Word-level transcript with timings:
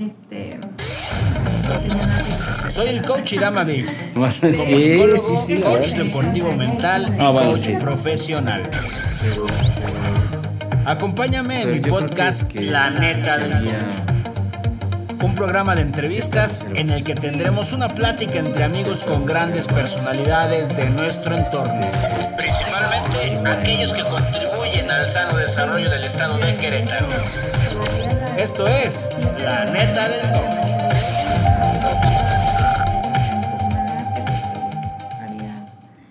Este. 0.00 0.60
Soy 2.70 2.86
el 2.90 3.02
coach 3.02 3.32
Irama 3.32 3.64
Beef. 3.64 3.88
Sí, 4.40 4.52
psicólogo, 4.56 5.36
sí, 5.44 5.56
sí, 5.56 5.60
coach 5.60 5.86
deportivo 5.88 6.52
mental 6.52 7.16
y 7.18 7.20
Ah, 7.20 7.30
bueno, 7.30 7.50
coach 7.50 7.62
sí. 7.62 7.72
profesional. 7.80 8.62
Acompáñame 10.84 11.62
en 11.62 11.72
mi 11.72 11.80
podcast 11.80 12.42
que- 12.44 12.60
La 12.62 12.90
Neta 12.90 13.38
del 13.38 13.50
Coach. 13.64 15.24
Un 15.24 15.34
programa 15.34 15.74
de 15.74 15.82
entrevistas 15.82 16.64
en 16.76 16.90
el 16.90 17.02
que 17.02 17.16
tendremos 17.16 17.72
una 17.72 17.88
plática 17.88 18.38
entre 18.38 18.62
amigos 18.62 19.02
con 19.02 19.26
grandes 19.26 19.66
personalidades 19.66 20.76
de 20.76 20.90
nuestro 20.90 21.36
entorno. 21.36 21.80
Principalmente 22.36 23.50
aquellos 23.50 23.92
que 23.92 24.04
contribuyen 24.04 24.88
al 24.92 25.10
sano 25.10 25.36
desarrollo 25.38 25.90
del 25.90 26.04
estado 26.04 26.38
de 26.38 26.56
Querétaro. 26.56 27.08
Esto 28.38 28.66
es 28.66 29.10
La 29.40 29.64
Neta 29.66 30.08
del 30.08 30.20
Coach. 30.32 30.68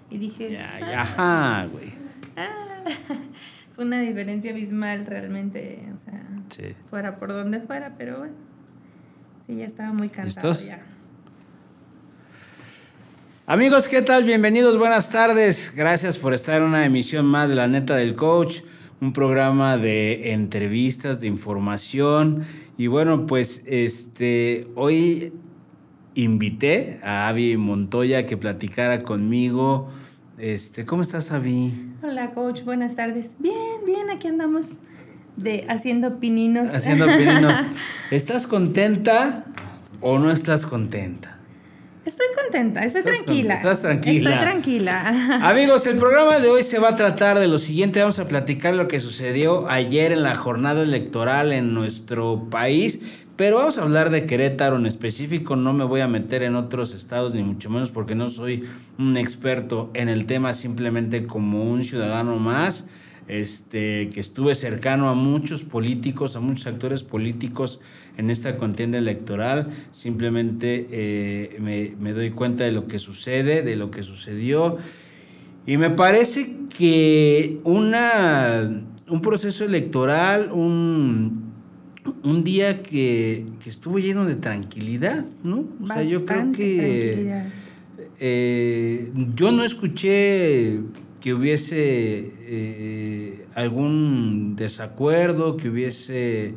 Y 0.09 0.18
dije, 0.18 0.52
Ya, 0.52 0.80
ya, 0.80 1.02
ajá, 1.02 1.68
güey. 1.71 1.94
fue 3.76 3.85
una 3.85 3.99
diferencia 4.02 4.52
abismal 4.52 5.05
realmente, 5.05 5.84
o 5.94 5.98
sea, 5.98 6.23
Sí. 6.49 6.73
fuera 6.90 7.18
por 7.18 7.30
donde 7.30 7.59
fuera, 7.59 7.94
pero 7.98 8.20
bueno. 8.20 8.34
Sí, 9.46 9.57
ya 9.57 9.66
estaba 9.66 9.94
muy 9.94 10.09
cansado 10.09 10.49
¿Listos? 10.49 10.68
ya. 10.68 10.80
Amigos, 13.46 13.88
¿qué 13.88 14.02
tal? 14.02 14.23
Bienvenidos, 14.23 14.77
buenas 14.77 15.09
tardes. 15.12 15.73
Gracias 15.76 16.18
por 16.18 16.34
estar 16.34 16.57
en 16.62 16.63
una 16.63 16.85
emisión 16.85 17.26
más 17.26 17.49
de 17.49 17.55
La 17.55 17.68
Neta 17.68 17.96
del 17.96 18.16
Coach, 18.16 18.62
un 19.02 19.14
programa 19.14 19.78
de 19.78 20.34
entrevistas, 20.34 21.22
de 21.22 21.28
información. 21.28 22.46
Y 22.78 22.88
bueno, 22.88 23.26
pues 23.28 23.64
este 23.68 24.68
hoy 24.76 25.34
invité 26.16 27.00
a 27.04 27.28
Avi 27.28 27.58
Montoya 27.58 28.26
que 28.26 28.38
platicara 28.38 29.04
conmigo. 29.04 29.90
Este, 30.38 30.86
¿cómo 30.86 31.02
estás, 31.02 31.32
Avi? 31.32 31.74
Hola, 32.02 32.32
coach, 32.32 32.63
buenas 32.63 32.96
tardes. 32.96 33.36
Bien, 33.40 33.86
bien, 33.86 34.10
aquí 34.10 34.27
andamos 34.27 34.80
de 35.36 35.66
haciendo 35.70 36.20
pininos. 36.20 36.74
Haciendo 36.74 37.05
pininos. 37.05 37.58
¿Estás 38.12 38.48
contenta 38.48 39.46
o 40.02 40.20
no 40.20 40.32
estás 40.32 40.66
contenta? 40.66 41.37
Estoy 42.08 42.26
contenta, 42.41 42.86
estoy 42.86 43.00
Estás 43.00 43.16
tranquila. 43.26 43.48
con- 43.55 43.58
estás 43.58 43.82
tranquila. 43.82 44.30
Estoy 44.30 44.46
tranquila. 44.50 45.40
Amigos, 45.50 45.86
el 45.88 45.98
programa 45.98 46.40
de 46.40 46.48
hoy 46.49 46.64
se 46.64 46.80
va 46.80 46.90
a 46.90 46.96
tratar 46.96 47.38
de 47.38 47.49
lo 47.49 47.58
siguiente. 47.58 47.99
Vamos 47.99 48.18
a 48.20 48.30
platicar 48.30 48.74
lo 48.76 48.88
que 48.88 49.02
sucedió 49.02 49.70
ayer 49.70 50.14
en 50.14 50.24
la 50.24 50.34
jornada 50.38 50.84
electoral 50.84 51.52
en 51.52 51.74
nuestro 51.74 52.48
país. 52.49 53.02
Pero 53.36 53.58
vamos 53.58 53.77
a 53.77 53.84
hablar 53.84 54.10
de 54.10 54.26
Querétaro 54.26 54.77
en 54.77 54.86
específico. 54.86 55.58
No 55.58 55.74
me 55.74 55.84
voy 55.84 55.99
a 55.99 56.08
meter 56.08 56.44
en 56.44 56.55
otros 56.55 56.96
estados, 56.96 57.36
ni 57.36 57.44
mucho 57.44 57.70
menos 57.70 57.91
porque 57.91 58.16
no 58.16 58.30
soy 58.30 58.64
un 58.98 59.18
experto 59.18 59.92
en 59.94 60.08
el 60.08 60.26
tema, 60.27 60.54
simplemente 60.54 61.26
como 61.27 61.64
un 61.66 61.84
ciudadano 61.84 62.38
más. 62.38 62.88
Este, 63.28 64.09
que 64.09 64.22
estuve 64.22 64.56
cercano 64.56 65.09
a 65.09 65.14
muchos 65.14 65.64
políticos, 65.64 66.38
a 66.38 66.40
muchos 66.40 66.66
actores 66.66 67.03
políticos 67.03 67.81
en 68.18 68.30
esta 68.30 68.56
contienda 68.56 68.97
electoral. 68.97 69.70
Simplemente 69.92 70.88
eh, 70.90 71.58
me, 71.59 71.94
me 72.00 72.14
doy 72.14 72.31
cuenta 72.31 72.64
de 72.64 72.72
lo 72.72 72.88
que 72.88 73.00
sucede, 73.00 73.64
de 73.64 73.75
lo 73.75 73.92
que 73.92 74.02
sucedió. 74.03 74.78
Y 75.66 75.75
me 75.75 75.90
parece 75.90 76.56
que 76.78 77.59
una, 77.66 78.86
un 79.09 79.22
proceso 79.22 79.66
electoral, 79.66 80.50
un, 80.53 81.52
un 82.24 82.44
día 82.46 82.81
que, 82.81 83.46
que 83.62 83.70
estuvo 83.70 84.00
lleno 84.00 84.25
de 84.25 84.36
tranquilidad, 84.36 85.25
¿no? 85.44 85.66
O 85.84 85.88
sea, 85.88 86.03
yo 86.03 86.24
creo 86.24 86.53
que 86.53 87.44
eh, 88.20 89.12
yo 89.36 89.52
no 89.52 89.66
escuché 89.66 90.80
que 91.28 91.34
hubiese 91.34 92.32
eh, 92.40 93.46
algún 93.54 94.56
desacuerdo, 94.56 95.58
que 95.58 95.68
hubiese 95.68 96.56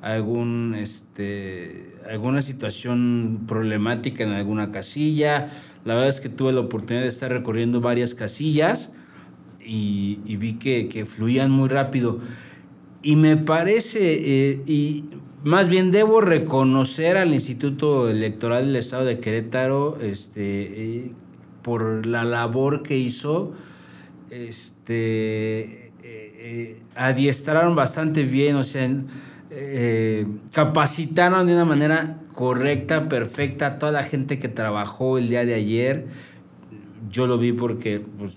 algún 0.00 0.76
este 0.78 1.96
alguna 2.08 2.40
situación 2.40 3.40
problemática 3.48 4.22
en 4.22 4.30
alguna 4.30 4.70
casilla. 4.70 5.50
La 5.84 5.94
verdad 5.94 6.08
es 6.08 6.20
que 6.20 6.28
tuve 6.28 6.52
la 6.52 6.60
oportunidad 6.60 7.02
de 7.02 7.08
estar 7.08 7.32
recorriendo 7.32 7.80
varias 7.80 8.14
casillas 8.14 8.94
y, 9.58 10.20
vi 10.36 10.52
que, 10.52 10.88
que 10.88 11.04
fluían 11.04 11.50
muy 11.50 11.68
rápido. 11.68 12.20
Y 13.02 13.16
me 13.16 13.36
parece, 13.36 14.52
eh, 14.52 14.62
y 14.68 15.06
más 15.42 15.68
bien 15.68 15.90
debo 15.90 16.20
reconocer 16.20 17.16
al 17.16 17.32
Instituto 17.32 18.08
Electoral 18.08 18.66
del 18.66 18.76
Estado 18.76 19.04
de 19.04 19.18
Querétaro 19.18 19.98
este, 20.00 21.06
eh, 21.06 21.12
por 21.64 22.06
la 22.06 22.22
labor 22.22 22.84
que 22.84 22.96
hizo. 22.96 23.52
Este, 24.32 25.60
eh, 25.60 25.92
eh, 26.02 26.82
adiestraron 26.96 27.76
bastante 27.76 28.22
bien, 28.22 28.56
o 28.56 28.64
sea, 28.64 28.90
eh, 29.50 30.26
capacitaron 30.54 31.46
de 31.46 31.52
una 31.52 31.66
manera 31.66 32.18
correcta, 32.32 33.10
perfecta 33.10 33.66
a 33.66 33.78
toda 33.78 33.92
la 33.92 34.02
gente 34.02 34.38
que 34.38 34.48
trabajó 34.48 35.18
el 35.18 35.28
día 35.28 35.44
de 35.44 35.52
ayer. 35.52 36.06
Yo 37.10 37.26
lo 37.26 37.36
vi 37.36 37.52
porque, 37.52 38.00
pues, 38.00 38.32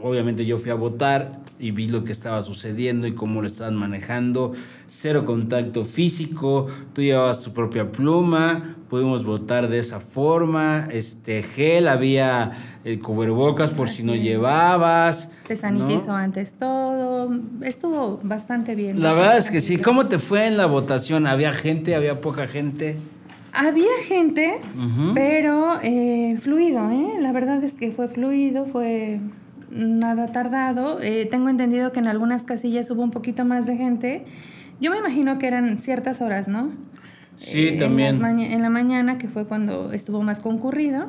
obviamente 0.00 0.46
yo 0.46 0.56
fui 0.56 0.70
a 0.70 0.74
votar 0.74 1.32
y 1.58 1.72
vi 1.72 1.88
lo 1.88 2.04
que 2.04 2.12
estaba 2.12 2.40
sucediendo 2.42 3.08
y 3.08 3.12
cómo 3.12 3.40
lo 3.40 3.48
estaban 3.48 3.74
manejando. 3.74 4.52
Cero 4.86 5.24
contacto 5.24 5.82
físico, 5.82 6.68
tú 6.92 7.02
llevabas 7.02 7.42
tu 7.42 7.52
propia 7.52 7.90
pluma, 7.90 8.76
pudimos 8.94 9.24
votar 9.24 9.66
de 9.68 9.80
esa 9.80 9.98
forma. 9.98 10.86
Este 10.92 11.42
gel, 11.42 11.88
había 11.88 12.52
el 12.84 13.00
cubrebocas 13.00 13.72
por 13.72 13.88
si 13.88 14.04
no 14.04 14.14
es. 14.14 14.22
llevabas. 14.22 15.32
Se 15.48 15.54
¿no? 15.54 15.60
sanitizó 15.60 16.12
antes 16.12 16.52
todo. 16.52 17.28
Estuvo 17.62 18.20
bastante 18.22 18.76
bien. 18.76 19.02
La 19.02 19.12
verdad 19.12 19.36
es 19.36 19.50
que 19.50 19.60
sí. 19.60 19.78
¿Cómo 19.78 20.06
te 20.06 20.20
fue 20.20 20.46
en 20.46 20.56
la 20.56 20.66
votación? 20.66 21.26
¿Había 21.26 21.52
gente? 21.52 21.96
¿Había 21.96 22.20
poca 22.20 22.46
gente? 22.46 22.94
Había 23.52 23.90
gente, 24.06 24.58
pero 25.12 25.80
eh, 25.82 26.36
fluido, 26.38 26.88
¿eh? 26.92 27.14
La 27.20 27.32
verdad 27.32 27.64
es 27.64 27.72
que 27.72 27.90
fue 27.90 28.06
fluido, 28.06 28.64
fue 28.64 29.18
nada 29.70 30.28
tardado. 30.28 31.00
Eh, 31.02 31.26
tengo 31.28 31.48
entendido 31.48 31.90
que 31.90 31.98
en 31.98 32.06
algunas 32.06 32.44
casillas 32.44 32.88
hubo 32.92 33.02
un 33.02 33.10
poquito 33.10 33.44
más 33.44 33.66
de 33.66 33.76
gente. 33.76 34.24
Yo 34.80 34.92
me 34.92 34.98
imagino 34.98 35.38
que 35.38 35.48
eran 35.48 35.78
ciertas 35.78 36.20
horas, 36.20 36.46
¿no? 36.46 36.70
Sí, 37.36 37.68
Eh, 37.68 37.76
también. 37.78 38.24
En, 38.24 38.62
la 38.62 38.70
mañana, 38.70 39.18
que 39.18 39.28
fue 39.28 39.44
cuando 39.46 39.92
estuvo 39.92 40.22
más 40.22 40.40
concurrido, 40.40 41.06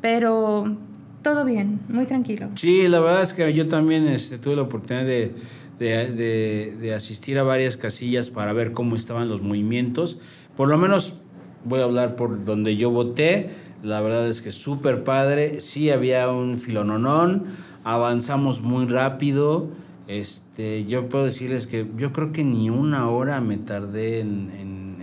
pero 0.00 0.76
todo 1.22 1.44
bien, 1.44 1.80
muy 1.88 2.06
tranquilo. 2.06 2.48
Sí, 2.56 2.86
la 2.88 3.00
verdad 3.00 3.22
es 3.22 3.32
que 3.32 3.52
yo 3.52 3.66
también 3.68 4.06
este, 4.08 4.38
tuve 4.38 4.56
la 4.56 4.62
oportunidad 4.62 5.04
de, 5.06 5.32
de- 5.78 6.12
de- 6.12 6.76
de 6.80 6.94
asistir 6.94 7.38
a 7.38 7.42
varias 7.42 7.76
casillas 7.76 8.30
para 8.30 8.52
ver 8.52 8.72
cómo 8.72 8.94
estaban 8.96 9.28
los 9.28 9.40
movimientos. 9.42 10.20
Por 10.56 10.68
lo 10.68 10.76
menos 10.78 11.18
voy 11.64 11.80
a 11.80 11.84
hablar 11.84 12.16
por 12.16 12.44
donde 12.44 12.76
yo 12.76 12.90
voté. 12.90 13.50
La 13.82 14.00
verdad 14.00 14.28
es 14.28 14.40
que 14.40 14.52
súper 14.52 15.02
padre. 15.04 15.60
Sí, 15.60 15.90
había 15.90 16.30
un 16.30 16.58
filononón. 16.58 17.44
Avanzamos 17.84 18.60
muy 18.62 18.86
rápido. 18.86 19.68
Este, 20.06 20.84
yo 20.84 21.08
puedo 21.08 21.24
decirles 21.24 21.66
que 21.66 21.86
yo 21.96 22.12
creo 22.12 22.32
que 22.32 22.44
ni 22.44 22.68
una 22.70 23.08
hora 23.08 23.40
me 23.40 23.56
tardé 23.56 24.20
en, 24.20 24.50
en- 24.58 24.93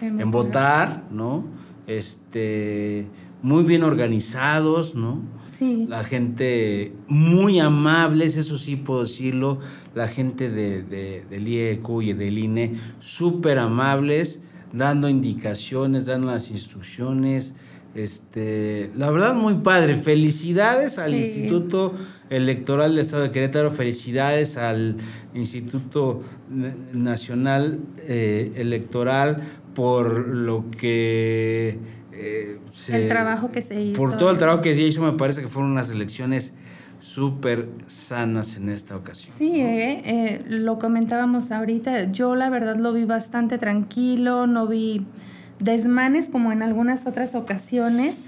en- 0.00 0.30
votar, 0.30 1.04
¿no? 1.10 1.44
Este, 1.86 3.06
muy 3.42 3.64
bien 3.64 3.82
organizados, 3.84 4.94
¿no? 4.94 5.20
Sí. 5.58 5.86
La 5.88 6.04
gente 6.04 6.92
muy 7.08 7.58
amables, 7.60 8.36
eso 8.36 8.58
sí 8.58 8.76
puedo 8.76 9.02
decirlo. 9.02 9.58
La 9.94 10.06
gente 10.08 10.50
de, 10.50 10.82
de- 10.82 11.24
del 11.30 11.48
IEQ 11.48 12.02
y 12.02 12.12
del 12.12 12.38
INE, 12.38 12.74
súper 12.98 13.58
amables, 13.58 14.42
dando 14.72 15.08
indicaciones, 15.08 16.06
dando 16.06 16.26
las 16.28 16.50
instrucciones. 16.50 17.56
Este, 17.96 18.90
la 18.96 19.10
verdad, 19.10 19.34
muy 19.34 19.54
padre. 19.54 19.94
Felicidades 19.96 20.98
al 20.98 21.12
Sí. 21.12 21.18
Instituto 21.18 21.94
Electoral 22.28 22.90
del 22.90 22.98
Estado 23.00 23.22
de 23.22 23.30
Querétaro, 23.30 23.70
felicidades 23.70 24.56
al 24.56 24.96
Instituto 25.34 26.22
Nacional 26.92 27.80
eh, 28.06 28.52
Electoral 28.56 29.42
por 29.74 30.28
lo 30.28 30.64
que 30.70 31.78
eh, 32.12 32.58
se- 32.72 32.96
El 33.02 33.08
trabajo 33.08 33.50
que 33.52 33.60
se 33.62 33.80
hizo. 33.80 33.96
por 33.96 34.16
todo 34.16 34.30
el 34.30 34.38
trabajo 34.38 34.62
que 34.62 34.74
se 34.74 34.80
hizo, 34.82 35.02
me 35.02 35.12
parece 35.12 35.42
que 35.42 35.48
fueron 35.48 35.72
unas 35.72 35.90
elecciones 35.90 36.54
súper 36.98 37.68
sanas 37.86 38.56
en 38.56 38.70
esta 38.70 38.96
ocasión. 38.96 39.34
Sí, 39.36 39.60
eh, 39.60 40.02
eh, 40.04 40.44
lo 40.48 40.78
comentábamos 40.78 41.52
ahorita. 41.52 42.10
Yo 42.10 42.34
la 42.34 42.48
verdad 42.50 42.76
lo 42.76 42.92
vi 42.94 43.04
bastante 43.04 43.58
tranquilo, 43.58 44.46
no 44.46 44.66
vi 44.66 45.04
desmanes 45.58 46.28
como 46.28 46.52
en 46.52 46.62
algunas 46.62 47.06
otras 47.06 47.34
ocasiones 47.34 48.20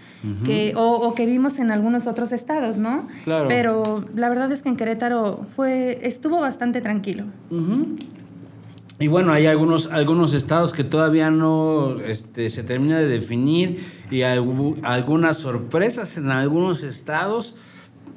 que, 0.44 0.72
o, 0.76 0.94
o 0.94 1.14
que 1.14 1.26
vimos 1.26 1.58
en 1.58 1.70
algunos 1.70 2.06
otros 2.06 2.32
estados, 2.32 2.76
¿no? 2.78 3.06
Claro. 3.24 3.46
Pero 3.48 4.02
la 4.14 4.28
verdad 4.28 4.50
es 4.50 4.62
que 4.62 4.68
en 4.68 4.76
Querétaro 4.76 5.46
fue, 5.54 6.00
estuvo 6.02 6.40
bastante 6.40 6.80
tranquilo. 6.80 7.24
Y 9.00 9.06
bueno, 9.06 9.32
hay 9.32 9.46
algunos, 9.46 9.92
algunos 9.92 10.34
estados 10.34 10.72
que 10.72 10.82
todavía 10.82 11.30
no 11.30 12.00
este, 12.00 12.48
se 12.48 12.64
termina 12.64 12.98
de 12.98 13.06
definir 13.06 13.78
y 14.10 14.22
hay 14.22 14.38
algunas 14.82 15.36
sorpresas 15.38 16.18
en 16.18 16.30
algunos 16.30 16.82
estados, 16.82 17.54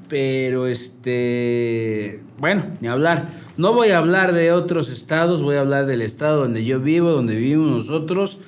pero 0.09 0.65
este, 0.65 2.23
bueno, 2.39 2.65
ni 2.79 2.87
hablar. 2.87 3.29
No 3.57 3.73
voy 3.73 3.89
a 3.89 3.99
hablar 3.99 4.33
de 4.33 4.51
otros 4.51 4.89
estados, 4.89 5.43
voy 5.43 5.57
a 5.57 5.59
hablar 5.59 5.85
del 5.85 6.01
estado 6.01 6.39
donde 6.39 6.65
yo 6.65 6.79
vivo, 6.79 7.11
donde 7.11 7.35
vivimos 7.35 7.69
nosotros, 7.69 8.39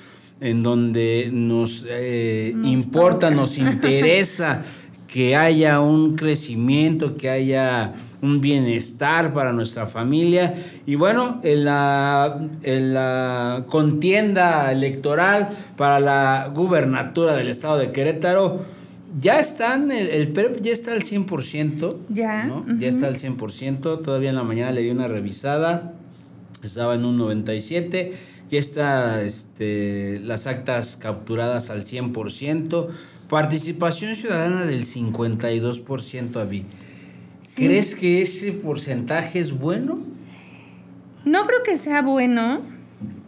en 0.44 0.62
donde 0.62 1.30
nos, 1.32 1.86
eh, 1.88 2.54
importa, 2.64 3.30
nos 3.30 3.56
interesa 3.58 4.62
que 5.08 5.34
haya 5.36 5.80
un 5.80 6.16
crecimiento, 6.16 7.16
que 7.16 7.30
haya 7.30 7.94
un 8.20 8.42
bienestar 8.42 9.32
para 9.32 9.54
nuestra 9.54 9.86
familia. 9.86 10.54
Y 10.84 10.96
bueno, 10.96 11.40
en 11.42 11.64
la, 11.64 12.46
en 12.62 12.92
la 12.92 13.64
contienda 13.68 14.70
electoral 14.70 15.48
para 15.78 15.98
la 15.98 16.50
gubernatura 16.54 17.34
del 17.36 17.48
estado 17.48 17.78
de 17.78 17.90
Querétaro, 17.90 18.66
ya 19.18 19.40
están, 19.40 19.90
el, 19.92 20.08
el 20.08 20.28
PREP 20.28 20.60
ya 20.60 20.72
está 20.72 20.92
al 20.92 21.02
100%. 21.02 21.96
Ya. 22.10 22.64
Ya 22.78 22.88
está 22.88 23.06
al 23.06 23.16
100%. 23.16 24.02
Todavía 24.02 24.28
en 24.28 24.36
la 24.36 24.42
mañana 24.42 24.72
le 24.72 24.82
di 24.82 24.90
una 24.90 25.06
revisada. 25.06 25.94
Estaba 26.62 26.96
en 26.96 27.06
un 27.06 27.16
97. 27.16 28.33
Ya 28.50 28.58
está 28.58 29.22
este, 29.22 30.20
las 30.20 30.46
actas 30.46 30.96
capturadas 30.96 31.70
al 31.70 31.84
100%. 31.84 32.88
Participación 33.28 34.14
ciudadana 34.16 34.64
del 34.64 34.84
52%, 34.84 36.36
Avi. 36.36 36.66
¿Crees 37.56 37.94
que 37.94 38.22
ese 38.22 38.52
porcentaje 38.52 39.38
es 39.38 39.58
bueno? 39.58 39.98
No 41.24 41.46
creo 41.46 41.62
que 41.62 41.76
sea 41.76 42.02
bueno, 42.02 42.60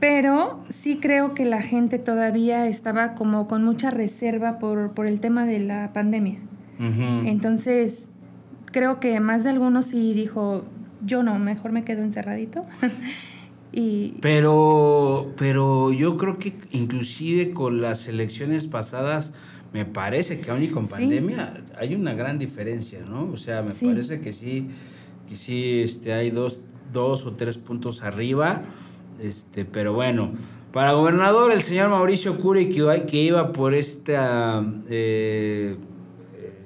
pero 0.01 0.61
sí 0.69 0.99
creo 1.01 1.35
que 1.35 1.45
la 1.45 1.63
gente 1.63 1.99
todavía 1.99 2.67
estaba 2.67 3.15
como 3.15 3.49
con 3.49 3.65
mucha 3.65 3.91
reserva 3.91 4.59
por, 4.59 4.93
por 4.93 5.07
el 5.07 5.21
tema 5.21 5.47
de 5.47 5.61
la 5.61 5.93
pandemia. 5.93 6.39
Entonces, 6.79 8.11
creo 8.67 9.01
que 9.01 9.19
más 9.21 9.45
de 9.45 9.51
algunos 9.51 9.87
sí 9.87 10.13
dijo, 10.13 10.67
yo 11.05 11.23
no, 11.23 11.39
mejor 11.39 11.73
me 11.73 11.85
quedo 11.85 12.03
encerradito. 12.03 12.67
y... 13.79 14.15
Pero, 14.23 15.35
pero 15.37 15.93
yo 15.93 16.17
creo 16.17 16.39
que 16.39 16.55
inclusive 16.71 17.51
con 17.51 17.83
las 17.83 18.09
elecciones 18.09 18.67
pasadas 18.67 19.35
me 19.75 19.85
parece 19.85 20.41
que 20.41 20.51
aún 20.51 20.63
y 20.63 20.69
con 20.69 20.89
pandemia 20.89 21.63
hay 21.79 21.95
una 21.95 22.15
gran 22.15 22.39
diferencia, 22.39 23.01
¿no? 23.07 23.31
O 23.31 23.37
sea, 23.37 23.61
me 23.61 23.73
parece 23.73 24.23
que 24.23 24.33
sí, 24.33 24.71
que 25.29 25.37
sí 25.37 25.83
este, 25.83 26.15
hay 26.15 26.31
dos, 26.31 26.63
dos 26.91 27.27
o 27.27 27.33
tres 27.33 27.59
puntos 27.59 28.03
arriba, 28.03 28.63
este, 29.23 29.67
pero 29.67 29.93
bueno. 29.93 30.33
Para 30.73 30.93
gobernador, 30.93 31.53
el 31.53 31.63
señor 31.63 31.91
Mauricio 31.91 32.39
Curi, 32.39 32.71
que, 32.71 33.05
que 33.07 33.17
iba 33.19 33.53
por 33.53 33.75
esta 33.75 34.65
eh, 34.89 35.77
eh 36.39 36.63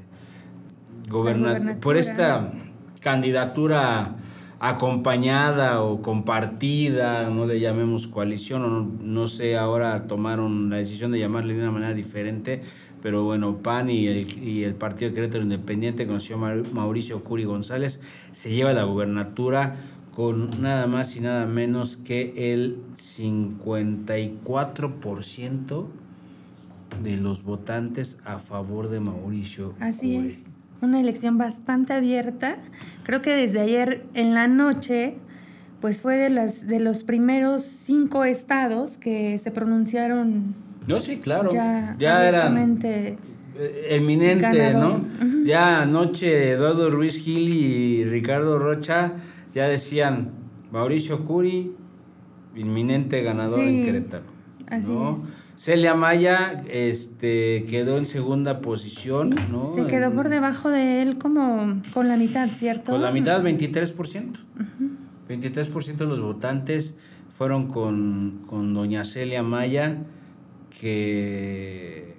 por 1.81 1.97
esta 1.97 2.53
candidatura 3.01 4.15
acompañada 4.61 5.83
o 5.83 6.01
compartida, 6.03 7.29
no 7.31 7.47
le 7.47 7.61
llamemos 7.61 8.07
coalición, 8.07 8.63
o 8.63 8.69
no, 8.69 8.83
no, 9.03 9.27
sé, 9.27 9.57
ahora 9.57 10.07
tomaron 10.07 10.69
la 10.69 10.77
decisión 10.77 11.13
de 11.13 11.19
llamarle 11.19 11.55
de 11.55 11.63
una 11.63 11.73
manera 11.73 11.95
diferente, 11.95 12.61
pero 13.03 13.25
bueno, 13.25 13.57
PAN 13.57 13.89
y 13.89 14.07
el, 14.07 14.47
y 14.47 14.65
el 14.65 14.75
Partido 14.75 15.15
Querétaro 15.15 15.43
Independiente, 15.43 16.07
conoció 16.07 16.37
Mauricio 16.37 17.25
Curi 17.25 17.45
González, 17.45 18.03
se 18.33 18.53
lleva 18.53 18.75
la 18.75 18.85
gubernatura 18.85 19.77
con 20.15 20.51
nada 20.61 20.87
más 20.87 21.17
y 21.17 21.21
nada 21.21 21.47
menos 21.47 21.97
que 21.97 22.53
el 22.53 22.83
54% 22.97 25.87
de 27.03 27.17
los 27.17 27.45
votantes 27.45 28.21
a 28.27 28.39
favor 28.39 28.91
de 28.91 29.01
Mauricio. 29.01 29.73
Así 29.81 30.17
es, 30.17 30.60
una 30.83 31.01
elección 31.01 31.39
bastante 31.39 31.93
abierta. 31.93 32.57
Creo 33.05 33.23
que 33.23 33.31
desde 33.31 33.61
ayer 33.61 34.05
en 34.15 34.35
la 34.35 34.49
noche, 34.49 35.17
pues 35.81 36.03
fue 36.03 36.17
de, 36.17 36.31
las, 36.31 36.67
de 36.67 36.81
los 36.81 37.03
primeros 37.03 37.63
cinco 37.63 38.25
estados 38.25 38.97
que 38.97 39.39
se 39.39 39.51
pronunciaron 39.51 40.55
no, 40.87 40.99
sí, 40.99 41.19
claro. 41.19 41.51
Ya, 41.53 42.29
era 42.29 42.49
eminente, 43.89 44.75
¿no? 44.75 45.05
Ya 45.45 45.83
anoche 45.83 46.53
Eduardo 46.53 46.91
Ruiz 46.91 47.23
Gil 47.23 47.49
y 47.49 48.05
Ricardo 48.05 48.59
Rocha 48.59 49.13
ya 49.55 49.69
decían 49.69 50.31
Mauricio 50.73 51.25
Curi, 51.25 51.73
inminente 52.57 53.23
ganador 53.23 53.61
en 53.61 53.85
Querétaro. 53.85 54.25
Así 54.67 54.91
es. 54.93 55.40
Celia 55.61 55.95
Maya 55.95 56.63
este, 56.71 57.67
quedó 57.69 57.99
en 57.99 58.07
segunda 58.07 58.63
posición, 58.63 59.35
¿no? 59.51 59.75
Se 59.75 59.87
quedó 59.89 60.11
por 60.11 60.31
debajo 60.31 60.71
de 60.71 61.03
él 61.03 61.19
como 61.19 61.83
con 61.93 62.09
la 62.09 62.17
mitad, 62.17 62.49
¿cierto? 62.49 62.93
Con 62.93 63.03
la 63.03 63.11
mitad, 63.11 63.43
23%. 63.43 64.39
23% 65.29 65.97
de 65.97 66.07
los 66.07 66.23
votantes 66.23 66.97
fueron 67.29 67.69
con, 67.69 68.41
con 68.47 68.73
doña 68.73 69.05
Celia 69.05 69.43
Maya 69.43 69.99
que 70.81 72.15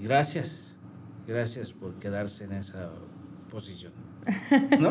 gracias, 0.00 0.76
gracias 1.26 1.72
por 1.72 1.94
quedarse 1.94 2.44
en 2.44 2.52
esa 2.52 2.90
posición. 3.50 3.90
¿No? 4.78 4.90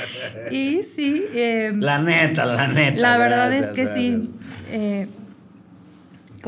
y 0.50 0.82
sí. 0.82 1.24
Em, 1.34 1.78
la 1.78 1.98
neta, 1.98 2.46
la 2.46 2.68
neta. 2.68 2.98
La 2.98 3.18
verdad 3.18 3.52
es 3.52 3.66
que 3.72 3.86
sí. 3.94 4.18
Eh, 4.70 5.08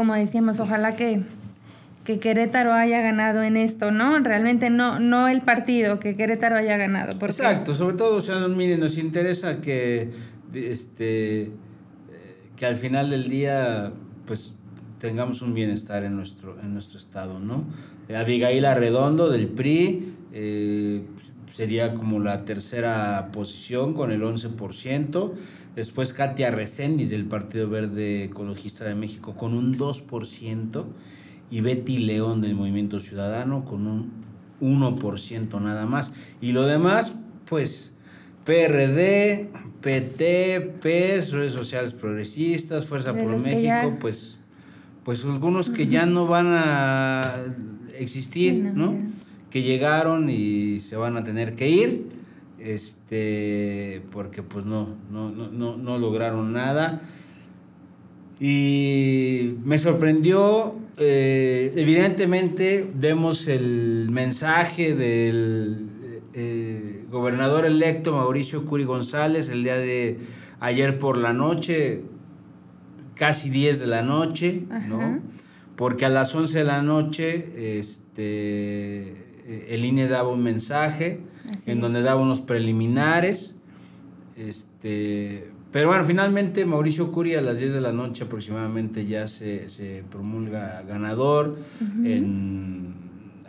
como 0.01 0.15
decíamos, 0.15 0.59
ojalá 0.61 0.97
que, 0.97 1.21
que 2.05 2.19
Querétaro 2.19 2.73
haya 2.73 3.03
ganado 3.03 3.43
en 3.43 3.59
esto, 3.59 3.91
¿no? 3.91 4.19
Realmente 4.21 4.71
no, 4.71 4.99
no 4.99 5.29
el 5.29 5.43
partido, 5.43 6.01
que 6.01 6.15
Querétaro 6.15 6.57
haya 6.57 6.79
ganado. 6.79 7.13
Exacto, 7.21 7.75
sobre 7.75 7.99
todo, 7.99 8.17
o 8.17 8.21
sea, 8.23 8.49
miren, 8.49 8.81
nos 8.81 8.97
interesa 8.97 9.61
que, 9.61 10.11
este, 10.55 11.43
eh, 11.43 11.51
que 12.57 12.65
al 12.65 12.77
final 12.77 13.11
del 13.11 13.29
día, 13.29 13.93
pues 14.25 14.55
tengamos 14.99 15.43
un 15.43 15.53
bienestar 15.53 16.03
en 16.05 16.17
nuestro, 16.17 16.59
en 16.63 16.73
nuestro 16.73 16.99
estado, 16.99 17.39
¿no? 17.39 17.67
Abigail 18.09 18.65
Arredondo 18.65 19.29
del 19.29 19.49
PRI 19.49 20.15
eh, 20.33 21.03
sería 21.53 21.95
como 21.95 22.19
la 22.19 22.45
tercera 22.45 23.31
posición 23.33 23.95
con 23.95 24.13
el 24.13 24.23
11%. 24.23 25.33
Después 25.77 26.13
Katia 26.13 26.51
Recendis 26.51 27.11
del 27.11 27.25
Partido 27.27 27.69
Verde 27.69 28.25
Ecologista 28.25 28.85
de 28.85 28.95
México 28.95 29.35
con 29.35 29.55
un 29.55 29.77
2%. 29.77 30.85
Y 31.53 31.61
Betty 31.63 31.99
León 31.99 32.41
del 32.41 32.55
Movimiento 32.55 33.01
Ciudadano 33.01 33.65
con 33.65 33.87
un 33.87 34.11
1% 34.61 35.61
nada 35.61 35.85
más. 35.85 36.13
Y 36.41 36.53
lo 36.53 36.65
demás, 36.65 37.17
pues 37.49 37.97
PRD, 38.45 39.51
PT, 39.81 40.75
PES, 40.81 41.33
redes 41.33 41.53
sociales 41.53 41.93
progresistas, 41.93 42.87
Fuerza 42.87 43.13
por 43.13 43.41
México, 43.41 43.97
pues 44.01 44.41
pues 45.05 45.25
algunos 45.25 45.71
que 45.71 45.87
ya 45.87 46.07
no 46.07 46.27
van 46.27 46.49
a 46.51 47.37
existir, 47.99 48.73
no, 48.75 48.95
Que 49.51 49.63
llegaron 49.63 50.31
y 50.31 50.79
se 50.79 50.97
van 50.97 51.17
a 51.17 51.25
tener 51.25 51.55
que 51.55 51.69
ir, 51.69 52.07
este, 52.59 54.03
porque 54.13 54.43
pues 54.43 54.65
no, 54.65 54.97
no, 55.11 55.31
no, 55.31 55.77
no 55.77 55.99
lograron 55.99 56.53
nada. 56.53 57.03
Y 58.41 59.57
me 59.65 59.77
sorprendió, 59.77 60.75
eh, 60.97 61.73
evidentemente 61.77 62.91
vemos 62.95 63.49
el 63.49 64.09
mensaje 64.11 64.95
del 64.95 65.89
eh, 66.33 67.05
gobernador 67.11 67.67
electo 67.67 68.13
Mauricio 68.13 68.65
Curi 68.65 68.85
González 68.85 69.51
el 69.51 69.63
día 69.63 69.77
de 69.77 70.19
ayer 70.59 70.99
por 70.99 71.19
la 71.19 71.35
noche, 71.35 72.03
casi 73.15 73.51
10 73.51 73.81
de 73.81 73.87
la 73.87 74.03
noche, 74.03 74.63
¿no? 74.89 75.21
Porque 75.77 76.07
a 76.07 76.09
las 76.09 76.35
11 76.35 76.59
de 76.59 76.65
la 76.65 76.83
noche 76.83 77.79
este, 77.79 79.30
el 79.69 79.85
INE 79.85 80.09
daba 80.09 80.29
un 80.29 80.43
mensaje 80.43 81.21
en 81.67 81.81
donde 81.81 82.03
daba 82.03 82.21
unos 82.21 82.41
preliminares. 82.41 83.57
Este, 84.37 85.51
pero 85.73 85.89
bueno, 85.89 86.05
finalmente 86.05 86.65
Mauricio 86.65 87.13
Curi 87.13 87.35
a 87.35 87.41
las 87.41 87.59
10 87.59 87.75
de 87.75 87.81
la 87.81 87.93
noche 87.93 88.25
aproximadamente 88.25 89.07
ya 89.07 89.27
se, 89.27 90.05
promulga 90.11 90.83
ganador 90.83 91.59
en, 92.05 92.95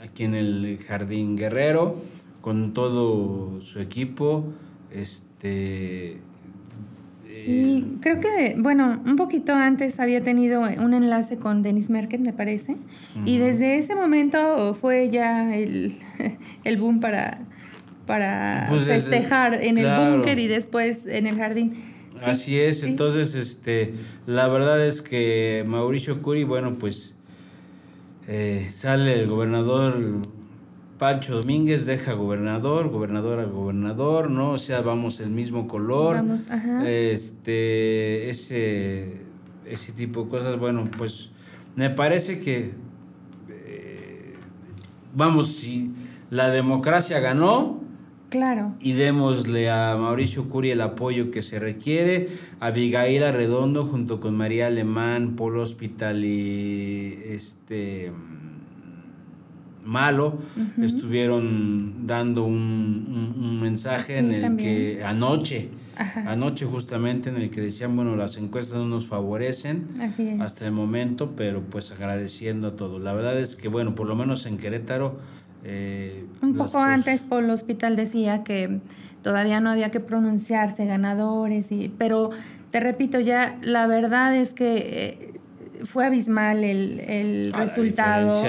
aquí 0.04 0.24
en 0.24 0.36
el 0.36 0.80
Jardín 0.88 1.36
Guerrero 1.36 1.98
con 2.42 2.74
todo 2.74 3.62
su 3.62 3.80
equipo. 3.80 4.46
Este, 4.92 6.20
Sí, 7.32 7.60
eh, 7.60 7.71
creo 8.02 8.20
que, 8.20 8.56
bueno, 8.58 9.02
un 9.06 9.16
poquito 9.16 9.54
antes 9.54 10.00
había 10.00 10.22
tenido 10.22 10.62
un 10.62 10.94
enlace 10.94 11.38
con 11.38 11.62
Denis 11.62 11.90
Merkel, 11.90 12.22
me 12.22 12.34
parece, 12.34 12.76
y 13.26 13.38
desde 13.38 13.78
ese 13.78 13.96
momento 13.96 14.74
fue 14.74 15.10
ya 15.10 15.56
el, 15.56 15.98
boom 16.80 17.00
para, 17.00 17.40
para 18.06 18.66
pues 18.68 18.84
festejar 18.84 19.54
en 19.54 19.78
el 19.78 19.88
búnker 19.88 20.40
y 20.40 20.48
después 20.48 21.06
en 21.06 21.28
el 21.28 21.38
jardín. 21.38 21.92
Así 22.24 22.60
es, 22.60 22.84
entonces, 22.84 23.36
este, 23.36 23.94
la 24.28 24.48
verdad 24.48 24.86
es 24.86 25.02
que 25.02 25.64
Mauricio 25.66 26.22
Curi, 26.22 26.44
bueno, 26.44 26.76
pues 26.76 27.16
eh, 28.28 28.68
sale 28.70 29.20
el 29.20 29.28
gobernador 29.28 30.22
Pancho 31.02 31.42
Domínguez, 31.42 31.88
deja 31.88 32.14
gobernador, 32.14 32.90
gobernador 32.90 33.40
a 33.40 33.46
gobernador, 33.46 34.30
¿no? 34.30 34.52
O 34.52 34.60
sea, 34.60 34.82
vamos 34.82 35.20
el 35.20 35.32
mismo 35.32 35.68
color. 35.68 36.18
Vamos, 36.18 36.46
ajá. 36.48 36.88
Este, 36.88 38.30
ese, 38.30 39.24
ese 39.66 39.94
tipo 39.94 40.26
de 40.26 40.30
cosas, 40.30 40.60
bueno, 40.60 40.88
pues 40.96 41.32
me 41.76 41.90
parece 41.90 42.38
que, 42.38 42.74
eh, 43.50 44.36
vamos, 45.16 45.56
si 45.56 45.92
la 46.30 46.52
democracia 46.52 47.20
ganó, 47.20 47.82
Claro. 48.30 48.76
Y 48.80 48.94
démosle 48.94 49.70
a 49.70 49.98
Mauricio 49.98 50.48
Curi 50.48 50.70
el 50.72 50.80
apoyo 50.80 51.32
que 51.32 51.42
se 51.42 51.60
requiere. 51.60 52.30
A 52.62 52.68
Abigail 52.68 53.24
Arredondo 53.24 53.84
junto 53.84 54.22
con 54.22 54.38
María 54.38 54.68
Alemán, 54.68 55.36
Polo 55.36 55.64
Hospital 55.64 56.24
y 56.24 57.20
este 57.26 58.14
Malo 59.86 60.38
estuvieron 60.82 62.06
dando 62.06 62.46
un, 62.46 63.60
mensaje 63.62 64.18
en 64.18 64.32
el 64.32 64.58
que 64.58 65.04
anoche, 65.04 65.70
anoche 66.26 66.66
justamente 66.66 67.30
en 67.30 67.38
el 67.38 67.50
que 67.50 67.62
decían, 67.62 67.96
bueno, 67.96 68.16
las 68.16 68.38
encuestas 68.38 68.78
no 68.78 68.86
nos 68.86 69.08
favorecen 69.08 69.88
hasta 70.40 70.66
el 70.66 70.72
momento, 70.72 71.34
pero 71.36 71.62
pues 71.62 71.92
agradeciendo 71.92 72.68
a 72.68 72.76
todos. 72.76 73.02
La 73.02 73.14
verdad 73.14 73.40
es 73.40 73.56
que, 73.56 73.68
bueno, 73.68 73.96
por 73.96 74.08
lo 74.08 74.16
menos 74.16 74.46
en 74.46 74.58
Querétaro 74.58 75.20
eh, 75.64 76.26
un 76.42 76.56
poco 76.56 76.80
antes 76.80 77.22
por 77.22 77.44
el 77.44 77.50
hospital 77.52 77.96
decía 77.96 78.44
que 78.44 78.80
todavía 79.22 79.60
no 79.60 79.70
había 79.70 79.92
que 79.92 80.00
pronunciarse 80.00 80.86
ganadores, 80.86 81.72
y, 81.72 81.94
pero 81.98 82.32
te 82.72 82.80
repito, 82.80 83.20
ya 83.20 83.58
la 83.62 83.86
verdad 83.86 84.36
es 84.36 84.54
que 84.54 84.78
eh, 84.78 85.40
fue 85.84 86.06
abismal 86.06 86.64
el, 86.64 87.52
resultado. 87.54 88.44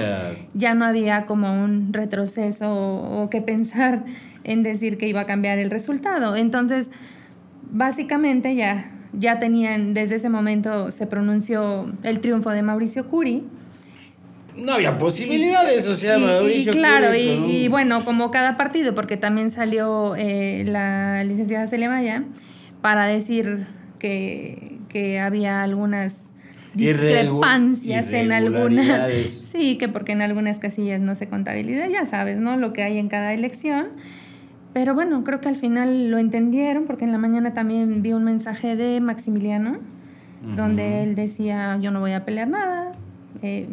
Ya 0.53 0.73
no 0.73 0.85
había 0.85 1.25
como 1.25 1.63
un 1.63 1.93
retroceso 1.93 2.71
o, 2.71 3.29
que 3.29 3.41
pensar 3.41 4.03
en 4.43 4.63
decir 4.63 4.97
que 4.97 5.07
iba 5.07 5.21
a 5.21 5.25
cambiar 5.25 5.59
el 5.59 5.69
resultado. 5.69 6.35
Entonces, 6.35 6.91
básicamente 7.71 8.55
ya, 8.55 8.91
ya 9.13 9.39
tenían, 9.39 9.93
desde 9.93 10.15
ese 10.15 10.29
momento 10.29 10.91
se 10.91 11.07
pronunció 11.07 11.91
el 12.03 12.19
triunfo 12.19 12.49
de 12.49 12.61
Mauricio 12.61 13.07
Curi 13.07 13.43
no 14.55 14.73
había 14.73 14.97
posibilidades, 14.97 15.87
o 15.87 15.95
sea, 15.95 16.17
y, 16.43 16.65
claro, 16.67 17.15
y, 17.15 17.67
bueno, 17.69 18.05
como 18.05 18.29
cada 18.29 18.55
partido, 18.55 18.93
porque 18.93 19.17
también 19.17 19.49
salió 19.49 20.15
eh, 20.15 20.63
la 20.67 21.23
licenciada 21.23 21.65
Celia 21.65 21.89
Maya 21.89 22.23
para 22.81 23.07
decir 23.07 23.65
que, 23.97 24.77
que 24.89 25.19
había 25.19 25.63
algunas 25.63 26.32
discrepancias 26.73 28.11
en 28.11 28.31
algunas. 28.31 29.11
Sí, 29.53 29.77
que 29.77 29.87
porque 29.87 30.13
en 30.13 30.23
algunas 30.23 30.57
casillas 30.57 30.99
no 30.99 31.13
se 31.13 31.27
contabiliza, 31.27 31.87
ya 31.87 32.05
sabes, 32.05 32.39
¿no? 32.39 32.57
Lo 32.57 32.73
que 32.73 32.81
hay 32.81 32.97
en 32.97 33.07
cada 33.07 33.33
elección. 33.33 33.89
Pero 34.73 34.95
bueno, 34.95 35.23
creo 35.23 35.39
que 35.39 35.47
al 35.49 35.55
final 35.55 36.09
lo 36.09 36.17
entendieron, 36.17 36.85
porque 36.85 37.05
en 37.05 37.11
la 37.11 37.19
mañana 37.19 37.53
también 37.53 38.01
vi 38.01 38.13
un 38.13 38.23
mensaje 38.23 38.75
de 38.75 38.99
Maximiliano, 38.99 39.77
donde 40.55 41.03
él 41.03 41.13
decía, 41.13 41.77
yo 41.79 41.91
no 41.91 41.99
voy 41.99 42.13
a 42.13 42.25
pelear 42.25 42.47
nada. 42.47 42.91
Eh, 43.43 43.67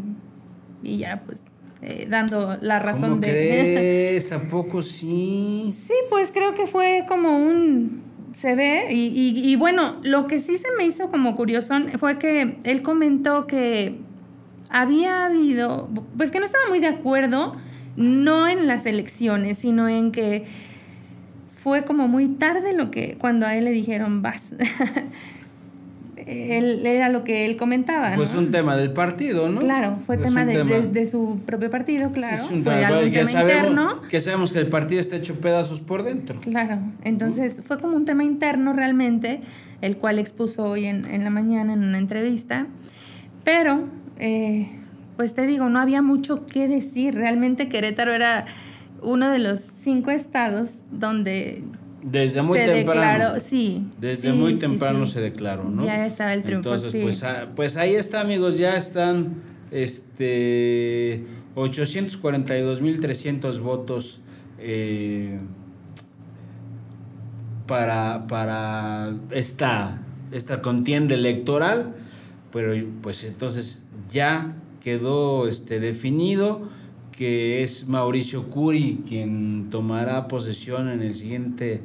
y 0.83 0.99
ya 0.99 1.23
pues 1.25 1.41
eh, 1.83 2.07
dando 2.11 2.59
la 2.61 2.79
razón 2.79 3.11
¿Cómo 3.11 3.21
de... 3.23 3.31
Crees? 3.31 4.33
¿A 4.33 4.41
poco 4.43 4.83
sí? 4.83 5.75
Sí, 5.75 5.95
pues 6.11 6.31
creo 6.31 6.55
que 6.55 6.67
fue 6.67 7.05
como 7.09 7.37
un... 7.37 8.03
Se 8.35 8.55
ve 8.55 8.87
y, 8.91 9.43
y, 9.45 9.57
bueno, 9.57 9.97
lo 10.03 10.27
que 10.27 10.39
sí 10.39 10.57
se 10.57 10.69
me 10.79 10.87
hizo 10.87 11.09
como 11.09 11.35
curioso 11.35 11.75
fue 11.99 12.19
que 12.19 12.59
él 12.63 12.83
comentó 12.83 13.47
que 13.47 13.99
había 14.69 15.27
habido, 15.27 15.89
pues 16.17 16.31
que 16.31 16.39
no 16.39 16.45
estaba 16.45 16.69
muy 16.69 16.79
de 16.79 16.87
acuerdo, 16.87 17.57
no 17.97 18.49
en 18.49 18.67
las 18.67 18.87
elecciones, 18.87 19.59
sino 19.59 19.89
en 19.89 20.13
que 20.13 20.47
fue 21.55 21.85
como 21.85 22.09
muy 22.09 22.29
tarde 22.29 22.73
lo 22.73 22.91
que 22.91 23.17
cuando 23.19 23.47
a 23.47 23.57
él 23.57 23.65
le 23.65 23.73
dijeron 23.73 24.23
vas. 24.23 24.55
él, 26.31 26.87
era 26.87 27.09
lo 27.09 27.25
que 27.25 27.47
él 27.47 27.57
comentaba. 27.57 28.13
Pues 28.15 28.35
un 28.35 28.51
tema 28.51 28.77
del 28.77 28.93
partido, 28.93 29.49
¿no? 29.49 29.61
Claro, 29.61 29.99
fue 30.05 30.17
tema, 30.17 30.45
de, 30.45 31.07
su 31.07 31.41
propio 31.45 31.71
partido, 31.71 32.13
claro. 32.13 32.45
fue 32.45 32.85
algo 32.85 33.11
que 33.11 33.25
sabemos, 33.25 33.53
interno. 33.53 34.03
Que 34.09 34.21
sabemos 34.21 34.53
que 34.53 34.61
el 34.61 34.69
partido 34.69 35.01
está 35.01 35.17
hecho 35.17 35.41
pedazos 35.41 35.81
por 35.81 36.03
dentro. 36.03 36.41
Claro, 36.41 36.79
entonces 37.03 37.61
fue 37.65 37.79
como 37.79 37.97
un 37.97 38.05
tema 38.05 38.25
interno 38.25 38.73
realmente, 38.73 39.41
el 39.81 39.97
cual 39.97 40.19
expuso 40.19 40.65
hoy 40.65 40.87
en, 40.87 41.05
en 41.07 41.25
la 41.25 41.31
mañana 41.31 41.73
en 41.73 41.83
una 41.83 41.99
entrevista. 41.99 42.67
Pero, 43.45 43.85
eh, 44.19 44.71
pues 45.17 45.35
te 45.35 45.47
digo, 45.47 45.69
no 45.69 45.79
había 45.79 46.03
mucho 46.03 46.47
que 46.47 46.69
decir. 46.69 47.15
Realmente 47.15 47.69
Querétaro 47.69 48.13
era 48.13 48.47
uno 49.03 49.31
de 49.31 49.39
los 49.39 49.61
cinco 49.61 50.11
estados 50.11 50.83
donde 50.91 51.63
desde 52.03 52.43
muy 52.43 52.59
temprano. 52.59 53.41
sí. 53.41 53.87
Desde 53.99 54.33
muy 54.33 54.57
temprano 54.57 55.07
se 55.07 55.21
declaró, 55.21 55.65
¿no? 55.65 55.85
Ya 55.85 56.07
estaba 56.07 56.35
el 56.35 56.43
triunfo. 56.43 56.75
Entonces, 56.75 57.03
pues, 57.03 57.23
ah, 57.25 57.49
pues 57.55 57.77
ahí 57.77 57.95
está, 57.95 58.21
amigos, 58.21 58.59
ya 58.59 58.77
están 58.77 59.37
este 59.71 61.25
842.300 61.55 63.61
votos 63.61 64.21
eh, 64.59 65.39
para, 67.67 68.27
para 68.27 69.15
esta, 69.31 70.03
esta 70.33 70.63
contienda 70.63 71.15
electoral, 71.15 71.95
pero 72.53 72.75
pues 73.03 73.23
entonces 73.25 73.85
ya 74.11 74.55
quedó 74.81 75.47
este, 75.47 75.79
definido 75.81 76.69
que 77.21 77.63
es 77.63 77.87
Mauricio 77.87 78.49
Curi 78.49 79.03
quien 79.07 79.69
tomará 79.69 80.27
posesión 80.27 80.89
en 80.89 81.03
el 81.03 81.13
siguiente 81.13 81.83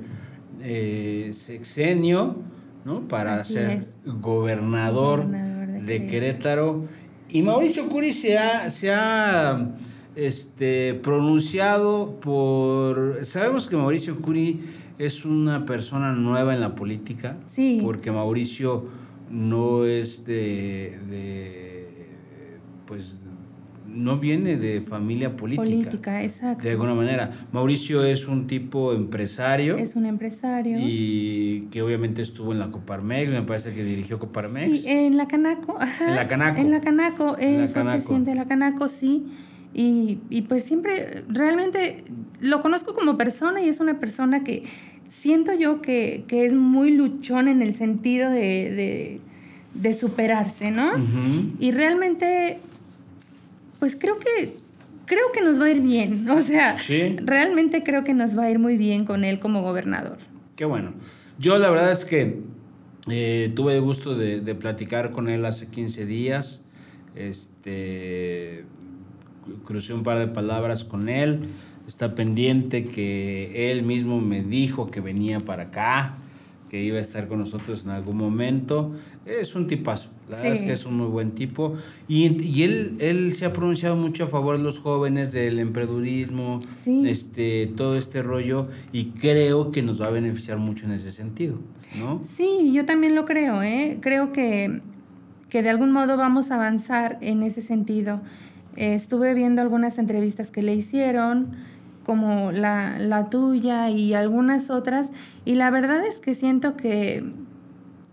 eh, 0.62 1.32
sexenio, 1.34 2.38
¿no? 2.86 3.02
Para 3.10 3.44
ser 3.44 3.82
gobernador, 4.06 5.28
de, 5.28 6.06
Querétaro. 6.06 6.86
Y 7.28 7.42
Mauricio 7.42 7.90
Curi 7.90 8.14
se 8.14 8.38
ha, 8.38 8.70
se 8.70 8.94
ha 8.94 9.72
este, 10.16 10.94
pronunciado 10.94 12.18
por... 12.22 13.20
Sabemos 13.26 13.68
que 13.68 13.76
Mauricio 13.76 14.22
Curi 14.22 14.62
es 14.98 15.26
una 15.26 15.66
persona 15.66 16.14
nueva 16.14 16.54
en 16.54 16.62
la 16.62 16.76
política, 16.76 17.36
sí. 17.46 17.82
porque 17.84 18.10
Mauricio 18.10 18.86
no 19.30 19.84
es 19.84 20.24
de, 20.24 20.98
de 21.10 22.08
pues 22.86 23.25
no 23.96 24.20
viene 24.20 24.58
de 24.58 24.82
familia 24.82 25.36
política. 25.36 25.64
Política, 25.64 26.24
exacto. 26.24 26.64
De 26.64 26.72
alguna 26.72 26.94
manera. 26.94 27.32
Mauricio 27.52 28.04
es 28.04 28.28
un 28.28 28.48
tipo 28.48 28.94
empresario. 28.94 29.78
Es 29.78 29.96
un 29.96 30.06
empresario. 30.06 30.78
Y 30.80 31.68
que 31.72 31.82
obviamente 31.82 32.22
estuvo 32.22 32.52
en 32.52 32.60
la 32.60 32.70
Coparmex, 32.70 33.32
me 33.32 33.42
parece 33.42 33.74
que 33.74 33.84
dirigió 33.84 34.20
Coparmex. 34.20 34.82
Sí, 34.82 34.90
en 34.90 35.18
la 35.18 35.28
Canaco, 35.28 35.78
ajá. 35.80 36.10
En 36.10 36.16
la 36.16 36.28
Canaco. 36.28 36.62
En 36.62 36.72
la 36.72 36.82
Canaco, 36.82 37.38
él 37.38 37.70
fue 37.70 37.84
presidente 37.84 38.32
de 38.32 38.36
la 38.36 38.46
Canaco, 38.46 38.88
sí. 38.88 39.26
Y, 39.74 40.20
y, 40.30 40.44
pues 40.44 40.64
siempre, 40.64 41.24
realmente 41.28 42.06
lo 42.40 42.62
conozco 42.62 42.94
como 42.94 43.18
persona 43.18 43.62
y 43.62 43.68
es 43.68 43.80
una 43.80 44.00
persona 44.00 44.44
que 44.44 44.64
siento 45.10 45.54
yo 45.54 45.82
que, 45.82 46.24
que 46.28 46.46
es 46.46 46.54
muy 46.54 46.92
luchón 46.92 47.48
en 47.48 47.62
el 47.62 47.76
sentido 47.76 48.30
de, 48.30 48.40
de, 48.40 49.20
de 49.74 49.94
superarse, 49.94 50.72
¿no? 50.72 50.92
Y 51.60 51.72
realmente 51.72 52.58
pues 53.86 53.96
creo 53.96 54.18
que 54.18 54.56
creo 55.06 55.32
que 55.32 55.42
nos 55.42 55.62
va 55.62 55.66
a 55.66 55.70
ir 55.70 55.80
bien. 55.80 56.28
O 56.32 56.42
sea, 56.42 56.76
realmente 57.24 57.84
creo 57.84 58.04
que 58.04 58.16
nos 58.16 58.36
va 58.36 58.46
a 58.46 58.50
ir 58.50 58.58
muy 58.58 58.78
bien 58.78 59.06
con 59.06 59.24
él 59.24 59.40
como 59.40 59.62
gobernador. 59.62 60.18
Qué 60.56 60.66
bueno. 60.66 60.96
Yo 61.38 61.60
la 61.60 61.70
verdad 61.70 61.92
es 61.92 62.04
que 62.04 62.42
eh, 63.08 63.52
tuve 63.56 63.76
el 63.76 63.82
gusto 63.82 64.16
de, 64.16 64.56
platicar 64.56 65.12
con 65.12 65.30
él 65.30 65.46
hace 65.46 65.68
15 65.68 66.08
días. 66.08 66.66
Este, 67.14 68.64
crucé 69.66 69.94
un 69.94 70.02
par 70.02 70.18
de 70.18 70.26
palabras 70.26 70.84
con 70.84 71.08
él. 71.08 71.50
Está 71.88 72.16
pendiente 72.16 72.86
que 72.86 73.70
él 73.72 73.84
mismo 73.84 74.20
me 74.20 74.42
dijo 74.42 74.90
que 74.90 75.00
venía 75.00 75.42
para 75.42 75.66
acá, 75.66 76.18
que 76.70 76.84
iba 76.84 76.98
a 76.98 77.02
estar 77.02 77.28
con 77.28 77.40
nosotros 77.40 77.84
en 77.84 77.92
algún 77.92 78.18
momento. 78.18 78.92
Es 79.26 79.56
un 79.56 79.68
tipazo. 79.68 80.10
La 80.30 80.38
verdad 80.38 80.54
es 80.54 80.62
que 80.62 80.74
es 80.74 80.86
un 80.86 80.98
muy 80.98 81.08
buen 81.08 81.32
tipo. 81.32 81.76
Y, 82.08 82.44
y, 82.44 82.64
él, 82.64 82.98
él 83.00 83.34
se 83.34 83.46
ha 83.46 83.54
pronunciado 83.54 83.96
mucho 83.96 84.24
a 84.24 84.28
favor 84.28 84.58
de 84.58 84.64
los 84.64 84.80
jóvenes, 84.80 85.32
del 85.32 85.60
emprendurismo, 85.60 86.60
este, 87.06 87.68
todo 87.76 87.96
este 87.96 88.24
rollo, 88.24 88.68
y 88.92 89.06
creo 89.06 89.72
que 89.72 89.82
nos 89.82 90.02
va 90.02 90.08
a 90.08 90.12
beneficiar 90.12 90.58
mucho 90.58 90.86
en 90.86 90.94
ese 90.94 91.12
sentido, 91.12 91.60
¿no? 92.00 92.22
Sí, 92.24 92.72
yo 92.74 92.86
también 92.86 93.14
lo 93.16 93.26
creo, 93.26 93.62
¿eh? 93.62 94.00
Creo 94.02 94.32
que, 94.34 94.82
que 95.50 95.62
de 95.62 95.70
algún 95.70 95.92
modo 95.92 96.18
vamos 96.18 96.50
a 96.52 96.56
avanzar 96.56 97.20
en 97.22 97.44
ese 97.44 97.62
sentido. 97.62 98.22
estuve 98.76 99.34
viendo 99.34 99.62
algunas 99.62 100.00
entrevistas 100.00 100.52
que 100.52 100.62
le 100.62 100.74
hicieron, 100.74 101.52
como 102.06 102.52
la, 102.52 102.98
la 103.00 103.30
tuya 103.30 103.90
y 103.90 104.14
algunas 104.14 104.70
otras, 104.70 105.12
y 105.44 105.56
la 105.56 105.70
verdad 105.72 106.06
es 106.06 106.20
que 106.20 106.34
siento 106.34 106.78
que 106.78 107.24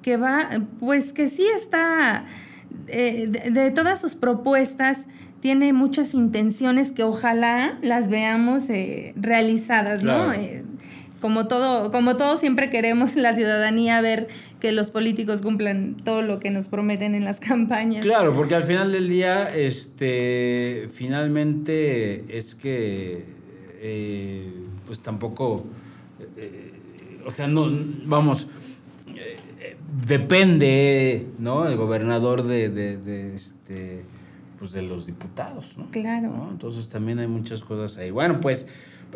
que 0.02 0.16
va, 0.16 0.50
pues 0.80 1.12
que 1.12 1.28
sí 1.28 1.46
está, 1.54 2.26
eh, 2.88 3.28
de, 3.28 3.70
todas 3.70 4.00
sus 4.00 4.14
propuestas, 4.14 5.06
tiene 5.40 5.72
muchas 5.72 6.14
intenciones 6.14 6.92
que 6.92 7.02
ojalá 7.02 7.78
las 7.82 8.08
veamos 8.08 8.68
eh, 8.68 9.12
realizadas, 9.16 10.02
¿no? 10.02 10.32
Eh, 10.32 10.64
como 11.20 11.46
todo, 11.46 11.90
como 11.92 12.16
todos 12.16 12.40
siempre 12.40 12.68
queremos 12.68 13.14
la 13.14 13.32
ciudadanía 13.34 14.00
ver 14.00 14.28
que 14.60 14.72
los 14.72 14.90
políticos 14.90 15.40
cumplan 15.40 15.96
todo 16.04 16.20
lo 16.22 16.40
que 16.40 16.50
nos 16.50 16.68
prometen 16.68 17.14
en 17.14 17.24
las 17.24 17.38
campañas. 17.40 18.04
Claro, 18.04 18.34
porque 18.34 18.56
al 18.56 18.64
final 18.64 18.92
del 18.92 19.08
día, 19.08 19.54
este, 19.54 20.88
finalmente 20.90 22.36
es 22.36 22.54
que, 22.54 23.24
pues 24.86 25.00
tampoco, 25.00 25.64
o 27.26 27.30
sea, 27.30 27.48
no, 27.48 27.68
vamos, 28.06 28.46
depende, 30.06 31.28
¿no? 31.38 31.66
El 31.66 31.76
gobernador 31.76 32.44
de, 32.44 32.68
de, 32.68 33.34
este, 33.34 34.04
pues 34.58 34.72
de 34.72 34.82
los 34.82 35.06
diputados, 35.06 35.76
¿no? 35.76 35.90
Claro. 35.90 36.48
Entonces 36.50 36.88
también 36.88 37.18
hay 37.18 37.26
muchas 37.26 37.62
cosas 37.62 37.98
ahí. 37.98 38.10
Bueno, 38.10 38.40
pues 38.40 38.68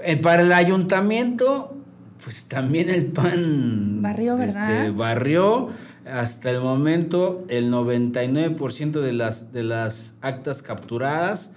eh, 0.02 0.16
para 0.16 0.42
el 0.42 0.52
ayuntamiento, 0.52 1.76
pues 2.22 2.46
también 2.48 2.90
el 2.90 3.06
PAN... 3.06 4.02
Barrió, 4.02 4.36
¿verdad? 4.36 4.86
Este, 4.86 4.90
barrió. 4.90 5.70
Hasta 6.04 6.50
el 6.50 6.60
momento, 6.60 7.44
el 7.48 7.72
99% 7.72 9.00
de 9.00 9.12
las, 9.12 9.52
de 9.52 9.64
las 9.64 10.16
actas 10.20 10.62
capturadas, 10.62 11.52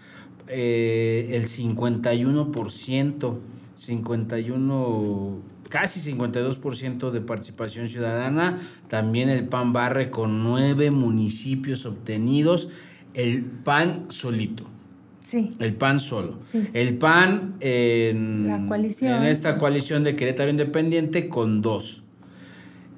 eh, 0.49 1.29
el 1.31 1.47
51%, 1.47 3.37
51 3.75 5.49
casi 5.69 6.11
52% 6.11 7.11
de 7.11 7.21
participación 7.21 7.87
ciudadana. 7.87 8.59
También 8.87 9.29
el 9.29 9.47
PAN 9.47 9.71
barre 9.71 10.09
con 10.09 10.43
nueve 10.43 10.91
municipios 10.91 11.85
obtenidos. 11.85 12.69
El 13.13 13.43
PAN 13.43 14.07
solito. 14.09 14.65
Sí. 15.21 15.51
El 15.59 15.75
PAN 15.75 15.99
solo. 15.99 16.39
El 16.73 16.97
PAN 16.97 17.55
en, 17.59 18.47
La 18.47 18.65
coalición. 18.67 19.13
en 19.13 19.23
esta 19.23 19.57
coalición 19.57 20.03
de 20.03 20.15
Querétaro 20.15 20.49
Independiente 20.49 21.29
con 21.29 21.61
dos. 21.61 22.03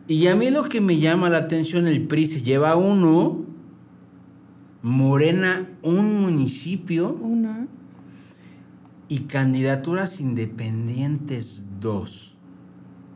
Y 0.08 0.28
a 0.28 0.36
mí 0.36 0.50
lo 0.50 0.64
que 0.64 0.82
me 0.82 0.98
llama 0.98 1.30
la 1.30 1.38
atención, 1.40 1.88
el 1.88 2.08
PRI 2.08 2.26
se 2.26 2.42
lleva 2.42 2.76
uno, 2.76 3.46
Morena 4.82 5.70
un 5.82 6.22
municipio. 6.22 7.10
Uno. 7.10 7.68
Y 9.08 9.22
candidaturas 9.22 10.22
independientes 10.22 11.66
dos. 11.80 12.36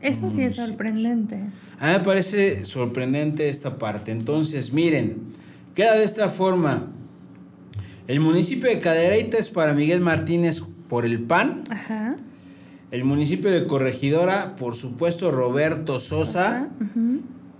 Eso 0.00 0.30
sí 0.30 0.42
es 0.42 0.56
sorprendente. 0.56 1.36
A 1.80 1.86
mí 1.86 1.92
me 1.94 2.00
parece 2.00 2.64
sorprendente 2.64 3.48
esta 3.48 3.78
parte. 3.78 4.12
Entonces, 4.12 4.72
miren, 4.72 5.16
queda 5.74 5.94
de 5.94 6.04
esta 6.04 6.28
forma. 6.28 6.88
El 8.06 8.20
municipio 8.20 8.68
de 8.68 8.78
Cadereyta 8.78 9.38
es 9.38 9.48
para 9.48 9.72
Miguel 9.72 10.00
Martínez 10.00 10.62
por 10.88 11.04
el 11.04 11.20
PAN. 11.20 11.64
Ajá. 11.70 12.16
El 12.90 13.04
municipio 13.04 13.50
de 13.50 13.66
Corregidora, 13.66 14.54
por 14.56 14.76
supuesto, 14.76 15.32
Roberto 15.32 15.98
Sosa 15.98 16.68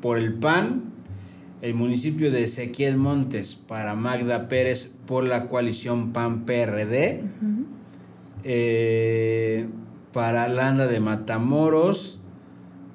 por 0.00 0.18
el 0.18 0.34
PAN. 0.34 0.95
El 1.62 1.74
municipio 1.74 2.30
de 2.30 2.44
Ezequiel 2.44 2.96
Montes 2.96 3.54
para 3.54 3.94
Magda 3.94 4.48
Pérez 4.48 4.94
por 5.06 5.24
la 5.24 5.48
coalición 5.48 6.12
PAN-PRD. 6.12 7.24
Eh, 8.44 9.66
para 10.12 10.48
Landa 10.48 10.86
de 10.86 11.00
Matamoros, 11.00 12.20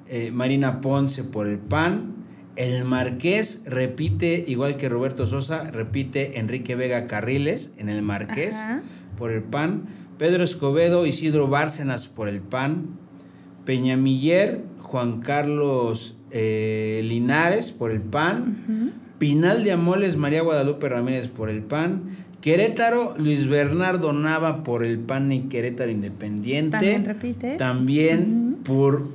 eh, 0.08 0.30
Marina 0.32 0.80
Ponce 0.80 1.24
por 1.24 1.46
el 1.46 1.58
PAN. 1.58 2.14
El 2.56 2.84
Marqués 2.84 3.64
repite, 3.66 4.44
igual 4.46 4.76
que 4.76 4.88
Roberto 4.88 5.26
Sosa, 5.26 5.64
repite 5.70 6.38
Enrique 6.38 6.74
Vega 6.74 7.06
Carriles 7.06 7.74
en 7.78 7.88
el 7.88 8.02
Marqués 8.02 8.56
por 9.18 9.30
el 9.30 9.42
PAN. 9.42 9.84
Pedro 10.18 10.44
Escobedo, 10.44 11.06
Isidro 11.06 11.48
Bárcenas 11.48 12.08
por 12.08 12.28
el 12.28 12.40
PAN. 12.40 12.98
Peñamiller, 13.64 14.64
Juan 14.80 15.20
Carlos 15.20 16.18
eh, 16.32 17.00
Linares 17.04 17.70
por 17.70 17.90
el 17.90 18.00
PAN. 18.00 18.92
Pinal 19.18 19.62
de 19.62 19.72
Amoles, 19.72 20.16
María 20.16 20.42
Guadalupe 20.42 20.88
Ramírez 20.88 21.28
por 21.28 21.48
el 21.48 21.62
PAN. 21.62 22.02
Querétaro, 22.40 23.14
Luis 23.18 23.48
Bernardo 23.48 24.12
Nava 24.12 24.64
por 24.64 24.84
el 24.84 24.98
PAN 24.98 25.30
y 25.30 25.42
Querétaro 25.42 25.90
Independiente. 25.90 26.78
También 26.78 27.04
repite. 27.04 27.56
También 27.56 28.56
por 28.64 29.06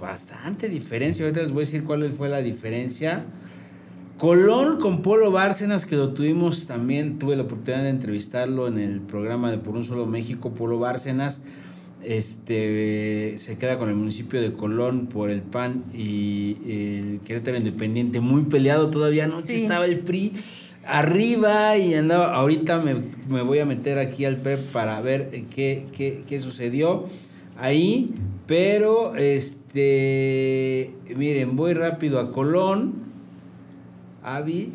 bastante 0.00 0.68
diferencia. 0.68 1.24
Ahorita 1.24 1.42
les 1.42 1.52
voy 1.52 1.62
a 1.62 1.66
decir 1.66 1.84
cuál 1.84 2.10
fue 2.12 2.28
la 2.28 2.40
diferencia. 2.40 3.24
Colón 4.18 4.78
con 4.78 5.02
Polo 5.02 5.30
Bárcenas, 5.30 5.86
que 5.86 5.96
lo 5.96 6.14
tuvimos 6.14 6.66
también, 6.66 7.18
tuve 7.18 7.36
la 7.36 7.42
oportunidad 7.42 7.82
de 7.82 7.90
entrevistarlo 7.90 8.68
en 8.68 8.78
el 8.78 9.00
programa 9.00 9.50
de 9.50 9.58
Por 9.58 9.74
un 9.76 9.84
Solo 9.84 10.06
México, 10.06 10.52
Polo 10.54 10.78
Bárcenas. 10.78 11.42
Este 12.04 13.38
se 13.38 13.56
queda 13.56 13.78
con 13.78 13.88
el 13.88 13.94
municipio 13.94 14.40
de 14.40 14.52
Colón 14.52 15.06
por 15.06 15.30
el 15.30 15.42
PAN 15.42 15.84
y 15.94 16.56
el 16.66 17.20
Querétaro 17.24 17.56
Independiente, 17.56 18.20
muy 18.20 18.44
peleado 18.44 18.90
todavía 18.90 19.24
anoche 19.24 19.56
estaba 19.56 19.86
el 19.86 20.00
PRI 20.00 20.32
arriba 20.86 21.76
y 21.76 21.94
andaba. 21.94 22.34
Ahorita 22.34 22.80
me, 22.80 23.42
voy 23.42 23.58
a 23.58 23.66
meter 23.66 23.98
aquí 23.98 24.24
al 24.24 24.36
PREP 24.36 24.60
para 24.72 25.00
ver 25.00 25.30
qué, 25.54 25.86
qué, 25.96 26.22
qué 26.26 26.40
sucedió 26.40 27.06
ahí. 27.58 28.12
Pero, 28.46 29.16
este, 29.16 30.90
miren, 31.16 31.56
voy 31.56 31.72
rápido 31.72 32.20
a 32.20 32.30
Colón, 32.30 32.92
Avi, 34.22 34.72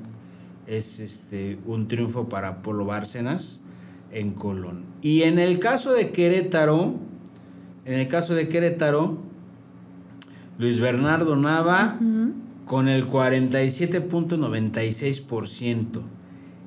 es 0.68 1.00
este 1.00 1.58
un 1.66 1.88
triunfo 1.88 2.30
para 2.30 2.62
Polo 2.62 2.86
Bárcenas 2.86 3.62
en 4.12 4.32
Colón. 4.32 4.84
Y 5.02 5.24
en 5.24 5.40
el 5.40 5.58
caso 5.60 5.94
de 5.94 6.12
Querétaro, 6.12 6.94
en 7.86 8.00
el 8.00 8.08
caso 8.08 8.36
de 8.36 8.48
Querétaro, 8.48 9.18
Luis 10.58 10.80
Bernardo 10.80 11.36
Nava 11.36 12.00
con 12.66 12.88
el 12.88 13.08
47.96%. 13.08 16.02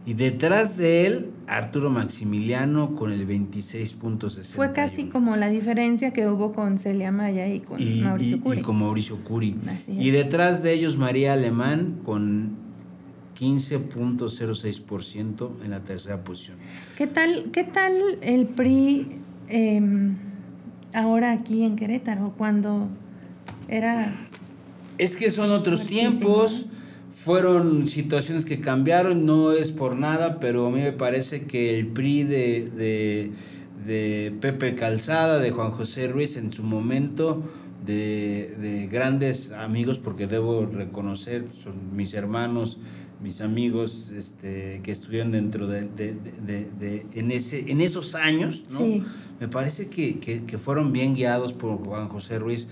Y 0.07 0.15
detrás 0.15 0.77
de 0.79 1.07
él, 1.07 1.31
Arturo 1.47 1.91
Maximiliano 1.91 2.95
con 2.95 3.13
el 3.13 3.29
26.60. 3.29 4.55
Fue 4.55 4.73
casi 4.73 5.09
como 5.09 5.37
la 5.37 5.51
diferencia 5.51 6.15
que 6.15 6.27
hubo 6.27 6.55
con 6.55 6.79
Celia 6.79 7.13
Maya 7.13 7.47
y 7.47 7.61
con 7.61 7.79
Mauricio 8.03 8.41
Curi. 8.41 8.61
Y 8.61 8.63
con 8.63 8.79
Mauricio 8.79 9.23
Curi. 9.23 9.55
Y 9.87 10.11
detrás 10.11 10.63
de 10.63 10.73
ellos, 10.73 10.97
María 10.97 11.35
Alemán 11.35 12.01
con 12.05 12.57
15.06% 13.39 15.51
en 15.65 15.71
la 15.71 15.81
tercera 15.81 16.25
posición. 16.25 16.57
¿Qué 16.97 17.07
tal, 17.07 17.51
qué 17.53 17.65
tal 17.65 18.19
el 18.21 18.47
PRI 18.47 19.19
em, 19.49 20.17
ahora 20.93 21.33
aquí 21.33 21.63
en 21.63 21.77
Querétaro, 21.77 22.35
cuando 22.37 22.89
era... 23.69 24.15
Es 24.99 25.17
que 25.17 25.31
son 25.31 25.51
otros 25.53 25.87
tiempos 25.87 26.67
fueron 27.29 27.89
situaciones 27.89 28.45
que 28.45 28.61
cambiaron, 28.61 29.27
no 29.27 29.53
es 29.53 29.73
por 29.73 29.97
nada, 29.97 30.39
pero 30.39 30.69
a 30.69 30.71
mí 30.71 30.81
me 30.81 30.93
parece 30.93 31.47
que 31.47 31.77
el 31.79 31.89
PRI 31.89 32.23
de, 32.23 33.33
Pepe 34.41 34.75
Calzada, 34.75 35.39
de 35.39 35.51
Juan 35.51 35.73
José 35.73 36.07
Ruiz 36.07 36.37
en 36.37 36.53
su 36.53 36.63
momento, 36.63 37.43
de, 37.85 38.89
grandes 38.91 39.53
amigos, 39.53 39.99
porque 39.99 40.29
debo 40.29 40.67
reconocer, 40.67 41.47
son 41.63 41.97
mis 41.97 42.15
hermanos, 42.15 42.79
mis 43.23 43.41
amigos 43.41 44.11
este, 44.11 44.81
que 44.83 44.93
estuvieron 44.93 45.33
dentro 45.33 45.67
de, 45.67 45.89
en, 47.15 47.31
ese, 47.33 47.71
en 47.71 47.81
esos 47.81 48.15
años, 48.15 48.65
me 49.41 49.49
parece 49.49 49.89
que, 49.89 50.19
que 50.19 50.59
fueron 50.59 50.93
bien 50.93 51.15
guiados 51.15 51.53
por 51.53 51.79
Juan 51.85 52.09
José 52.09 52.39
Ruiz 52.39 52.69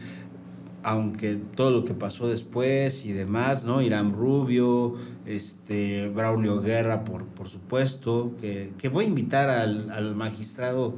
aunque 0.87 1.35
todo 1.57 1.73
lo 1.73 1.85
que 1.85 1.95
pasó 1.95 2.29
después 2.29 3.07
y 3.07 3.13
demás, 3.13 3.65
¿no? 3.65 3.83
Irán 3.83 4.13
Rubio, 4.13 4.95
este, 5.25 6.09
Braulio 6.09 6.61
Guerra, 6.61 7.03
por, 7.03 7.25
por 7.25 7.49
supuesto, 7.49 8.37
que, 8.41 8.89
voy 8.89 9.07
a 9.07 9.09
invitar 9.09 9.51
al, 9.51 10.15
magistrado 10.15 10.97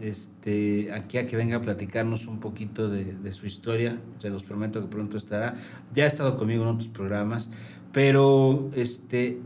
este, 0.00 0.92
aquí 0.92 1.18
a 1.18 1.26
que 1.26 1.36
venga 1.36 1.56
a 1.56 1.60
platicarnos 1.60 2.28
un 2.28 2.38
poquito 2.38 2.88
de, 2.88 3.32
su 3.32 3.46
historia, 3.46 3.98
se 4.18 4.30
los 4.30 4.44
prometo 4.44 4.80
que 4.80 4.86
pronto 4.86 5.16
estará, 5.16 5.56
ya 5.92 6.04
ha 6.04 6.06
estado 6.06 6.38
conmigo 6.38 6.62
en 6.62 6.68
otros 6.68 6.88
programas, 6.88 7.50
Pero, 7.96 8.68
este, 8.74 9.38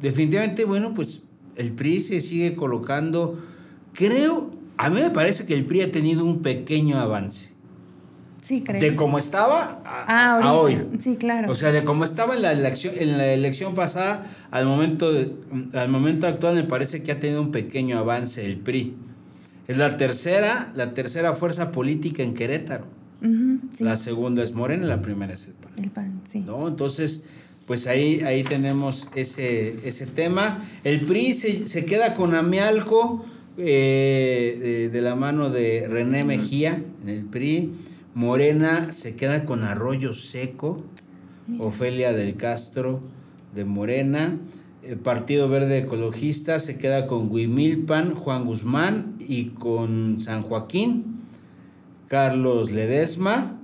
definitivamente, 0.00 0.64
bueno, 0.64 0.94
pues 0.94 1.24
el 1.54 1.72
PRI 1.72 2.00
se 2.00 2.22
sigue 2.22 2.54
colocando, 2.54 3.38
creo, 3.92 4.52
a 4.78 4.88
mí 4.88 5.02
me 5.02 5.10
parece 5.10 5.44
que 5.44 5.52
el 5.52 5.66
PRI 5.66 5.82
ha 5.82 5.92
tenido 5.92 6.24
un 6.24 6.40
pequeño 6.40 6.98
avance. 6.98 7.50
Sí, 8.40 8.62
creo. 8.62 8.80
De 8.80 8.94
cómo 8.94 9.18
estaba 9.18 9.82
a, 9.84 10.38
ah, 10.38 10.54
hoy. 10.54 10.78
Sí, 10.98 11.16
claro. 11.16 11.52
O 11.52 11.54
sea, 11.54 11.72
de 11.72 11.84
cómo 11.84 12.04
estaba 12.04 12.34
en 12.34 12.40
la 12.40 12.52
elección, 12.52 12.94
en 12.96 13.18
la 13.18 13.34
elección 13.34 13.74
pasada 13.74 14.28
al 14.50 14.64
momento, 14.64 15.10
al 15.74 15.88
momento 15.90 16.26
actual 16.26 16.54
me 16.54 16.64
parece 16.64 17.02
que 17.02 17.12
ha 17.12 17.20
tenido 17.20 17.42
un 17.42 17.50
pequeño 17.50 17.98
avance 17.98 18.46
el 18.46 18.56
PRI. 18.56 18.94
Es 19.68 19.76
la 19.76 19.98
tercera, 19.98 20.72
la 20.74 20.94
tercera 20.94 21.34
fuerza 21.34 21.70
política 21.70 22.22
en 22.22 22.32
Querétaro. 22.32 22.86
La 23.78 23.96
segunda 23.96 24.42
es 24.42 24.54
Morena, 24.54 24.86
la 24.86 25.02
primera 25.02 25.34
es 25.34 25.48
el 25.48 25.52
PAN. 25.52 25.72
El 25.76 25.90
PAN, 25.90 26.20
sí. 26.26 26.40
¿No? 26.40 26.66
Entonces, 26.66 27.24
pues 27.66 27.86
ahí, 27.86 28.20
ahí 28.20 28.44
tenemos 28.44 29.08
ese, 29.14 29.76
ese 29.84 30.06
tema. 30.06 30.68
El 30.84 31.00
PRI 31.00 31.32
se, 31.32 31.68
se 31.68 31.84
queda 31.86 32.14
con 32.14 32.34
Amialco 32.34 33.24
eh, 33.56 34.90
de, 34.92 35.00
la 35.00 35.14
mano 35.14 35.48
de 35.48 35.86
René 35.88 36.24
Mejía 36.24 36.82
en 37.02 37.08
el 37.08 37.24
PRI. 37.24 37.70
Morena 38.14 38.92
se 38.92 39.16
queda 39.16 39.44
con 39.44 39.64
Arroyo 39.64 40.12
Seco, 40.12 40.82
Ofelia 41.58 42.12
del 42.12 42.34
Castro 42.36 43.00
de 43.54 43.64
Morena. 43.64 44.38
El 44.82 44.98
Partido 44.98 45.48
Verde 45.48 45.78
Ecologista 45.78 46.58
se 46.58 46.78
queda 46.78 47.06
con 47.06 47.30
Huimilpan, 47.30 48.14
Juan 48.14 48.44
Guzmán 48.44 49.14
y 49.18 49.46
con 49.46 50.18
San 50.18 50.42
Joaquín, 50.42 51.20
Carlos 52.08 52.70
Ledesma. 52.70 53.60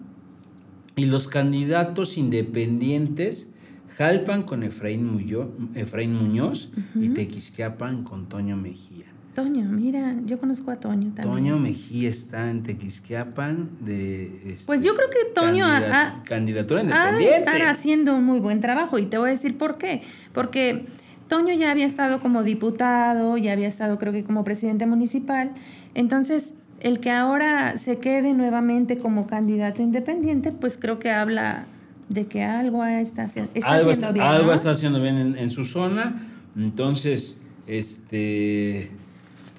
Y 0.96 1.06
los 1.06 1.28
candidatos 1.28 2.16
independientes, 2.16 3.50
Jalpan 3.96 4.42
con 4.44 4.62
Efraín, 4.62 5.04
Muñoz 5.04 6.70
y 6.94 7.08
Tequisquiapan 7.10 8.04
con 8.04 8.28
Toño 8.28 8.56
Mejía. 8.56 9.06
Toño, 9.34 9.62
mira, 9.62 10.16
yo 10.24 10.40
conozco 10.40 10.70
a 10.72 10.76
Toño 10.76 11.12
también. 11.14 11.22
Toño 11.22 11.58
Mejía 11.58 12.08
está 12.08 12.50
en 12.50 12.62
Tequisquiapan 12.62 13.70
de... 13.80 14.52
Este, 14.52 14.66
pues 14.66 14.82
yo 14.84 14.94
creo 14.96 15.08
que 15.08 15.32
Toño 15.32 15.66
ha, 15.66 16.22
candidatura 16.24 16.82
independiente. 16.82 17.34
Ha 17.34 17.38
estar 17.38 17.62
haciendo 17.62 18.16
un 18.16 18.24
muy 18.24 18.40
buen 18.40 18.60
trabajo 18.60 18.98
y 18.98 19.06
te 19.06 19.18
voy 19.18 19.28
a 19.28 19.32
decir 19.32 19.56
por 19.56 19.78
qué. 19.78 20.02
Porque 20.32 20.84
Toño 21.28 21.54
ya 21.54 21.70
había 21.70 21.86
estado 21.86 22.18
como 22.18 22.42
diputado, 22.42 23.36
ya 23.36 23.52
había 23.52 23.68
estado 23.68 23.98
creo 23.98 24.12
que 24.12 24.24
como 24.24 24.42
presidente 24.42 24.86
municipal. 24.86 25.52
Entonces, 25.94 26.54
el 26.80 26.98
que 26.98 27.10
ahora 27.10 27.76
se 27.76 27.98
quede 27.98 28.34
nuevamente 28.34 28.98
como 28.98 29.28
candidato 29.28 29.80
independiente, 29.80 30.50
pues 30.50 30.76
creo 30.76 30.98
que 30.98 31.10
habla 31.10 31.66
de 32.10 32.26
que 32.26 32.44
algo 32.44 32.84
está, 32.84 33.24
haciendo 33.24 33.52
bien. 33.54 34.26
Algo 34.26 34.52
está 34.52 34.72
haciendo 34.72 35.00
bien 35.00 35.16
en, 35.16 35.38
en 35.38 35.50
su 35.50 35.64
zona. 35.64 36.28
Entonces, 36.54 37.40
este 37.66 38.90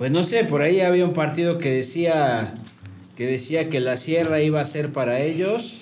pues 0.01 0.11
no 0.11 0.23
sé, 0.23 0.45
por 0.45 0.63
ahí 0.63 0.81
había 0.81 1.05
un 1.05 1.13
partido 1.13 1.59
que 1.59 1.69
decía 1.69 2.55
que 3.15 3.27
decía 3.27 3.69
que 3.69 3.79
la 3.79 3.97
sierra 3.97 4.41
iba 4.41 4.59
a 4.59 4.65
ser 4.65 4.91
para 4.91 5.19
ellos 5.19 5.81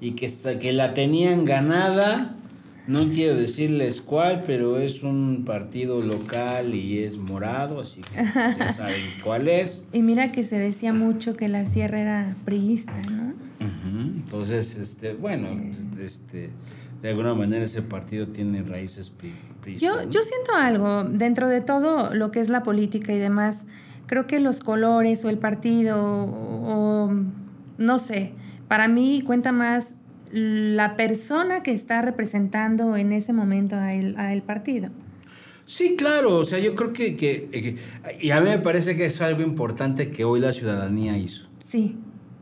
y 0.00 0.12
que, 0.12 0.32
que 0.60 0.72
la 0.72 0.94
tenían 0.94 1.44
ganada. 1.44 2.36
No 2.86 3.08
quiero 3.08 3.34
decirles 3.34 4.00
cuál, 4.00 4.44
pero 4.46 4.78
es 4.78 5.02
un 5.02 5.44
partido 5.44 6.00
local 6.00 6.76
y 6.76 7.00
es 7.00 7.16
morado, 7.16 7.80
así 7.80 8.02
que 8.02 8.22
ya 8.56 8.68
saben 8.72 9.02
cuál 9.24 9.48
es. 9.48 9.84
Y 9.92 10.02
mira 10.02 10.30
que 10.30 10.44
se 10.44 10.60
decía 10.60 10.92
mucho 10.92 11.36
que 11.36 11.48
la 11.48 11.64
sierra 11.64 12.00
era 12.00 12.36
priista, 12.44 12.94
¿no? 13.10 13.34
Entonces, 14.00 14.76
este, 14.76 15.14
bueno, 15.14 15.48
este, 16.00 16.50
de 17.02 17.08
alguna 17.08 17.34
manera 17.34 17.64
ese 17.64 17.82
partido 17.82 18.28
tiene 18.28 18.62
raíces 18.62 19.10
yo, 19.74 20.08
yo 20.08 20.22
siento 20.22 20.54
algo, 20.54 21.04
dentro 21.04 21.48
de 21.48 21.60
todo 21.60 22.14
lo 22.14 22.30
que 22.30 22.40
es 22.40 22.48
la 22.48 22.62
política 22.62 23.12
y 23.12 23.18
demás, 23.18 23.66
creo 24.06 24.26
que 24.26 24.38
los 24.38 24.60
colores 24.60 25.24
o 25.24 25.28
el 25.28 25.38
partido 25.38 25.96
o, 25.98 27.10
no 27.78 27.98
sé, 27.98 28.32
para 28.68 28.88
mí 28.88 29.22
cuenta 29.26 29.52
más 29.52 29.94
la 30.30 30.96
persona 30.96 31.62
que 31.62 31.72
está 31.72 32.02
representando 32.02 32.96
en 32.96 33.12
ese 33.12 33.32
momento 33.32 33.76
a 33.76 33.92
el, 33.92 34.16
a 34.18 34.32
el 34.32 34.42
partido. 34.42 34.90
Sí, 35.64 35.96
claro, 35.96 36.36
o 36.36 36.44
sea, 36.44 36.60
yo 36.60 36.76
creo 36.76 36.92
que, 36.92 37.16
que, 37.16 37.76
y 38.20 38.30
a 38.30 38.40
mí 38.40 38.48
me 38.48 38.58
parece 38.58 38.96
que 38.96 39.06
es 39.06 39.20
algo 39.20 39.42
importante 39.42 40.10
que 40.10 40.24
hoy 40.24 40.38
la 40.38 40.52
ciudadanía 40.52 41.18
hizo. 41.18 41.48
Sí. 41.58 41.96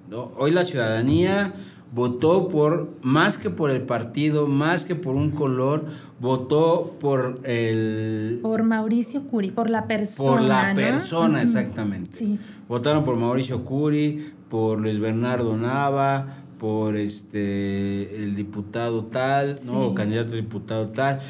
¿No? 0.08 0.32
Hoy 0.36 0.50
la 0.50 0.64
ciudadanía 0.64 1.54
votó 1.94 2.48
por, 2.48 2.90
más 3.02 3.38
que 3.38 3.50
por 3.50 3.70
el 3.70 3.82
partido, 3.82 4.46
más 4.48 4.84
que 4.84 4.96
por 4.96 5.14
un 5.14 5.30
color, 5.30 5.84
votó 6.20 6.96
por 7.00 7.40
el... 7.44 8.40
Por 8.42 8.64
Mauricio 8.64 9.22
Curi, 9.22 9.52
por 9.52 9.70
la 9.70 9.86
persona. 9.86 10.30
Por 10.30 10.40
la 10.42 10.72
persona, 10.74 11.42
exactamente. 11.42 12.10
Sí. 12.12 12.38
Votaron 12.68 13.04
por 13.04 13.16
Mauricio 13.16 13.64
Curi, 13.64 14.32
por 14.48 14.80
Luis 14.80 14.98
Bernardo 14.98 15.56
Nava, 15.56 16.44
por 16.58 16.96
este 16.96 18.22
el 18.24 18.34
diputado 18.34 19.04
tal, 19.04 19.58
¿no? 19.66 19.88
O 19.88 19.94
candidato 19.94 20.32
a 20.32 20.36
diputado 20.36 20.88
tal, 20.88 21.20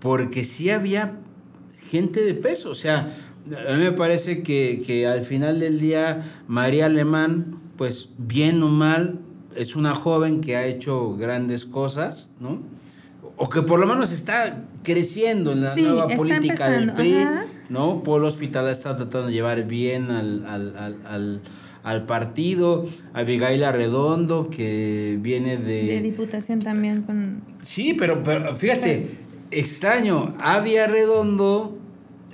porque 0.00 0.44
sí 0.44 0.68
había 0.68 1.12
gente 1.78 2.22
de 2.22 2.34
peso, 2.34 2.70
o 2.70 2.74
sea, 2.74 3.14
a 3.68 3.72
mí 3.76 3.84
me 3.84 3.92
parece 3.92 4.42
que, 4.42 4.82
que 4.86 5.06
al 5.06 5.20
final 5.20 5.60
del 5.60 5.78
día 5.78 6.42
María 6.48 6.86
Alemán, 6.86 7.58
pues 7.76 8.10
bien 8.18 8.62
o 8.62 8.68
mal, 8.68 9.20
es 9.56 9.76
una 9.76 9.94
joven 9.94 10.40
que 10.40 10.56
ha 10.56 10.66
hecho 10.66 11.16
grandes 11.16 11.64
cosas, 11.64 12.30
¿no? 12.40 12.60
O 13.36 13.48
que 13.48 13.62
por 13.62 13.80
lo 13.80 13.86
menos 13.86 14.12
está 14.12 14.62
creciendo 14.82 15.52
en 15.52 15.62
la 15.62 15.74
nueva 15.74 16.08
política 16.08 16.70
del 16.70 16.92
PRI, 16.94 17.26
¿no? 17.68 18.02
Polo 18.02 18.28
Hospital 18.28 18.68
ha 18.68 18.70
estado 18.70 18.96
tratando 18.96 19.28
de 19.28 19.32
llevar 19.32 19.64
bien 19.64 20.10
al, 20.10 20.46
al, 20.46 21.02
al, 21.04 21.40
al 21.82 22.06
partido. 22.06 22.84
Abigail 23.12 23.64
Arredondo, 23.64 24.50
que 24.50 25.18
viene 25.20 25.56
de... 25.56 25.84
De 25.84 26.00
diputación 26.00 26.60
también 26.60 27.02
con... 27.02 27.42
Sí, 27.62 27.94
pero, 27.98 28.22
pero 28.22 28.54
fíjate, 28.54 29.18
extraño, 29.50 30.34
Avi 30.38 30.76
Arredondo 30.76 31.78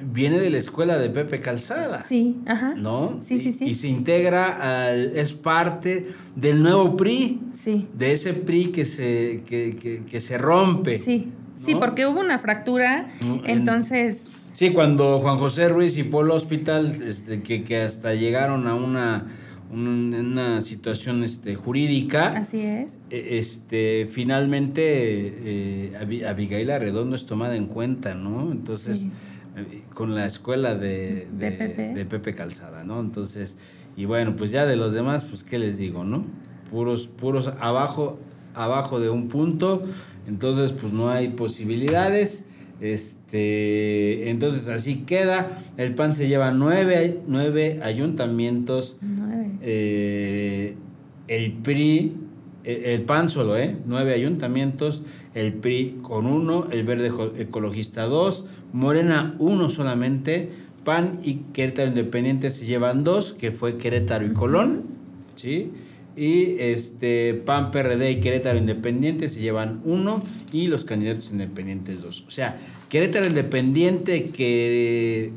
viene 0.02 0.38
de 0.38 0.50
la 0.50 0.58
escuela 0.58 0.98
de 0.98 1.10
Pepe 1.10 1.40
Calzada. 1.40 2.02
Sí, 2.02 2.36
ajá. 2.46 2.74
¿No? 2.76 3.18
Sí, 3.20 3.38
sí, 3.38 3.52
sí. 3.52 3.64
Y, 3.64 3.74
se 3.74 3.88
integra 3.88 4.88
al, 4.88 5.16
es 5.16 5.32
parte 5.32 6.08
del 6.36 6.62
nuevo 6.62 6.96
PRI. 6.96 7.40
Sí. 7.52 7.88
De 7.94 8.12
ese 8.12 8.34
PRI 8.34 8.66
que 8.66 8.84
se, 8.84 9.42
que, 9.48 10.04
que, 10.06 10.20
se 10.20 10.38
rompe. 10.38 10.98
Sí. 10.98 11.28
Sí, 11.56 11.74
porque 11.74 12.06
hubo 12.06 12.20
una 12.20 12.38
fractura, 12.38 13.12
entonces... 13.44 14.22
Sí, 14.54 14.70
cuando 14.70 15.20
Juan 15.20 15.38
José 15.38 15.68
Ruiz 15.68 15.96
y 15.98 16.04
Polo 16.04 16.34
Hospital, 16.34 17.02
este, 17.06 17.42
que, 17.42 17.62
que 17.62 17.82
hasta 17.82 18.14
llegaron 18.14 18.66
a 18.66 18.74
una, 18.74 19.26
una 19.72 20.60
situación 20.60 21.22
este, 21.22 21.54
jurídica. 21.54 22.32
Así 22.32 22.62
es. 22.62 22.98
E, 23.10 23.38
este, 23.38 24.06
finalmente 24.06 24.82
eh, 24.84 26.24
Abigail 26.26 26.70
Arredondo 26.70 27.14
es 27.14 27.26
tomada 27.26 27.56
en 27.56 27.66
cuenta, 27.66 28.14
¿no? 28.14 28.50
Entonces 28.50 29.06
con 29.94 30.14
la 30.14 30.26
escuela 30.26 30.74
de, 30.74 31.28
de, 31.32 32.04
Pepe. 32.04 32.34
Calzada, 32.34 32.84
¿no? 32.84 33.00
Entonces, 33.00 33.58
y 33.96 34.04
bueno, 34.04 34.36
pues 34.36 34.50
ya 34.50 34.66
de 34.66 34.76
los 34.76 34.92
demás, 34.92 35.24
pues 35.24 35.42
qué 35.42 35.58
les 35.58 35.78
digo, 35.78 36.04
¿no? 36.04 36.24
Puros, 36.70 37.08
puros 37.08 37.52
abajo, 37.60 38.18
abajo 38.54 39.00
de 39.00 39.10
un 39.10 39.28
punto, 39.28 39.84
entonces 40.26 40.72
pues 40.72 40.92
no 40.92 41.10
hay 41.10 41.30
posibilidades. 41.30 42.46
Este, 42.80 44.30
entonces 44.30 44.68
así 44.68 45.00
queda. 45.00 45.58
El 45.76 45.94
PAN 45.94 46.14
se 46.14 46.28
lleva 46.28 46.50
nueve, 46.50 47.20
nueve 47.26 47.80
ayuntamientos. 47.82 48.98
Eh, 49.60 50.76
el 51.28 51.52
PRI, 51.52 52.14
eh, 52.64 52.94
el 52.94 53.02
PAN 53.02 53.28
solo, 53.28 53.58
¿eh? 53.58 53.76
Nueve 53.86 54.14
ayuntamientos. 54.14 55.04
El 55.34 55.54
PRI 55.54 55.98
con 56.02 56.26
uno, 56.26 56.68
el 56.72 56.84
Verde 56.84 57.12
Ecologista 57.38 58.04
dos, 58.04 58.46
Morena 58.72 59.35
uno 59.38 59.70
solamente, 59.70 60.50
PAN 60.85 61.20
y 61.22 61.35
Querétaro 61.52 61.88
Independiente 61.88 62.50
se 62.50 62.66
llevan 62.66 63.04
dos, 63.04 63.33
que 63.33 63.50
fue 63.50 63.76
Querétaro 63.76 64.26
y 64.26 64.33
Colón, 64.33 64.87
¿sí? 65.37 65.70
Y 66.16 66.56
este 66.59 67.35
PAN, 67.35 67.70
PRD 67.70 68.12
y 68.12 68.20
Querétaro 68.20 68.59
Independiente 68.59 69.28
se 69.28 69.40
llevan 69.40 69.80
uno 69.85 70.22
y 70.52 70.66
los 70.66 70.85
candidatos 70.85 71.30
independientes 71.30 72.02
dos. 72.02 72.24
O 72.26 72.30
sea, 72.30 72.59
Querétaro 72.88 73.26
Independiente 73.26 74.30
que 74.30 75.33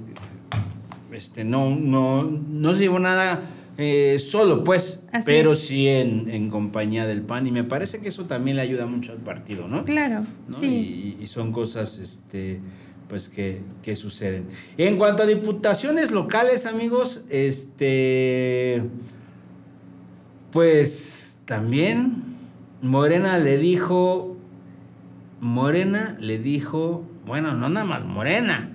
este, 1.12 1.44
no, 1.44 1.76
no, 1.76 2.24
no 2.24 2.74
se 2.74 2.82
llevó 2.82 3.00
nada 3.00 3.42
eh, 3.78 4.18
solo, 4.20 4.64
pues, 4.64 5.04
pero 5.26 5.56
sí 5.56 5.88
en, 5.88 6.50
compañía 6.50 7.08
del 7.08 7.22
PAN 7.22 7.48
y 7.48 7.52
me 7.52 7.64
parece 7.64 8.00
que 8.00 8.10
eso 8.10 8.26
también 8.26 8.58
le 8.58 8.62
ayuda 8.62 8.86
mucho 8.86 9.12
al 9.12 9.20
partido, 9.20 9.68
¿no? 9.68 9.84
Claro, 9.84 10.24
sí. 10.60 11.16
Y, 11.20 11.24
y 11.24 11.28
son 11.28 11.52
cosas, 11.52 11.98
este 11.98 12.60
pues 13.10 13.30
que, 13.30 13.62
suceden. 13.96 14.46
En 14.78 14.98
cuanto 14.98 15.24
a 15.24 15.26
diputaciones 15.26 16.12
locales, 16.12 16.66
amigos, 16.66 17.22
este 17.30 18.84
pues 20.52 21.40
también 21.46 22.24
Morena 22.82 23.40
le 23.40 23.58
dijo 23.58 24.38
Morena 25.40 26.16
le 26.20 26.38
dijo, 26.38 27.04
bueno, 27.26 27.54
no 27.54 27.70
nada 27.70 27.86
más 27.86 28.06
Morena, 28.06 28.70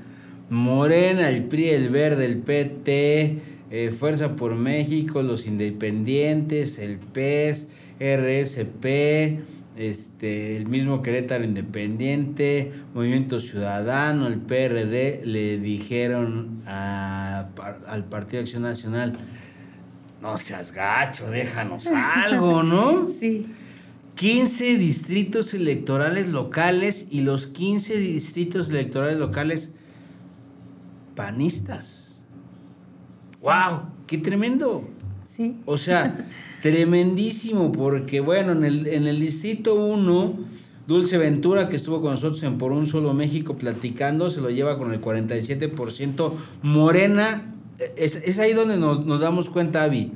Morena, 0.50 1.28
el 1.30 1.44
PRI, 1.44 1.70
el 1.70 1.88
Verde, 1.88 2.26
el 2.26 2.38
PT, 2.38 3.38
eh, 3.70 3.90
Fuerza 3.90 4.36
por 4.36 4.54
México, 4.54 5.22
los 5.22 5.46
Independientes, 5.46 6.78
el 6.78 6.98
PES, 6.98 7.70
RSP, 8.00 9.40
este, 9.76 10.56
el 10.56 10.66
mismo 10.66 11.02
Querétaro 11.02 11.44
Independiente, 11.44 12.72
Movimiento 12.94 13.40
Ciudadano, 13.40 14.26
el 14.26 14.38
PRD, 14.38 15.22
le 15.24 15.58
dijeron 15.58 16.62
al 16.66 18.04
Partido 18.10 18.42
Acción 18.42 18.62
Nacional, 18.62 19.16
no 20.20 20.36
seas 20.36 20.72
gacho, 20.72 21.30
déjanos 21.30 21.86
algo, 21.86 22.62
¿no? 22.62 23.08
Sí. 23.18 23.46
15 24.16 24.78
distritos 24.78 25.54
electorales 25.54 26.26
locales 26.26 27.06
y 27.12 27.20
los 27.20 27.46
15 27.46 27.98
distritos 27.98 28.68
electorales 28.68 29.16
locales 29.16 29.76
panistas. 31.14 32.24
¡Wow! 33.40 33.82
¡Qué 34.08 34.18
tremendo! 34.18 34.88
Sí. 35.22 35.60
O 35.66 35.76
sea, 35.76 36.26
tremendísimo, 36.62 37.72
porque 37.72 38.20
bueno, 38.20 38.52
en 38.52 38.64
el, 38.64 38.86
en 38.86 39.06
el 39.06 39.20
distrito 39.20 39.74
1, 39.74 40.38
Dulce 40.86 41.18
Ventura, 41.18 41.68
que 41.68 41.76
estuvo 41.76 42.00
con 42.00 42.12
nosotros 42.12 42.42
en 42.42 42.58
Por 42.58 42.72
un 42.72 42.86
Solo 42.86 43.14
México 43.14 43.56
platicando, 43.56 44.30
se 44.30 44.40
lo 44.40 44.50
lleva 44.50 44.78
con 44.78 44.92
el 44.92 45.00
47%. 45.00 46.32
Morena, 46.62 47.54
es, 47.96 48.16
es 48.16 48.38
ahí 48.38 48.52
donde 48.52 48.76
nos, 48.76 49.04
nos 49.04 49.20
damos 49.20 49.50
cuenta, 49.50 49.84
Avi 49.84 50.12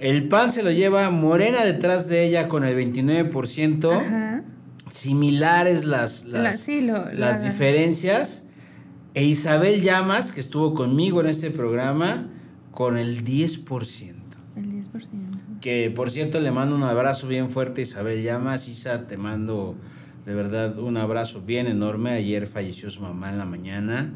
el 0.00 0.28
PAN 0.28 0.50
se 0.50 0.62
lo 0.62 0.70
lleva 0.70 1.10
Morena 1.10 1.62
detrás 1.64 2.08
de 2.08 2.24
ella 2.24 2.48
con 2.48 2.64
el 2.64 2.74
29%. 2.74 4.42
Similares 4.90 5.84
las, 5.84 6.24
las, 6.24 6.66
las 7.12 7.44
diferencias. 7.44 8.46
E 9.12 9.24
Isabel 9.24 9.82
Llamas, 9.82 10.32
que 10.32 10.40
estuvo 10.40 10.74
conmigo 10.74 11.20
en 11.20 11.26
este 11.26 11.50
programa, 11.50 12.28
con 12.70 12.96
el 12.96 13.24
10%. 13.24 13.60
El 13.68 13.68
10%. 13.68 14.19
Que 15.60 15.90
por 15.94 16.10
cierto 16.10 16.40
le 16.40 16.50
mando 16.50 16.74
un 16.74 16.82
abrazo 16.82 17.28
bien 17.28 17.50
fuerte 17.50 17.82
Isabel 17.82 18.22
Llamas. 18.22 18.68
Isa, 18.68 19.06
te 19.06 19.16
mando 19.16 19.74
de 20.24 20.34
verdad 20.34 20.78
un 20.78 20.96
abrazo 20.96 21.42
bien 21.42 21.66
enorme. 21.66 22.12
Ayer 22.12 22.46
falleció 22.46 22.90
su 22.90 23.02
mamá 23.02 23.30
en 23.30 23.38
la 23.38 23.44
mañana, 23.44 24.12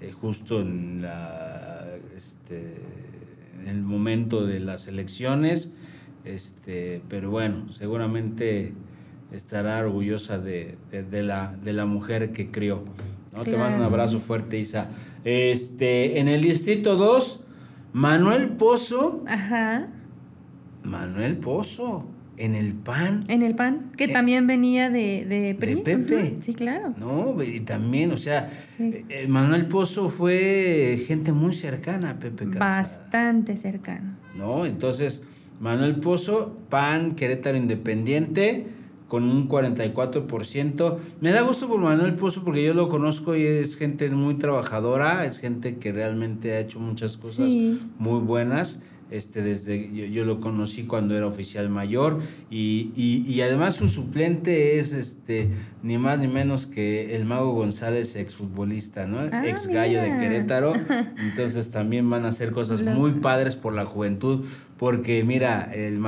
eh, 0.00 0.12
justo 0.12 0.60
en 0.60 1.02
la... 1.02 1.84
Este, 2.16 2.74
el 3.66 3.82
momento 3.82 4.46
de 4.46 4.60
las 4.60 4.86
elecciones, 4.86 5.72
este, 6.24 7.02
pero 7.08 7.30
bueno, 7.30 7.72
seguramente 7.72 8.72
estará 9.32 9.80
orgullosa 9.80 10.38
de, 10.38 10.76
la, 11.10 11.54
de 11.62 11.72
la 11.72 11.84
mujer 11.84 12.32
que 12.32 12.50
crió. 12.50 12.84
¿no? 13.34 13.44
Te 13.44 13.56
mando 13.56 13.78
un 13.78 13.84
abrazo 13.84 14.20
fuerte, 14.20 14.58
Isa. 14.58 14.88
Este, 15.24 16.20
en 16.20 16.28
el 16.28 16.42
distrito 16.42 16.96
2, 16.96 17.40
Manuel 17.92 18.50
Pozo. 18.50 19.24
Ajá. 19.26 19.88
Manuel 20.98 21.36
Pozo. 21.36 22.08
En 22.38 22.54
el 22.54 22.74
PAN. 22.74 23.24
En 23.28 23.42
el 23.42 23.54
PAN, 23.54 23.92
que 23.96 24.04
eh, 24.04 24.08
también 24.08 24.46
venía 24.46 24.90
de, 24.90 25.24
de, 25.24 25.54
de 25.54 25.54
Pepe. 25.54 26.36
Sí, 26.38 26.52
claro. 26.52 26.92
No, 26.98 27.42
y 27.42 27.60
también, 27.60 28.12
o 28.12 28.18
sea, 28.18 28.50
eh, 28.78 29.26
Manuel 29.26 29.64
Pozo 29.64 30.10
fue 30.10 31.02
gente 31.06 31.32
muy 31.32 31.54
cercana 31.54 32.10
a 32.10 32.18
Pepe 32.18 32.44
Calzada. 32.44 32.82
Bastante 32.82 33.56
cercano. 33.56 34.16
No, 34.36 34.66
entonces, 34.66 35.24
Manuel 35.60 35.96
Pozo, 35.96 36.58
PAN, 36.68 37.14
Querétaro 37.14 37.56
Independiente, 37.56 38.66
con 39.08 39.24
un 39.24 39.48
44%. 39.48 40.98
Me 41.22 41.30
da 41.30 41.40
gusto 41.40 41.68
por 41.68 41.80
Manuel 41.80 42.14
Pozo 42.14 42.44
porque 42.44 42.62
yo 42.62 42.74
lo 42.74 42.90
conozco 42.90 43.34
y 43.34 43.44
es 43.44 43.76
gente 43.76 44.10
muy 44.10 44.34
trabajadora, 44.34 45.24
es 45.24 45.38
gente 45.38 45.76
que 45.76 45.92
realmente 45.92 46.52
ha 46.52 46.60
hecho 46.60 46.80
muchas 46.80 47.16
cosas 47.16 47.50
muy 47.98 48.20
buenas. 48.20 48.82
Este, 49.08 49.40
desde 49.40 50.10
yo, 50.10 50.24
lo 50.24 50.40
conocí 50.40 50.82
cuando 50.82 51.16
era 51.16 51.28
oficial 51.28 51.68
mayor 51.68 52.20
y, 52.50 52.90
y, 52.96 53.40
además 53.40 53.76
su 53.76 53.86
suplente 53.86 54.80
es 54.80 54.92
este 54.92 55.48
ni 55.84 55.96
más 55.96 56.18
ni 56.18 56.26
menos 56.26 56.66
que 56.66 57.14
el 57.14 57.24
Mago 57.24 57.52
González, 57.52 58.16
exfutbolista, 58.16 59.06
¿no? 59.06 59.20
Ah, 59.30 59.46
Ex 59.46 59.68
gallo 59.68 60.02
de 60.02 60.16
Querétaro. 60.16 60.72
Entonces 61.18 61.70
también 61.70 62.10
van 62.10 62.24
a 62.24 62.30
hacer 62.30 62.50
cosas 62.50 62.82
muy 62.82 63.12
padres 63.12 63.54
por 63.54 63.74
la 63.74 63.84
juventud. 63.84 64.44
Porque 64.76 65.24
mira, 65.24 65.70
el, 65.72 66.04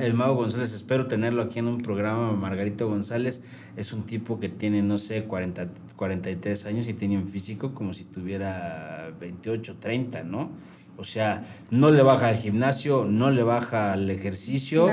el 0.00 0.14
Mago 0.14 0.34
González, 0.34 0.72
espero 0.72 1.06
tenerlo 1.06 1.42
aquí 1.42 1.60
en 1.60 1.68
un 1.68 1.82
programa, 1.82 2.32
Margarito 2.32 2.88
González, 2.88 3.42
es 3.76 3.92
un 3.92 4.02
tipo 4.04 4.40
que 4.40 4.48
tiene, 4.48 4.82
no 4.82 4.98
sé, 4.98 5.24
40, 5.24 5.68
43 5.94 6.66
años 6.66 6.88
y 6.88 6.94
tiene 6.94 7.18
un 7.18 7.28
físico 7.28 7.72
como 7.72 7.94
si 7.94 8.04
tuviera 8.04 9.12
28, 9.20 9.76
30, 9.78 10.24
¿no? 10.24 10.50
O 10.96 11.04
sea, 11.04 11.44
no 11.70 11.90
le 11.90 12.02
baja 12.02 12.28
al 12.28 12.36
gimnasio, 12.36 13.04
no 13.04 13.30
le 13.30 13.42
baja 13.42 13.92
al 13.92 14.10
ejercicio 14.10 14.88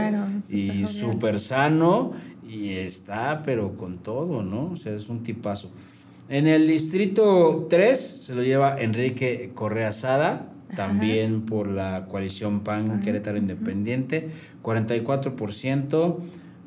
y 0.50 0.86
súper 0.88 1.40
sano 1.40 2.14
y 2.48 2.74
está, 2.74 3.42
pero 3.44 3.78
con 3.78 4.00
todo, 4.00 4.44
¿no? 4.44 4.72
O 4.72 4.76
sea, 4.76 4.94
es 4.94 5.10
un 5.10 5.24
tipazo. 5.24 5.72
En 6.28 6.48
el 6.48 6.68
distrito 6.68 7.68
3 7.70 8.00
se 8.00 8.36
lo 8.36 8.44
lleva 8.44 8.80
Enrique 8.80 9.52
Correa 9.54 9.92
Sada, 9.92 10.48
también 10.76 11.46
por 11.46 11.68
la 11.68 12.06
coalición 12.10 12.62
PAN 12.62 13.02
Querétaro 13.02 13.38
Independiente, 13.38 14.30
44%. 14.64 16.18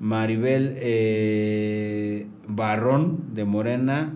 Maribel 0.01 0.75
eh, 0.77 2.27
Barrón 2.47 3.35
de 3.35 3.45
Morena 3.45 4.13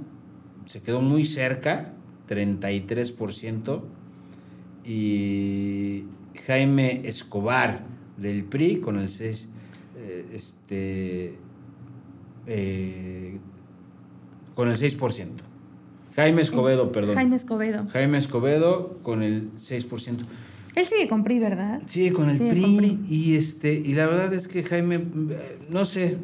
se 0.67 0.83
quedó 0.83 1.01
muy 1.01 1.25
cerca, 1.25 1.93
33% 2.29 3.83
y 4.89 6.05
Jaime 6.47 7.03
Escobar 7.05 7.83
del 8.17 8.45
PRI 8.45 8.81
con 8.81 8.99
el 8.99 9.11
6, 9.11 9.49
eh, 9.99 10.27
este, 10.33 11.35
eh, 12.47 13.39
con 14.55 14.71
el 14.71 14.77
6%. 14.79 15.29
Jaime 16.17 16.41
Escobedo, 16.41 16.91
perdón. 16.91 17.17
Jaime 17.17 17.37
Escobedo. 17.37 17.87
Jaime 17.93 18.19
Escobedo 18.19 18.99
con 19.03 19.23
el 19.23 19.51
6%. 19.57 20.25
Él 20.75 20.87
sigue 20.87 21.07
con 21.07 21.23
PRI, 21.23 21.39
¿verdad? 21.39 21.83
Sí, 21.87 22.11
con 22.11 22.31
el 22.31 22.39
PRI, 22.39 22.99
Y 23.09 23.37
este, 23.37 23.75
y 23.75 23.95
la 23.95 24.07
verdad 24.07 24.33
es 24.33 24.49
que 24.49 24.63
Jaime, 24.63 25.01
no 25.69 25.85
sé, 25.85 26.17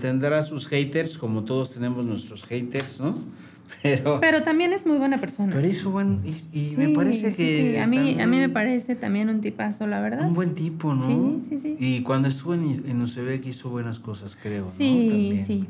tendrá 0.00 0.42
sus 0.42 0.68
haters, 0.68 1.18
como 1.18 1.44
todos 1.44 1.74
tenemos 1.74 2.04
nuestros 2.06 2.44
haters, 2.44 3.00
¿no? 3.00 3.18
Pero, 3.82 4.42
también 4.42 4.72
es 4.72 4.86
muy 4.86 4.98
buena 4.98 5.18
persona. 5.18 5.52
Pero 5.52 5.66
hizo 5.66 5.90
buen. 5.90 6.20
Y, 6.24 6.74
me 6.76 6.90
parece 6.90 7.34
que. 7.34 7.72
Sí, 7.72 7.76
A, 7.76 7.86
mí, 7.86 8.20
a 8.20 8.26
mí 8.26 8.38
me 8.38 8.48
parece 8.48 8.96
también 8.96 9.28
un 9.28 9.40
tipazo, 9.40 9.86
la 9.86 10.00
verdad. 10.00 10.26
Un 10.26 10.34
buen 10.34 10.54
tipo, 10.54 10.94
¿no? 10.94 11.06
Sí, 11.06 11.40
sí, 11.48 11.58
sí. 11.58 11.76
Y 11.78 12.02
cuando 12.02 12.28
estuvo 12.28 12.54
en, 12.54 12.62
en 12.86 13.02
UCB 13.02 13.46
hizo 13.46 13.70
buenas 13.70 13.98
cosas, 13.98 14.36
creo. 14.40 14.68
Sí, 14.68 15.38
sí. 15.44 15.66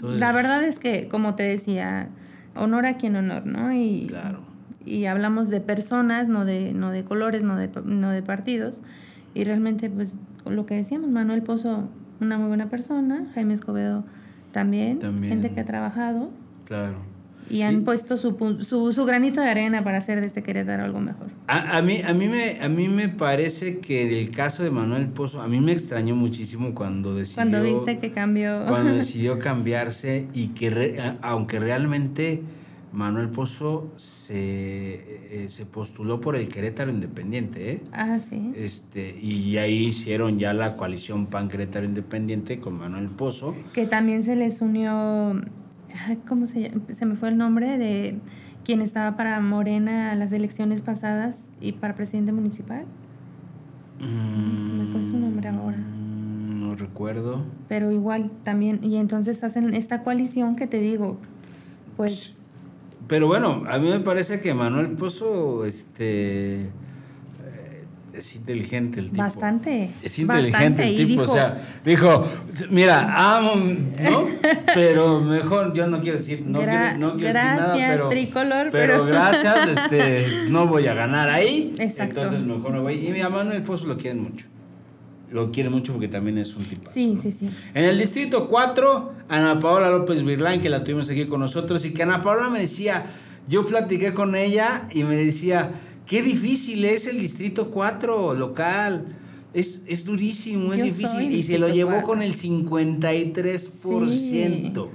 la 0.00 0.32
verdad 0.32 0.62
es 0.64 0.78
que, 0.78 1.08
como 1.08 1.34
te 1.34 1.42
decía, 1.42 2.08
honor 2.54 2.86
a 2.86 2.96
quien 2.96 3.16
honor, 3.16 3.46
¿no? 3.46 3.72
Y, 3.72 4.06
claro. 4.08 4.40
Y 4.84 5.06
hablamos 5.06 5.48
de 5.48 5.60
personas, 5.60 6.28
no 6.28 6.44
de, 6.44 6.72
no 6.72 6.90
de 6.90 7.04
colores, 7.04 7.42
no 7.44 7.56
de, 7.56 7.70
no 7.84 8.10
de 8.10 8.22
partidos. 8.22 8.82
Y 9.34 9.44
realmente, 9.44 9.88
pues, 9.90 10.16
lo 10.44 10.66
que 10.66 10.74
decíamos, 10.74 11.10
Manuel 11.10 11.42
Pozo, 11.42 11.88
una 12.20 12.36
muy 12.36 12.48
buena 12.48 12.68
persona, 12.68 13.30
Jaime 13.34 13.54
Escobedo 13.54 14.04
también, 14.50 14.98
también. 14.98 15.34
gente 15.34 15.54
que 15.54 15.60
ha 15.60 15.64
trabajado. 15.64 16.30
Claro 16.66 17.11
y 17.50 17.62
han 17.62 17.84
puesto 17.84 18.16
su, 18.16 18.58
su, 18.60 18.92
su, 18.92 19.04
granito 19.04 19.40
de 19.40 19.48
arena 19.48 19.84
para 19.84 19.98
hacer 19.98 20.20
de 20.20 20.26
este 20.26 20.42
Querétaro 20.42 20.84
algo 20.84 21.00
mejor. 21.00 21.28
A, 21.46 21.76
a, 21.76 21.82
mí, 21.82 22.00
a, 22.02 22.12
mí 22.14 22.28
me, 22.28 22.60
a 22.60 22.68
mí 22.68 22.88
me 22.88 23.08
parece 23.08 23.78
que 23.78 24.20
el 24.20 24.30
caso 24.30 24.62
de 24.62 24.70
Manuel 24.70 25.08
Pozo, 25.08 25.42
a 25.42 25.48
mí 25.48 25.60
me 25.60 25.72
extrañó 25.72 26.14
muchísimo 26.14 26.74
cuando 26.74 27.14
decidió... 27.14 27.36
Cuando 27.36 27.62
viste 27.62 27.98
que 27.98 28.12
cambió. 28.12 28.64
Cuando 28.66 28.92
decidió 28.94 29.38
cambiarse 29.38 30.28
y 30.32 30.48
que 30.48 31.00
aunque 31.20 31.58
realmente 31.58 32.42
Manuel 32.92 33.30
Pozo 33.30 33.90
se, 33.96 34.34
eh, 34.34 35.46
se 35.48 35.64
postuló 35.64 36.20
por 36.20 36.36
el 36.36 36.48
Querétaro 36.48 36.90
Independiente, 36.90 37.72
¿eh? 37.72 37.80
Ah, 37.92 38.20
sí. 38.20 38.52
Este, 38.54 39.18
y 39.18 39.56
ahí 39.56 39.86
hicieron 39.86 40.38
ya 40.38 40.52
la 40.52 40.76
coalición 40.76 41.26
PAN 41.26 41.48
Querétaro 41.48 41.86
Independiente 41.86 42.60
con 42.60 42.74
Manuel 42.78 43.08
Pozo. 43.08 43.54
Que 43.72 43.86
también 43.86 44.22
se 44.22 44.36
les 44.36 44.60
unió 44.60 45.34
¿cómo 46.28 46.46
se 46.46 46.62
llama? 46.62 46.82
Se 46.90 47.06
me 47.06 47.16
fue 47.16 47.28
el 47.28 47.36
nombre 47.36 47.78
de 47.78 48.18
quien 48.64 48.80
estaba 48.80 49.16
para 49.16 49.40
Morena 49.40 50.14
las 50.14 50.32
elecciones 50.32 50.82
pasadas 50.82 51.52
y 51.60 51.72
para 51.72 51.94
presidente 51.94 52.32
municipal. 52.32 52.84
se 53.98 54.06
me 54.06 54.86
fue 54.86 55.02
su 55.02 55.16
nombre 55.16 55.48
ahora. 55.48 55.78
Mm, 55.78 56.60
no 56.60 56.74
recuerdo. 56.74 57.44
Pero 57.68 57.90
igual, 57.90 58.30
también. 58.44 58.80
Y 58.82 58.96
entonces 58.96 59.42
hacen 59.44 59.74
esta 59.74 60.02
coalición 60.02 60.56
que 60.56 60.66
te 60.66 60.78
digo, 60.78 61.18
pues... 61.96 62.38
Pero 63.08 63.26
bueno, 63.26 63.64
a 63.68 63.78
mí 63.78 63.90
me 63.90 64.00
parece 64.00 64.40
que 64.40 64.54
Manuel 64.54 64.90
Pozo, 64.92 65.64
este... 65.64 66.70
Es 68.14 68.36
inteligente 68.36 69.00
el 69.00 69.06
tipo. 69.06 69.22
Bastante. 69.22 69.90
Es 70.02 70.18
inteligente 70.18 70.84
el 70.84 71.06
tipo, 71.06 71.22
o 71.22 71.26
sea, 71.26 71.62
dijo, 71.82 72.26
mira, 72.68 73.36
amo, 73.36 73.54
¿no? 73.56 74.26
Pero 74.74 75.20
mejor, 75.20 75.72
yo 75.72 75.86
no 75.86 75.98
quiero 76.00 76.18
decir, 76.18 76.44
no 76.46 76.58
quiero, 76.58 76.98
no 76.98 77.16
quiero 77.16 77.32
decir 77.32 77.42
nada, 77.42 77.74
pero, 77.74 78.08
tricolor, 78.08 78.68
pero, 78.70 79.04
gracias, 79.06 79.68
este, 79.68 80.26
no 80.50 80.66
voy 80.66 80.86
a 80.86 80.94
ganar 80.94 81.30
ahí. 81.30 81.74
Exacto. 81.78 82.20
Entonces 82.20 82.46
mejor 82.46 82.72
me 82.72 82.80
voy. 82.80 82.94
Y 83.06 83.10
mi 83.10 83.20
en 83.20 83.52
el 83.52 83.62
pozo 83.62 83.86
lo 83.86 83.96
quieren 83.96 84.22
mucho. 84.22 84.46
Lo 85.30 85.50
quiere 85.50 85.70
mucho 85.70 85.92
porque 85.92 86.08
también 86.08 86.36
es 86.36 86.54
un 86.54 86.64
tipo. 86.64 86.90
Sí, 86.90 87.16
sí, 87.20 87.30
sí. 87.30 87.48
En 87.72 87.84
el 87.84 87.98
distrito 87.98 88.48
4, 88.48 89.12
Ana 89.28 89.58
Paola 89.58 89.88
López 89.88 90.22
Virlain, 90.22 90.60
que 90.60 90.68
la 90.68 90.84
tuvimos 90.84 91.08
aquí 91.08 91.26
con 91.26 91.40
nosotros, 91.40 91.84
y 91.86 91.94
que 91.94 92.02
Ana 92.02 92.22
Paola 92.22 92.50
me 92.50 92.60
decía, 92.60 93.06
yo 93.48 93.64
platiqué 93.64 94.12
con 94.12 94.34
ella 94.34 94.88
y 94.90 95.04
me 95.04 95.16
decía, 95.16 95.70
qué 96.06 96.22
difícil 96.22 96.84
es 96.84 97.06
el 97.06 97.20
distrito 97.20 97.70
4 97.70 98.34
local. 98.34 99.16
Es, 99.54 99.82
es 99.86 100.04
durísimo, 100.04 100.72
es 100.72 100.82
difícil. 100.82 101.30
Y 101.32 101.42
se 101.42 101.58
lo 101.58 101.68
llevó 101.68 102.02
con 102.02 102.22
el 102.22 102.34
53%. 102.34 104.88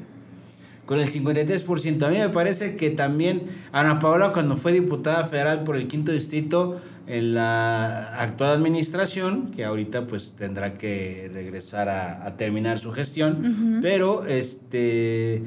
Con 0.85 0.99
el 0.99 1.09
53%. 1.09 2.03
A 2.03 2.09
mí 2.09 2.17
me 2.17 2.29
parece 2.29 2.75
que 2.75 2.89
también 2.89 3.43
Ana 3.71 3.99
Paola, 3.99 4.33
cuando 4.33 4.57
fue 4.57 4.73
diputada 4.73 5.25
federal 5.25 5.63
por 5.63 5.75
el 5.75 5.87
quinto 5.87 6.11
distrito, 6.11 6.79
en 7.07 7.33
la 7.33 8.21
actual 8.21 8.51
administración, 8.51 9.51
que 9.55 9.63
ahorita 9.63 10.07
pues 10.07 10.35
tendrá 10.37 10.73
que 10.73 11.31
regresar 11.33 11.87
a, 11.87 12.35
terminar 12.35 12.79
su 12.79 12.91
gestión, 12.91 13.79
pero 13.81 14.25
este 14.25 15.41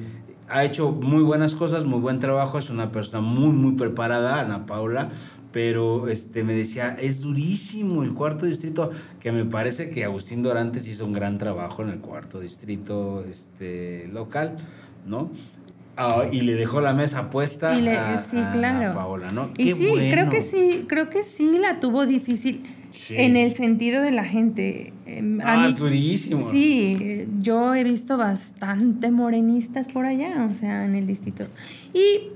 ha 0.48 0.64
hecho 0.64 0.90
muy 0.90 1.22
buenas 1.22 1.54
cosas, 1.54 1.84
muy 1.84 2.00
buen 2.00 2.18
trabajo, 2.18 2.58
es 2.58 2.70
una 2.70 2.90
persona 2.90 3.20
muy, 3.20 3.50
muy 3.50 3.76
preparada, 3.76 4.40
Ana 4.40 4.66
Paula, 4.66 5.10
pero 5.52 6.08
este 6.08 6.44
me 6.44 6.54
decía, 6.54 6.96
es 7.00 7.20
durísimo 7.20 8.02
el 8.02 8.14
cuarto 8.14 8.46
distrito, 8.46 8.90
que 9.20 9.32
me 9.32 9.44
parece 9.44 9.90
que 9.90 10.04
Agustín 10.04 10.42
Dorantes 10.42 10.86
hizo 10.88 11.04
un 11.04 11.12
gran 11.12 11.38
trabajo 11.38 11.82
en 11.82 11.90
el 11.90 11.98
cuarto 11.98 12.40
distrito 12.40 13.24
este, 13.28 14.08
local, 14.12 14.58
¿no? 15.06 15.30
Ah, 15.96 16.24
y 16.30 16.40
le 16.42 16.54
dejó 16.54 16.80
la 16.80 16.94
mesa 16.94 17.28
puesta 17.30 17.72
a, 17.72 18.18
sí, 18.18 18.38
claro. 18.52 18.94
Paola, 18.94 19.32
¿no? 19.32 19.50
Y 19.58 19.72
sí, 19.72 19.92
creo 20.10 20.30
que 20.30 20.40
sí, 20.40 20.86
creo 20.88 21.10
que 21.10 21.22
sí 21.22 21.58
la 21.58 21.80
tuvo 21.80 22.06
difícil 22.06 22.62
en 23.10 23.36
el 23.36 23.50
sentido 23.50 24.02
de 24.02 24.10
la 24.10 24.24
gente. 24.24 24.92
Em, 25.06 25.40
ah, 25.42 25.66
es 25.68 25.76
durísimo. 25.76 26.48
Sí, 26.50 27.26
yo 27.40 27.74
he 27.74 27.84
visto 27.84 28.16
bastante 28.16 29.10
morenistas 29.10 29.88
por 29.88 30.06
allá, 30.06 30.48
o 30.50 30.54
sea, 30.54 30.84
en 30.84 30.94
el 30.94 31.06
distrito. 31.06 31.44
Y 31.92 32.30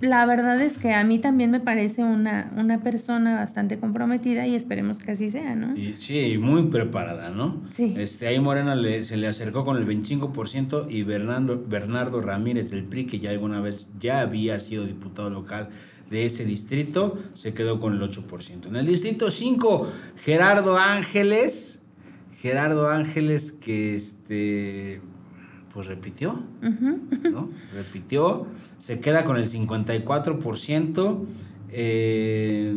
la 0.00 0.24
verdad 0.24 0.60
es 0.60 0.78
que 0.78 0.94
a 0.94 1.04
mí 1.04 1.18
también 1.18 1.50
me 1.50 1.60
parece 1.60 2.02
una, 2.02 2.52
una 2.56 2.82
persona 2.82 3.36
bastante 3.36 3.78
comprometida 3.78 4.46
y 4.46 4.54
esperemos 4.54 4.98
que 4.98 5.12
así 5.12 5.30
sea, 5.30 5.54
¿no? 5.54 5.76
Y, 5.76 5.96
sí, 5.96 6.38
muy 6.38 6.64
preparada, 6.64 7.30
¿no? 7.30 7.62
Sí. 7.70 7.94
Este, 7.98 8.26
ahí 8.26 8.40
Morena 8.40 8.74
le, 8.74 9.04
se 9.04 9.16
le 9.16 9.26
acercó 9.26 9.64
con 9.64 9.76
el 9.76 9.86
25% 9.86 10.86
y 10.88 11.02
Bernardo, 11.02 11.62
Bernardo 11.66 12.20
Ramírez 12.20 12.70
del 12.70 12.84
PRI, 12.84 13.06
que 13.06 13.18
ya 13.18 13.30
alguna 13.30 13.60
vez 13.60 13.92
ya 13.98 14.20
había 14.20 14.58
sido 14.58 14.86
diputado 14.86 15.28
local 15.28 15.68
de 16.08 16.24
ese 16.24 16.44
distrito, 16.44 17.18
se 17.34 17.54
quedó 17.54 17.78
con 17.78 17.94
el 17.94 18.00
8%. 18.00 18.66
En 18.66 18.76
el 18.76 18.86
distrito 18.86 19.30
5, 19.30 19.92
Gerardo 20.16 20.76
Ángeles, 20.76 21.82
Gerardo 22.40 22.88
Ángeles 22.88 23.52
que 23.52 23.94
este, 23.94 25.00
pues 25.72 25.86
repitió, 25.86 26.42
¿no? 27.30 27.50
Repitió 27.74 28.46
se 28.80 28.98
queda 28.98 29.24
con 29.24 29.36
el 29.36 29.46
54%. 29.46 31.24
Eh, 31.72 32.76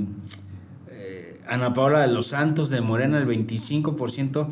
eh, 0.92 1.42
Ana 1.48 1.74
Paula 1.74 2.02
de 2.02 2.14
los 2.14 2.28
Santos 2.28 2.70
de 2.70 2.82
Morena 2.82 3.18
el 3.18 3.28
25%. 3.28 4.50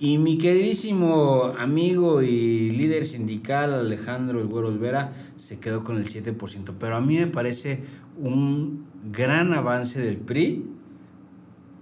Y 0.00 0.18
mi 0.18 0.38
queridísimo 0.38 1.52
amigo 1.58 2.22
y 2.22 2.70
líder 2.70 3.04
sindical 3.04 3.74
Alejandro 3.74 4.40
El 4.40 4.52
Olvera 4.52 5.12
se 5.36 5.58
quedó 5.58 5.82
con 5.82 5.96
el 5.96 6.06
7%. 6.06 6.74
Pero 6.78 6.96
a 6.96 7.00
mí 7.00 7.16
me 7.16 7.26
parece 7.26 7.80
un 8.16 8.84
gran 9.12 9.54
avance 9.54 10.00
del 10.00 10.16
PRI 10.16 10.66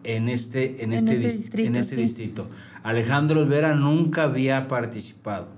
en 0.05 0.29
este, 0.29 0.85
en 0.85 0.93
este, 0.93 1.19
distrito, 1.19 1.69
en 1.69 1.77
este 1.77 1.97
distrito. 1.97 2.49
Alejandro 2.83 3.41
Olvera 3.41 3.75
nunca 3.75 4.25
había 4.25 4.69
participado. 4.69 5.49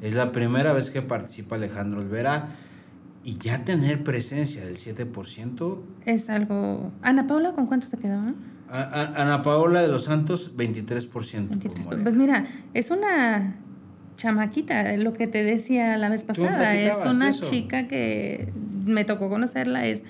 Es 0.00 0.14
la 0.14 0.32
primera 0.32 0.72
vez 0.72 0.90
que 0.90 1.02
participa 1.02 1.56
Alejandro 1.56 2.00
Olvera 2.00 2.50
y 3.22 3.36
ya 3.38 3.64
tener 3.64 4.02
presencia 4.02 4.64
del 4.64 4.76
7%. 4.76 5.78
Es 6.06 6.30
algo... 6.30 6.92
Ana 7.02 7.26
Paula, 7.26 7.52
¿con 7.52 7.66
cuánto 7.66 7.86
se 7.86 7.98
quedó? 7.98 8.20
Ana 8.68 9.42
Paula 9.42 9.82
de 9.82 9.88
los 9.88 10.04
Santos, 10.04 10.56
23%. 10.56 12.02
pues 12.02 12.16
mira, 12.16 12.46
es 12.72 12.90
una 12.90 13.56
chamaquita, 14.16 14.96
lo 14.96 15.12
que 15.12 15.26
te 15.26 15.42
decía 15.42 15.96
la 15.96 16.08
vez 16.08 16.22
pasada. 16.22 16.74
Es 16.76 16.94
una 17.04 17.32
chica 17.32 17.88
que 17.88 18.52
me 18.84 19.04
tocó 19.04 19.28
conocerla. 19.28 19.84
Es, 19.86 20.04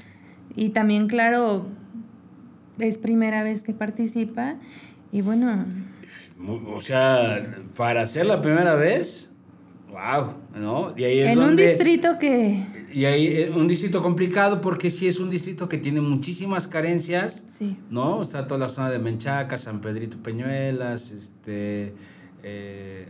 y 0.54 0.70
también, 0.70 1.08
claro, 1.08 1.66
es 2.78 2.98
primera 2.98 3.42
vez 3.42 3.62
que 3.62 3.72
participa. 3.72 4.56
Y 5.10 5.22
bueno... 5.22 5.64
O 6.72 6.80
sea, 6.80 7.42
para 7.76 8.06
ser 8.06 8.26
la 8.26 8.40
primera 8.40 8.74
vez 8.74 9.29
Wow, 9.90 10.34
¿no? 10.54 10.94
Y 10.96 11.04
ahí 11.04 11.20
es 11.20 11.28
en 11.28 11.40
un 11.40 11.56
distrito 11.56 12.16
que... 12.18 12.64
Y 12.92 13.04
ahí 13.04 13.26
es 13.26 13.50
un 13.50 13.66
distrito 13.66 14.02
complicado 14.02 14.60
porque 14.60 14.88
sí 14.88 15.08
es 15.08 15.18
un 15.18 15.30
distrito 15.30 15.68
que 15.68 15.78
tiene 15.78 16.00
muchísimas 16.00 16.66
carencias, 16.66 17.44
sí. 17.48 17.76
¿no? 17.90 18.22
Está 18.22 18.46
toda 18.46 18.58
la 18.58 18.68
zona 18.68 18.90
de 18.90 18.98
Menchaca, 18.98 19.58
San 19.58 19.80
Pedrito 19.80 20.16
Peñuelas, 20.18 21.10
este, 21.12 21.94
eh, 22.42 23.06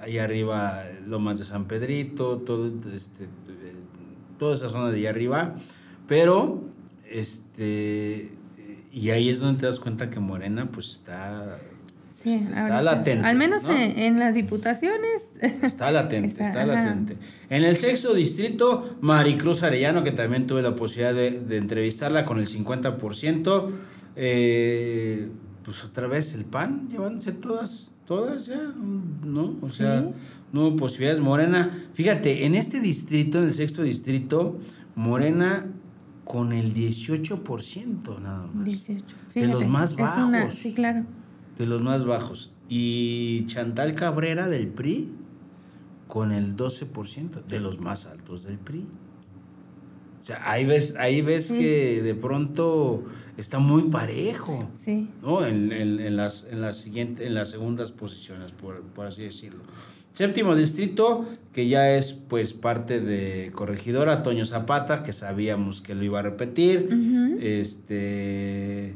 ahí 0.00 0.18
arriba 0.18 0.84
Lomas 1.06 1.38
de 1.38 1.44
San 1.44 1.66
Pedrito, 1.66 2.38
todo, 2.38 2.70
este, 2.94 3.28
toda 4.38 4.54
esa 4.54 4.68
zona 4.68 4.90
de 4.90 4.98
ahí 4.98 5.06
arriba, 5.06 5.54
pero, 6.06 6.64
este, 7.10 8.32
y 8.92 9.10
ahí 9.10 9.28
es 9.28 9.40
donde 9.40 9.60
te 9.60 9.66
das 9.66 9.78
cuenta 9.78 10.10
que 10.10 10.20
Morena 10.20 10.68
pues 10.70 10.90
está 10.90 11.58
está 12.24 12.82
latente. 12.82 13.26
Al 13.26 13.36
menos 13.36 13.64
en, 13.68 14.18
las 14.18 14.34
diputaciones. 14.34 15.38
Está 15.62 15.90
latente, 15.90 16.26
está, 16.42 16.64
latente. 16.64 17.16
En 17.50 17.64
el 17.64 17.76
sexto 17.76 18.14
distrito, 18.14 18.96
Maricruz 19.00 19.62
Arellano, 19.62 20.02
que 20.02 20.12
también 20.12 20.46
tuve 20.46 20.62
la 20.62 20.74
posibilidad 20.74 21.14
de, 21.14 21.56
entrevistarla 21.56 22.24
con 22.24 22.38
el 22.38 22.46
50%. 22.46 23.70
Eh, 24.16 25.28
pues 25.64 25.84
otra 25.84 26.06
vez 26.06 26.34
el 26.34 26.44
PAN, 26.44 26.88
llevándose 26.90 27.32
todas, 27.32 27.90
todas 28.06 28.46
ya, 28.46 28.72
¿no? 29.24 29.56
O 29.62 29.68
sea, 29.68 30.06
no 30.52 30.68
hubo 30.68 30.76
posibilidades. 30.76 31.20
Morena, 31.20 31.86
fíjate, 31.94 32.46
en 32.46 32.54
este 32.54 32.80
distrito, 32.80 33.38
en 33.38 33.44
el 33.44 33.52
sexto 33.52 33.82
distrito, 33.82 34.58
Morena 34.94 35.66
con 36.24 36.52
el 36.52 36.74
18% 36.74 38.20
nada 38.20 38.46
más. 38.46 38.64
18. 38.64 39.04
de 39.34 39.46
los 39.48 39.66
más 39.66 39.96
bajos. 39.96 40.54
sí, 40.54 40.74
claro 40.74 41.04
de 41.58 41.66
los 41.66 41.82
más 41.82 42.04
bajos. 42.04 42.52
Y 42.68 43.44
Chantal 43.46 43.94
Cabrera 43.94 44.48
del 44.48 44.68
PRI 44.68 45.12
con 46.08 46.32
el 46.32 46.56
12% 46.56 47.44
de 47.44 47.60
los 47.60 47.80
más 47.80 48.06
altos 48.06 48.44
del 48.44 48.58
PRI. 48.58 48.86
O 50.20 50.26
sea, 50.26 50.50
ahí 50.50 50.64
ves, 50.64 50.94
ahí 50.98 51.20
ves 51.20 51.52
que 51.52 52.00
de 52.02 52.14
pronto 52.14 53.04
está 53.36 53.58
muy 53.58 53.90
parejo. 53.90 54.70
Sí. 54.72 55.10
¿no? 55.22 55.44
En, 55.44 55.70
en, 55.70 56.16
las, 56.16 56.48
en, 56.50 56.62
las 56.62 56.78
siguiente, 56.78 57.26
en 57.26 57.34
las 57.34 57.50
segundas 57.50 57.92
posiciones, 57.92 58.52
por, 58.52 58.80
por, 58.80 59.06
así 59.06 59.22
decirlo. 59.22 59.60
Séptimo 60.14 60.54
distrito, 60.54 61.26
que 61.52 61.68
ya 61.68 61.90
es 61.90 62.12
pues 62.12 62.54
parte 62.54 63.00
de 63.00 63.50
Corregidora, 63.54 64.22
Toño 64.22 64.46
Zapata, 64.46 65.02
que 65.02 65.12
sabíamos 65.12 65.82
que 65.82 65.94
lo 65.94 66.04
iba 66.04 66.20
a 66.20 66.22
repetir. 66.22 66.88
Este 67.40 68.94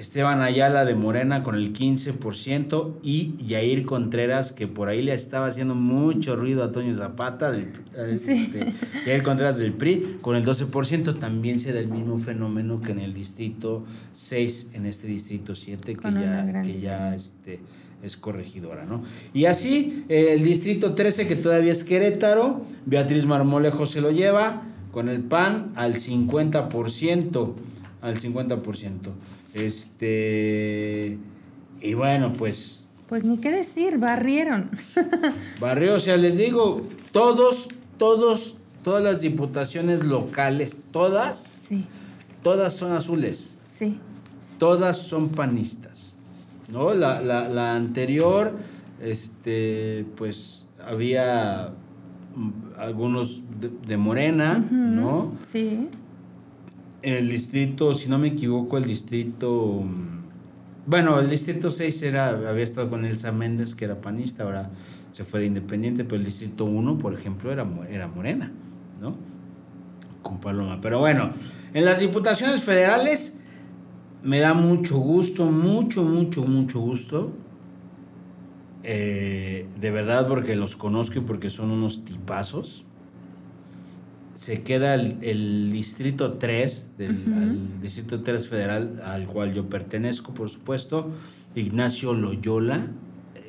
Esteban 0.00 0.40
Ayala 0.40 0.86
de 0.86 0.94
Morena 0.94 1.42
con 1.42 1.54
el 1.54 1.74
15% 1.74 2.94
y 3.02 3.34
Yair 3.44 3.84
Contreras, 3.84 4.50
que 4.50 4.66
por 4.66 4.88
ahí 4.88 5.02
le 5.02 5.12
estaba 5.12 5.46
haciendo 5.46 5.74
mucho 5.74 6.36
ruido 6.36 6.64
a 6.64 6.72
Toño 6.72 6.94
Zapata, 6.94 7.52
del, 7.52 7.70
este, 7.94 8.72
Yair 9.06 9.22
Contreras 9.22 9.58
del 9.58 9.74
PRI, 9.74 10.16
con 10.22 10.36
el 10.36 10.44
12%. 10.46 11.18
También 11.18 11.60
se 11.60 11.74
da 11.74 11.80
el 11.80 11.88
mismo 11.88 12.16
fenómeno 12.16 12.80
que 12.80 12.92
en 12.92 13.00
el 13.00 13.12
distrito 13.12 13.84
6, 14.14 14.70
en 14.72 14.86
este 14.86 15.06
distrito 15.06 15.54
7, 15.54 15.94
que 15.96 16.12
ya, 16.12 16.62
que 16.62 16.80
ya 16.80 17.14
este, 17.14 17.60
es 18.02 18.16
corregidora. 18.16 18.86
¿no? 18.86 19.04
Y 19.34 19.44
así, 19.44 20.06
el 20.08 20.42
distrito 20.42 20.94
13, 20.94 21.28
que 21.28 21.36
todavía 21.36 21.72
es 21.72 21.84
Querétaro, 21.84 22.62
Beatriz 22.86 23.26
Marmolejo 23.26 23.84
se 23.84 24.00
lo 24.00 24.10
lleva 24.10 24.62
con 24.92 25.10
el 25.10 25.20
PAN 25.20 25.72
al 25.76 25.96
50%. 25.96 27.54
Al 28.02 28.18
50%. 28.18 28.92
Este. 29.54 31.18
Y 31.80 31.94
bueno, 31.94 32.32
pues. 32.32 32.86
Pues 33.08 33.24
ni 33.24 33.38
qué 33.38 33.50
decir, 33.50 33.98
barrieron. 33.98 34.70
Barrió, 35.60 35.96
o 35.96 36.00
sea, 36.00 36.16
les 36.16 36.36
digo, 36.36 36.86
todos, 37.10 37.68
todos, 37.98 38.54
todas 38.84 39.02
las 39.02 39.20
diputaciones 39.20 40.04
locales, 40.04 40.82
todas. 40.92 41.58
Sí. 41.66 41.84
Todas 42.44 42.72
son 42.74 42.92
azules. 42.92 43.58
Sí. 43.76 43.98
todas 44.58 44.98
son 44.98 45.30
panistas. 45.30 46.18
¿no? 46.70 46.94
La, 46.94 47.20
la, 47.20 47.48
la 47.48 47.74
anterior, 47.74 48.52
este, 49.00 50.06
pues 50.16 50.68
había 50.84 51.72
mm, 52.34 52.50
algunos 52.78 53.42
de, 53.86 53.96
Morena, 53.96 54.58
¿no? 54.70 55.32
Sí. 55.50 55.88
El 57.02 57.28
distrito, 57.28 57.94
si 57.94 58.08
no 58.08 58.18
me 58.18 58.28
equivoco, 58.28 58.78
el 58.78 58.84
distrito... 58.84 59.82
Mm, 59.82 60.20
bueno, 60.86 61.20
el 61.20 61.30
distrito 61.30 61.70
6 61.70 62.02
era, 62.02 62.28
había 62.28 62.64
estado 62.64 62.90
con 62.90 63.04
Elsa 63.04 63.32
Méndez, 63.32 63.74
que 63.74 63.84
era 63.84 64.00
panista, 64.00 64.44
ahora 64.44 64.70
se 65.12 65.24
fue 65.24 65.40
de 65.40 65.46
independiente, 65.46 66.04
pero 66.04 66.16
el 66.16 66.24
distrito 66.24 66.64
1, 66.64 66.98
por 66.98 67.14
ejemplo, 67.14 67.52
era, 67.52 67.66
era 67.90 68.08
Morena, 68.08 68.52
¿no? 69.00 69.14
Con 70.22 70.40
Paloma. 70.40 70.80
Pero 70.80 70.98
bueno, 70.98 71.32
en 71.74 71.84
las 71.84 72.00
diputaciones 72.00 72.62
federales 72.62 73.38
me 74.22 74.40
da 74.40 74.54
mucho 74.54 74.98
gusto, 74.98 75.46
mucho, 75.50 76.02
mucho, 76.02 76.44
mucho 76.44 76.80
gusto. 76.80 77.32
Eh, 78.82 79.66
de 79.78 79.90
verdad, 79.90 80.26
porque 80.26 80.56
los 80.56 80.76
conozco 80.76 81.18
y 81.18 81.22
porque 81.22 81.50
son 81.50 81.70
unos 81.70 82.04
tipazos. 82.04 82.84
Se 84.40 84.62
queda 84.62 84.94
el, 84.94 85.70
distrito 85.70 86.38
3, 86.38 86.92
del 86.96 87.78
distrito 87.82 88.22
3 88.22 88.48
federal, 88.48 89.02
al 89.04 89.26
cual 89.26 89.52
yo 89.52 89.68
pertenezco, 89.68 90.32
por 90.32 90.48
supuesto. 90.48 91.10
Ignacio 91.54 92.14
Loyola, 92.14 92.86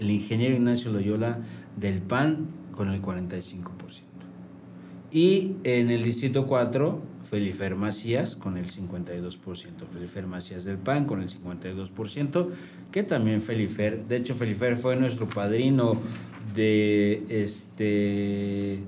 el 0.01 0.09
ingeniero 0.11 0.53
Ignacio 0.53 0.91
Loyola 0.91 1.39
del 1.77 2.01
PAN, 2.01 2.49
con 2.75 2.89
el 2.89 3.01
45%. 3.01 3.61
Y 5.13 5.53
en 5.63 5.91
el 5.91 6.03
distrito 6.03 6.45
4, 6.45 7.01
Felifer 7.29 7.75
Macías 7.75 8.35
con 8.35 8.57
el 8.57 8.69
52%, 8.69 9.37
Felifer 9.89 10.27
Macías 10.27 10.65
del 10.65 10.77
PAN 10.77 11.05
con 11.05 11.21
el 11.21 11.29
52%, 11.29 12.49
que 12.91 13.03
también 13.03 13.41
Felifer, 13.41 14.07
de 14.09 14.17
hecho 14.17 14.35
Felifer 14.35 14.75
fue 14.75 14.97
nuestro 14.97 15.29
padrino 15.29 15.93
de 16.53 17.23
este 17.29 18.81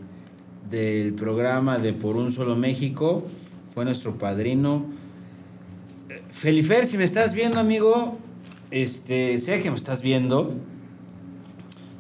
del 0.73 1.13
programa 1.13 1.77
de 1.77 1.93
Por 1.93 2.15
un 2.15 2.31
solo 2.31 2.55
México, 2.55 3.23
fue 3.75 3.85
nuestro 3.85 4.17
padrino. 4.17 4.87
Felifer, 6.31 6.87
si 6.87 6.97
me 6.97 7.03
estás 7.03 7.35
viendo, 7.35 7.59
amigo, 7.59 8.17
este, 8.71 9.37
sé 9.37 9.61
que 9.61 9.69
me 9.69 9.77
estás 9.77 10.01
viendo, 10.01 10.51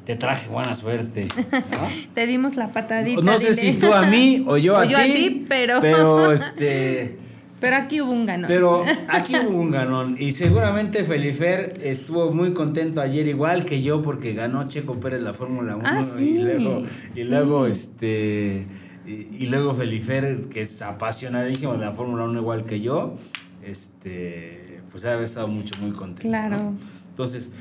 te 0.05 0.15
traje 0.15 0.49
buena 0.49 0.75
suerte. 0.75 1.27
te 2.15 2.25
dimos 2.25 2.55
la 2.55 2.71
patadita. 2.71 3.21
No 3.21 3.37
sé 3.37 3.53
si 3.53 3.73
tú 3.73 3.93
a 3.93 4.07
mí 4.07 4.43
o 4.47 4.57
yo, 4.57 4.75
a, 4.77 4.87
ti, 4.87 5.45
pero... 5.47 5.79
Pero 5.79 6.31
este... 6.33 7.19
Pero 7.63 7.77
aquí 7.77 8.01
hubo 8.01 8.11
un 8.11 8.25
ganón. 8.25 8.47
Pero 8.49 8.83
aquí 9.07 9.35
hubo 9.37 9.57
un 9.57 9.71
ganón. 9.71 10.17
Y 10.19 10.33
seguramente 10.33 11.05
Felifer 11.05 11.79
estuvo 11.81 12.29
muy 12.31 12.51
contento 12.53 12.99
ayer, 12.99 13.25
igual 13.25 13.63
que 13.63 13.81
yo, 13.81 14.01
porque 14.01 14.33
ganó 14.33 14.67
Checo 14.67 14.99
Pérez 14.99 15.21
la 15.21 15.33
Fórmula 15.33 15.77
1. 15.77 15.87
Ah, 15.87 16.05
y 16.19 16.39
luego, 16.39 16.83
y 17.15 17.23
luego 17.23 17.65
este. 17.65 18.67
Y, 19.05 19.45
luego 19.47 19.73
Felifer, 19.73 20.49
que 20.49 20.61
es 20.61 20.81
apasionadísimo 20.81 21.71
de 21.73 21.79
la 21.79 21.93
Fórmula 21.93 22.25
1 22.25 22.37
igual 22.37 22.65
que 22.65 22.81
yo, 22.81 23.15
este, 23.63 24.81
pues 24.91 25.05
ha 25.05 25.21
estado 25.21 25.47
mucho, 25.47 25.73
muy 25.81 25.91
contento. 25.91 26.21
Claro. 26.21 26.73
Entonces, 27.11 27.51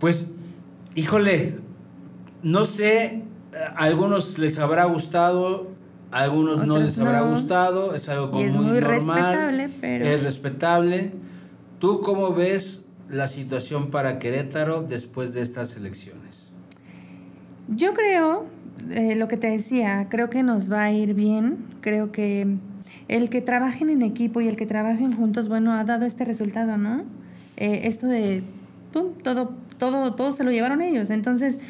pues 0.00 0.30
híjole, 0.94 1.60
no 2.42 2.66
sé, 2.66 3.22
a 3.54 3.84
algunos 3.84 4.38
les 4.38 4.58
habrá 4.58 4.84
gustado, 4.84 5.73
a 6.14 6.22
algunos 6.22 6.64
no 6.64 6.78
les 6.78 6.96
habrá 7.00 7.22
gustado, 7.22 7.92
es 7.92 8.08
algo 8.08 8.30
como 8.30 8.44
muy, 8.44 8.80
normal, 8.80 8.84
respetable, 8.88 9.70
pero... 9.80 10.06
es 10.06 10.22
respetable. 10.22 11.12
¿Tú 11.80 12.02
cómo 12.02 12.32
ves 12.32 12.86
la 13.10 13.26
situación 13.26 13.90
para 13.90 14.20
Querétaro 14.20 14.82
después 14.82 15.32
de 15.32 15.42
estas 15.42 15.76
elecciones? 15.76 16.50
Yo 17.66 17.94
creo, 17.94 18.46
eh, 18.90 19.16
lo 19.16 19.26
que 19.26 19.36
te 19.36 19.48
decía, 19.48 20.06
creo 20.08 20.30
que 20.30 20.44
nos 20.44 20.70
va 20.70 20.84
a 20.84 20.92
ir 20.92 21.14
bien, 21.14 21.58
creo 21.80 22.12
que 22.12 22.46
el 23.08 23.28
que 23.28 23.40
trabajen 23.40 23.90
en 23.90 24.02
equipo 24.02 24.40
y 24.40 24.46
el 24.46 24.54
que 24.54 24.66
trabajen 24.66 25.16
juntos, 25.16 25.48
bueno, 25.48 25.72
ha 25.72 25.82
dado 25.82 26.04
este 26.04 26.24
resultado, 26.24 26.76
¿no? 26.76 27.02
Eh, 27.56 27.80
esto 27.88 28.06
de, 28.06 28.44
pum, 28.92 29.14
todo 29.20 29.64
todo, 29.78 30.14
todo 30.14 30.32
se 30.32 30.44
lo 30.44 30.50
llevaron 30.50 30.82
ellos. 30.82 31.10
Entonces, 31.10 31.60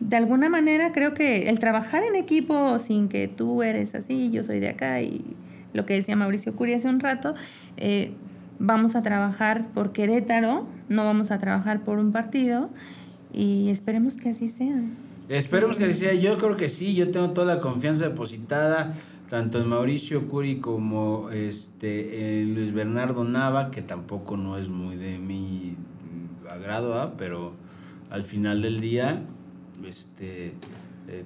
de 0.00 0.16
alguna 0.16 0.48
manera 0.48 0.92
creo 0.92 1.14
que 1.14 1.48
el 1.48 1.58
trabajar 1.58 2.02
en 2.04 2.14
equipo 2.14 2.78
sin 2.78 3.08
que 3.08 3.28
tú 3.28 3.62
eres 3.62 3.94
así, 3.94 4.30
yo 4.30 4.42
soy 4.42 4.60
de 4.60 4.68
acá 4.68 5.02
y 5.02 5.22
lo 5.72 5.86
que 5.86 5.94
decía 5.94 6.16
Mauricio 6.16 6.54
Curi 6.54 6.74
hace 6.74 6.88
un 6.88 7.00
rato, 7.00 7.34
eh, 7.76 8.12
vamos 8.58 8.96
a 8.96 9.02
trabajar 9.02 9.68
por 9.74 9.92
Querétaro, 9.92 10.66
no 10.88 11.04
vamos 11.04 11.30
a 11.30 11.38
trabajar 11.38 11.80
por 11.80 11.98
un 11.98 12.12
partido 12.12 12.70
y 13.32 13.70
esperemos 13.70 14.16
que 14.16 14.30
así 14.30 14.48
sea. 14.48 14.80
Esperemos 15.28 15.76
que 15.76 15.84
así 15.84 15.94
sea, 15.94 16.14
yo 16.14 16.38
creo 16.38 16.56
que 16.56 16.68
sí, 16.68 16.94
yo 16.94 17.10
tengo 17.10 17.30
toda 17.30 17.54
la 17.54 17.60
confianza 17.60 18.08
depositada 18.08 18.94
tanto 19.28 19.60
en 19.60 19.68
Mauricio 19.68 20.26
Curi 20.26 20.58
como 20.58 21.28
este 21.30 22.40
en 22.40 22.54
Luis 22.54 22.72
Bernardo 22.72 23.24
Nava, 23.24 23.70
que 23.70 23.82
tampoco 23.82 24.36
no 24.36 24.56
es 24.56 24.70
muy 24.70 24.96
de 24.96 25.18
mi 25.18 25.76
agrado, 26.50 27.12
pero 27.18 27.52
al 28.10 28.22
final 28.22 28.62
del 28.62 28.80
día 28.80 29.22
este, 29.86 30.52
eh, 31.08 31.24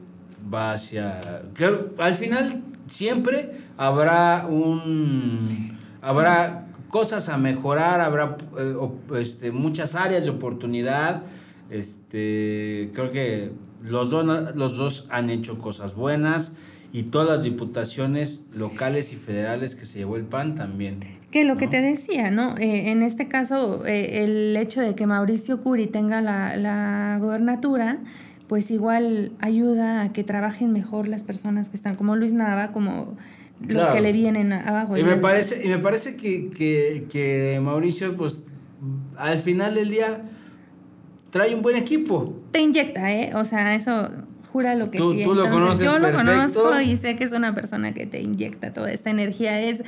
va 0.52 0.72
hacia... 0.72 1.20
Claro, 1.54 1.90
al 1.98 2.14
final 2.14 2.62
siempre 2.86 3.52
habrá 3.76 4.46
un... 4.48 5.78
Habrá 6.00 6.66
cosas 6.88 7.28
a 7.28 7.38
mejorar, 7.38 8.00
habrá 8.00 8.36
eh, 8.58 8.74
este, 9.18 9.52
muchas 9.52 9.94
áreas 9.94 10.24
de 10.24 10.30
oportunidad. 10.30 11.22
Este, 11.70 12.90
creo 12.92 13.10
que 13.10 13.52
los 13.82 14.10
dos, 14.10 14.54
los 14.54 14.76
dos 14.76 15.06
han 15.10 15.30
hecho 15.30 15.58
cosas 15.58 15.94
buenas 15.94 16.54
y 16.92 17.04
todas 17.04 17.28
las 17.28 17.42
diputaciones 17.44 18.46
locales 18.52 19.12
y 19.14 19.16
federales 19.16 19.74
que 19.74 19.86
se 19.86 20.00
llevó 20.00 20.16
el 20.16 20.24
PAN 20.24 20.54
también. 20.54 21.00
Que 21.30 21.44
lo 21.44 21.56
que 21.56 21.66
te 21.66 21.80
decía, 21.80 22.30
¿no? 22.30 22.58
Eh, 22.58 22.90
en 22.90 23.02
este 23.02 23.26
caso, 23.26 23.86
eh, 23.86 24.22
el 24.22 24.54
hecho 24.54 24.82
de 24.82 24.94
que 24.94 25.06
Mauricio 25.06 25.62
Curi 25.62 25.86
tenga 25.86 26.20
la, 26.20 26.56
la 26.58 27.16
gobernatura, 27.18 28.00
pues 28.52 28.70
igual 28.70 29.32
ayuda 29.38 30.02
a 30.02 30.12
que 30.12 30.24
trabajen 30.24 30.74
mejor 30.74 31.08
las 31.08 31.22
personas 31.22 31.70
que 31.70 31.76
están, 31.78 31.96
como 31.96 32.16
Luis 32.16 32.34
Nava, 32.34 32.70
como 32.70 33.16
los 33.66 33.86
que 33.86 34.02
le 34.02 34.12
vienen 34.12 34.52
abajo. 34.52 34.98
Y 34.98 35.02
me 35.02 35.16
parece, 35.16 35.64
y 35.64 35.68
me 35.68 35.78
parece 35.78 36.18
que, 36.18 36.50
que, 36.50 37.06
que 37.10 37.58
Mauricio, 37.62 38.14
pues, 38.14 38.44
al 39.16 39.38
final 39.38 39.74
del 39.74 39.88
día 39.88 40.24
trae 41.30 41.54
un 41.54 41.62
buen 41.62 41.76
equipo. 41.76 42.42
Te 42.50 42.60
inyecta, 42.60 43.10
¿eh? 43.10 43.30
O 43.36 43.44
sea, 43.44 43.74
eso 43.74 44.10
jura 44.52 44.74
lo 44.74 44.90
que 44.90 44.98
tú, 44.98 45.14
sí. 45.14 45.24
Tú 45.24 45.34
lo 45.34 45.48
conoces 45.48 45.86
Yo 45.86 45.98
lo 45.98 46.12
conozco 46.12 46.78
y 46.78 46.98
sé 46.98 47.16
que 47.16 47.24
es 47.24 47.32
una 47.32 47.54
persona 47.54 47.94
que 47.94 48.04
te 48.04 48.20
inyecta 48.20 48.74
toda 48.74 48.92
esta 48.92 49.08
energía. 49.08 49.62
Es, 49.62 49.82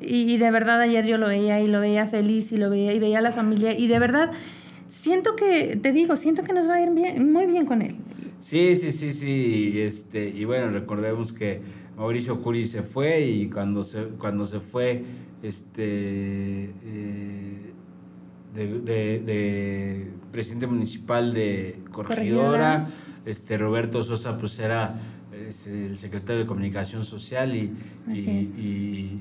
y, 0.00 0.36
de 0.38 0.50
verdad 0.50 0.80
ayer 0.80 1.06
yo 1.06 1.18
lo 1.18 1.28
veía 1.28 1.60
y 1.60 1.68
lo 1.68 1.78
veía 1.78 2.04
feliz 2.06 2.50
y 2.50 2.56
lo 2.56 2.68
veía 2.68 2.92
y 2.92 2.98
veía 2.98 3.18
a 3.18 3.22
la 3.22 3.30
familia 3.30 3.78
y 3.78 3.86
de 3.86 4.00
verdad 4.00 4.32
siento 4.88 5.36
que, 5.36 5.76
te 5.76 5.92
digo, 5.92 6.16
siento 6.16 6.42
que 6.42 6.52
nos 6.52 6.68
va 6.68 6.74
a 6.74 6.82
ir 6.82 6.90
bien, 6.90 7.32
muy 7.32 7.46
bien 7.46 7.66
con 7.66 7.82
él. 7.82 7.96
Sí, 8.40 8.74
sí, 8.74 8.92
sí, 8.92 9.12
sí. 9.12 9.80
Este, 9.80 10.28
y 10.28 10.44
bueno, 10.44 10.70
recordemos 10.70 11.32
que 11.32 11.60
Mauricio 11.96 12.40
Curi 12.40 12.66
se 12.66 12.82
fue 12.82 13.20
y 13.22 13.48
cuando 13.48 13.84
se, 13.84 14.04
cuando 14.18 14.46
se 14.46 14.60
fue, 14.60 15.04
este... 15.42 16.72
Eh, 16.84 17.68
de, 18.54 20.10
presidente 20.32 20.66
municipal 20.66 21.32
de 21.32 21.78
Corregidora, 21.92 22.88
este 23.24 23.56
Roberto 23.58 24.02
Sosa 24.02 24.36
pues 24.38 24.58
era 24.58 24.98
el 25.32 25.96
secretario 25.96 26.42
de 26.42 26.46
comunicación 26.46 27.04
social 27.04 27.54
y, 27.54 27.72
y, 28.12 28.20
y, 28.20 29.20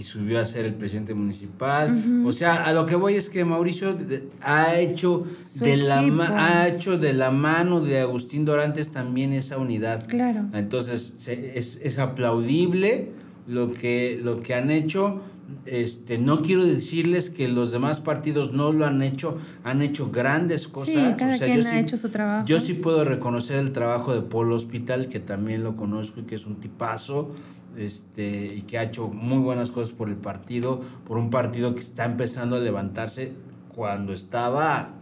subió 0.00 0.40
a 0.40 0.44
ser 0.44 0.64
el 0.64 0.74
presidente 0.74 1.12
municipal. 1.12 2.24
O 2.24 2.32
sea, 2.32 2.64
a 2.64 2.72
lo 2.72 2.86
que 2.86 2.96
voy 2.96 3.14
es 3.14 3.28
que 3.28 3.44
Mauricio 3.44 3.96
ha 4.40 4.78
hecho, 4.78 5.26
de 5.56 5.76
la, 5.76 6.00
ha 6.00 6.68
hecho 6.68 6.98
de 6.98 7.12
la 7.12 7.30
mano 7.30 7.80
de 7.80 8.00
Agustín 8.00 8.44
Dorantes 8.44 8.92
también 8.92 9.32
esa 9.32 9.58
unidad. 9.58 10.06
Claro. 10.06 10.46
Entonces 10.54 11.28
es, 11.28 11.80
es 11.82 11.98
aplaudible 11.98 13.10
lo 13.46 13.72
que, 13.72 14.18
lo 14.22 14.40
que 14.40 14.54
han 14.54 14.70
hecho 14.70 15.20
este, 15.66 16.18
no 16.18 16.42
quiero 16.42 16.64
decirles 16.64 17.30
que 17.30 17.48
los 17.48 17.70
demás 17.70 18.00
partidos 18.00 18.52
no 18.52 18.72
lo 18.72 18.86
han 18.86 19.02
hecho, 19.02 19.38
han 19.64 19.82
hecho 19.82 20.10
grandes 20.10 20.66
cosas. 20.68 20.94
Sí, 20.94 21.14
cada 21.16 21.38
quien 21.38 21.66
ha 21.66 21.80
hecho 21.80 21.96
su 21.96 22.08
trabajo. 22.08 22.46
Yo 22.46 22.58
sí 22.58 22.74
puedo 22.74 23.04
reconocer 23.04 23.58
el 23.58 23.72
trabajo 23.72 24.14
de 24.14 24.22
Polo 24.22 24.54
Hospital, 24.54 25.08
que 25.08 25.20
también 25.20 25.62
lo 25.62 25.76
conozco 25.76 26.20
y 26.20 26.24
que 26.24 26.34
es 26.34 26.46
un 26.46 26.56
tipazo, 26.56 27.30
este, 27.76 28.54
y 28.54 28.62
que 28.62 28.78
ha 28.78 28.82
hecho 28.84 29.08
muy 29.08 29.38
buenas 29.38 29.70
cosas 29.70 29.92
por 29.92 30.08
el 30.08 30.16
partido, 30.16 30.80
por 31.06 31.18
un 31.18 31.30
partido 31.30 31.74
que 31.74 31.80
está 31.80 32.04
empezando 32.04 32.56
a 32.56 32.60
levantarse 32.60 33.32
cuando 33.74 34.12
estaba 34.12 34.94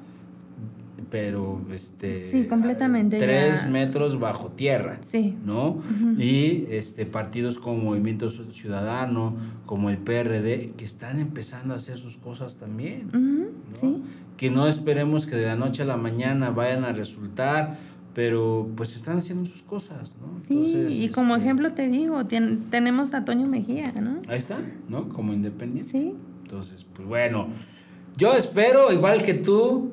pero 1.10 1.62
este 1.72 2.30
Sí, 2.30 2.44
completamente, 2.44 3.18
tres 3.18 3.62
ya. 3.62 3.68
metros 3.68 4.20
bajo 4.20 4.48
tierra 4.48 4.98
Sí. 5.02 5.34
no 5.44 5.78
y 6.18 6.66
este 6.68 7.06
partidos 7.06 7.58
como 7.58 7.82
Movimiento 7.84 8.28
Ciudadano 8.28 9.34
como 9.66 9.88
el 9.90 9.96
PRD 9.98 10.72
que 10.76 10.84
están 10.84 11.18
empezando 11.18 11.72
a 11.72 11.76
hacer 11.76 11.96
sus 11.96 12.16
cosas 12.18 12.56
también. 12.58 13.10
Sí. 13.80 14.02
que 14.36 14.50
no 14.50 14.66
esperemos 14.66 15.26
que 15.26 15.36
de 15.36 15.46
la 15.46 15.56
noche 15.56 15.82
a 15.82 15.86
la 15.86 15.96
mañana 15.96 16.50
vayan 16.50 16.84
a 16.84 16.92
resultar 16.92 17.78
pero 18.14 18.68
pues 18.76 18.96
están 18.96 19.18
haciendo 19.18 19.48
sus 19.48 19.62
cosas 19.62 20.16
no 20.20 20.40
Sí, 20.40 20.54
Entonces, 20.54 20.92
y 20.94 21.08
como 21.10 21.34
este, 21.36 21.46
ejemplo 21.46 21.72
te 21.72 21.88
digo, 21.88 22.24
tien- 22.24 22.68
tenemos 22.70 23.14
a 23.14 23.24
Toño 23.24 23.46
Mejía, 23.46 23.92
¿no? 24.00 24.20
ahí 24.28 24.38
está 24.38 24.58
no 24.88 25.08
como 25.08 25.32
independiente 25.32 25.90
Sí. 25.92 26.14
entonces, 26.42 26.84
pues 26.94 27.06
bueno, 27.06 27.48
yo 28.16 28.34
espero, 28.34 28.92
igual 28.92 29.22
que 29.22 29.34
tú, 29.34 29.92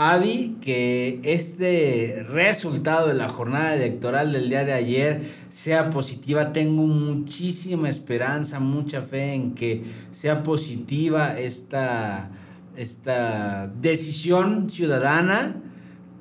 Avi, 0.00 0.56
que 0.60 1.18
este 1.24 2.24
resultado 2.28 3.08
de 3.08 3.14
la 3.14 3.28
jornada 3.28 3.74
electoral 3.74 4.32
del 4.32 4.48
día 4.48 4.64
de 4.64 4.72
ayer 4.72 5.22
sea 5.48 5.90
positiva. 5.90 6.52
Tengo 6.52 6.86
muchísima 6.86 7.88
esperanza, 7.88 8.60
mucha 8.60 9.00
fe 9.02 9.32
en 9.34 9.54
que 9.54 9.82
sea 10.12 10.44
positiva 10.44 11.36
esta, 11.38 12.30
esta 12.76 13.66
decisión 13.80 14.70
ciudadana 14.70 15.56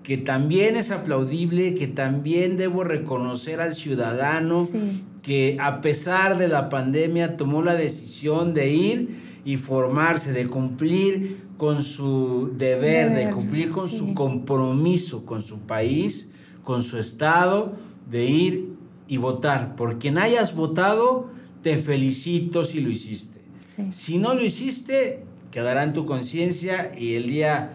que 0.07 0.15
también 0.17 0.77
es 0.77 0.91
aplaudible, 0.91 1.75
que 1.75 1.85
también 1.85 2.55
debo 2.55 2.85
reconocer 2.85 3.59
al 3.59 3.75
ciudadano 3.75 4.65
Sí. 4.65 5.03
que 5.21 5.57
a 5.59 5.81
pesar 5.81 6.37
de 6.37 6.47
la 6.47 6.69
pandemia 6.69 7.35
tomó 7.35 7.61
la 7.61 7.75
decisión 7.75 8.53
de 8.53 8.69
ir 8.73 9.09
y 9.43 9.57
formarse, 9.57 10.31
de 10.31 10.47
cumplir 10.47 11.39
con 11.57 11.83
su 11.83 12.53
deber, 12.57 13.13
de 13.13 13.29
cumplir 13.31 13.69
con 13.69 13.89
sí. 13.89 13.97
su 13.97 14.13
compromiso 14.13 15.25
con 15.25 15.41
su 15.41 15.59
país, 15.59 16.31
con 16.63 16.83
su 16.83 16.97
estado, 16.99 17.75
de 18.09 18.27
ir 18.27 18.69
y 19.09 19.17
votar. 19.17 19.75
Por 19.75 19.99
quien 19.99 20.17
hayas 20.17 20.55
votado, 20.55 21.29
te 21.63 21.75
felicito 21.75 22.63
si 22.63 22.79
lo 22.79 22.89
hiciste. 22.89 23.41
Sí. 23.75 23.83
Si 23.91 24.17
no 24.19 24.33
lo 24.35 24.41
hiciste, 24.41 25.25
quedará 25.51 25.83
en 25.83 25.91
tu 25.91 26.05
conciencia 26.05 26.93
y 26.97 27.15
el 27.15 27.27
día 27.27 27.73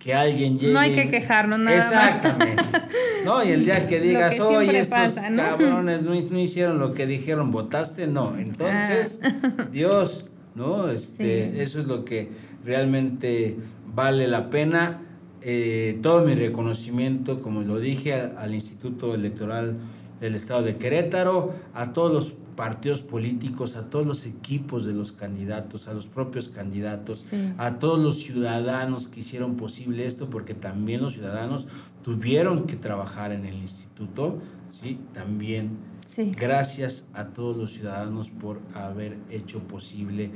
que 0.00 0.14
alguien 0.14 0.58
llegue. 0.58 0.72
No 0.72 0.80
hay 0.80 0.94
que 0.94 1.10
quejarnos 1.10 1.60
nada 1.60 1.76
más. 1.76 1.92
Exactamente. 1.92 2.62
No, 3.24 3.44
y 3.44 3.50
el 3.50 3.66
día 3.66 3.86
que 3.86 4.00
digas, 4.00 4.34
que 4.34 4.40
oye, 4.40 4.78
estos 4.78 4.98
pasa, 4.98 5.28
¿no?" 5.28 5.42
cabrones 5.42 6.00
no, 6.00 6.14
no 6.14 6.38
hicieron 6.38 6.78
lo 6.78 6.94
que 6.94 7.06
dijeron, 7.06 7.52
votaste, 7.52 8.06
no. 8.06 8.38
Entonces, 8.38 9.20
Dios, 9.72 10.24
¿no? 10.54 10.88
Este, 10.88 11.44
Ah. 11.44 11.50
Sí. 11.54 11.60
Eso 11.60 11.80
es 11.80 11.86
lo 11.86 12.06
que 12.06 12.30
realmente 12.64 13.56
vale 13.94 14.26
la 14.26 14.48
pena. 14.48 15.02
Eh, 15.42 15.98
todo 16.02 16.24
mi 16.24 16.34
reconocimiento, 16.34 17.42
como 17.42 17.60
lo 17.60 17.78
dije, 17.78 18.14
al 18.14 18.54
Instituto 18.54 19.14
Electoral 19.14 19.76
del 20.18 20.34
Estado 20.34 20.62
de 20.62 20.76
Querétaro, 20.76 21.52
a 21.74 21.92
todos 21.92 22.12
los 22.12 22.32
partidos 22.60 23.00
políticos, 23.00 23.74
a 23.76 23.88
todos 23.88 24.06
los 24.06 24.26
equipos 24.26 24.84
de 24.84 24.92
los 24.92 25.12
candidatos, 25.12 25.88
a 25.88 25.94
los 25.94 26.06
propios 26.06 26.50
candidatos, 26.50 27.20
Sí. 27.30 27.54
a 27.56 27.78
todos 27.78 27.98
los 27.98 28.18
ciudadanos 28.20 29.08
que 29.08 29.20
hicieron 29.20 29.56
posible 29.56 30.04
esto, 30.04 30.28
porque 30.28 30.52
también 30.52 31.00
los 31.00 31.14
ciudadanos 31.14 31.66
tuvieron 32.02 32.66
que 32.66 32.76
trabajar 32.76 33.32
en 33.32 33.46
el 33.46 33.54
instituto, 33.56 34.40
¿sí? 34.68 34.98
También 35.14 35.70
Sí. 36.04 36.32
Gracias 36.36 37.08
a 37.14 37.28
todos 37.28 37.56
los 37.56 37.70
ciudadanos 37.72 38.28
por 38.28 38.60
haber 38.74 39.16
hecho 39.30 39.60
posible 39.60 40.30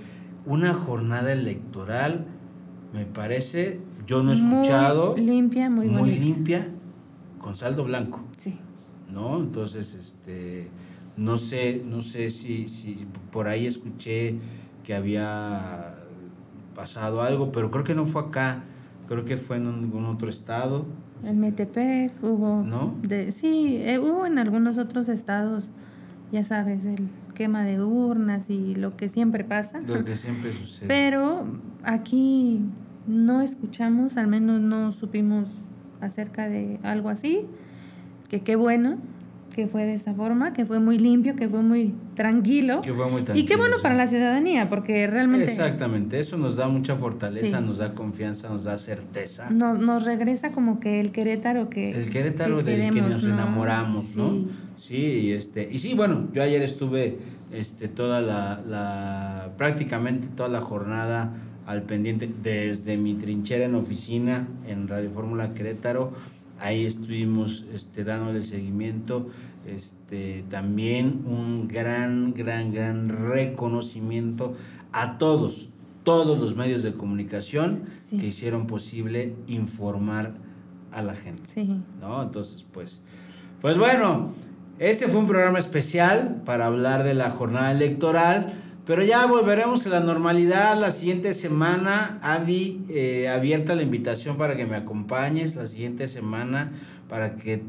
una 0.46 0.72
jornada 0.72 1.30
electoral, 1.32 2.24
me 2.94 3.04
parece, 3.04 3.80
yo 4.06 4.22
no 4.22 4.30
he 4.30 4.34
escuchado, 4.34 5.12
Muy 5.16 5.26
limpia, 5.26 5.68
muy, 5.68 5.88
muy 5.88 6.00
bonita. 6.00 6.20
limpia, 6.24 6.68
con 7.38 7.54
saldo 7.54 7.84
blanco, 7.84 8.22
Sí. 8.38 8.56
¿no? 9.12 9.36
Entonces, 9.40 9.92
este, 9.94 10.68
no 11.16 11.38
sé, 11.38 11.82
no 11.84 12.02
sé 12.02 12.28
si, 12.30 12.68
si 12.68 13.06
por 13.30 13.48
ahí 13.48 13.66
escuché 13.66 14.36
que 14.82 14.94
había 14.94 15.94
pasado 16.74 17.22
algo, 17.22 17.52
pero 17.52 17.70
creo 17.70 17.84
que 17.84 17.94
no 17.94 18.04
fue 18.04 18.22
acá, 18.22 18.64
creo 19.08 19.24
que 19.24 19.36
fue 19.36 19.56
en 19.56 19.68
algún 19.68 20.06
otro 20.06 20.28
estado, 20.28 20.86
En 21.24 21.40
Metepec 21.40 22.12
hubo. 22.22 22.62
¿no? 22.62 22.94
De, 23.02 23.32
sí, 23.32 23.76
eh, 23.78 23.98
hubo 23.98 24.26
en 24.26 24.38
algunos 24.38 24.78
otros 24.78 25.08
estados, 25.08 25.70
ya 26.32 26.42
sabes, 26.42 26.84
el 26.84 27.08
quema 27.34 27.64
de 27.64 27.82
urnas 27.82 28.50
y 28.50 28.74
lo 28.74 28.96
que 28.96 29.08
siempre 29.08 29.44
pasa. 29.44 29.80
Lo 29.80 30.04
que 30.04 30.16
siempre 30.16 30.52
sucede. 30.52 30.86
Pero 30.88 31.46
aquí 31.82 32.60
no 33.06 33.40
escuchamos, 33.40 34.16
al 34.16 34.26
menos 34.26 34.60
no 34.60 34.92
supimos 34.92 35.50
acerca 36.00 36.48
de 36.48 36.78
algo 36.82 37.08
así. 37.08 37.46
Que 38.28 38.40
qué 38.40 38.56
bueno 38.56 38.98
que 39.54 39.66
fue 39.68 39.84
de 39.84 39.94
esa 39.94 40.12
forma, 40.14 40.52
que 40.52 40.66
fue 40.66 40.80
muy 40.80 40.98
limpio, 40.98 41.36
que 41.36 41.48
fue 41.48 41.62
muy 41.62 41.94
tranquilo. 42.14 42.80
que 42.80 42.92
fue 42.92 43.08
muy 43.10 43.20
y 43.20 43.24
qué 43.24 43.32
tranquilo, 43.32 43.58
bueno 43.58 43.76
sí. 43.76 43.82
para 43.82 43.94
la 43.94 44.06
ciudadanía, 44.06 44.68
porque 44.68 45.06
realmente 45.06 45.44
Exactamente, 45.44 46.18
eso 46.18 46.36
nos 46.36 46.56
da 46.56 46.68
mucha 46.68 46.96
fortaleza, 46.96 47.58
Sí. 47.60 47.64
nos 47.64 47.78
da 47.78 47.94
confianza, 47.94 48.48
nos 48.50 48.64
da 48.64 48.76
certeza. 48.78 49.48
nos, 49.50 49.78
nos 49.78 50.04
regresa 50.04 50.50
como 50.52 50.80
que 50.80 51.00
el 51.00 51.12
Querétaro 51.12 51.70
que 51.70 51.90
El 51.90 52.10
Querétaro 52.10 52.58
que 52.58 52.62
del 52.64 52.80
que 52.80 52.90
queremos, 52.90 53.10
nos 53.10 53.22
¿no? 53.24 53.34
enamoramos, 53.34 54.16
¿no? 54.16 54.30
Sí. 54.32 54.46
Sí, 54.76 54.96
y 54.96 55.32
este, 55.32 55.68
y 55.70 55.78
sí, 55.78 55.94
bueno, 55.94 56.28
yo 56.32 56.42
ayer 56.42 56.60
estuve 56.62 57.18
este 57.52 57.86
toda 57.86 58.20
la, 58.20 58.60
la 58.68 59.50
prácticamente 59.56 60.26
toda 60.34 60.48
la 60.48 60.60
jornada 60.60 61.32
al 61.66 61.82
pendiente 61.84 62.28
desde 62.42 62.96
mi 62.98 63.14
trinchera 63.14 63.64
en 63.66 63.74
oficina 63.76 64.48
en 64.68 64.88
Radio 64.88 65.08
Fórmula 65.10 65.54
Querétaro. 65.54 66.12
Ahí 66.60 66.84
estuvimos 66.84 67.66
este, 67.72 68.04
dándole 68.04 68.42
seguimiento. 68.42 69.28
Este, 69.66 70.44
también 70.50 71.22
un 71.24 71.68
gran, 71.68 72.34
gran, 72.34 72.72
gran 72.72 73.08
reconocimiento 73.08 74.54
a 74.92 75.18
todos, 75.18 75.70
todos 76.02 76.38
los 76.38 76.54
medios 76.54 76.82
de 76.82 76.92
comunicación 76.92 77.82
Sí. 77.96 78.18
que 78.18 78.26
hicieron 78.26 78.66
posible 78.66 79.34
informar 79.46 80.34
a 80.92 81.02
la 81.02 81.16
gente. 81.16 81.42
Sí. 81.46 81.80
¿no? 82.00 82.22
Entonces, 82.22 82.64
pues, 82.72 83.00
pues 83.60 83.78
bueno, 83.78 84.30
este 84.78 85.08
fue 85.08 85.20
un 85.20 85.26
programa 85.26 85.58
especial 85.58 86.42
para 86.44 86.66
hablar 86.66 87.02
de 87.04 87.14
la 87.14 87.30
jornada 87.30 87.72
electoral, 87.72 88.52
pero 88.86 89.02
ya 89.02 89.24
volveremos 89.26 89.86
a 89.86 89.90
la 89.90 90.00
normalidad 90.00 90.78
la 90.78 90.90
siguiente 90.90 91.32
semana. 91.32 92.18
Avi, 92.22 92.84
eh, 92.90 93.28
abierta 93.28 93.74
la 93.74 93.82
invitación 93.82 94.36
para 94.36 94.56
que 94.56 94.66
me 94.66 94.76
acompañes 94.76 95.56
la 95.56 95.66
siguiente 95.66 96.06
semana 96.06 96.72
para 97.08 97.36
que 97.36 97.62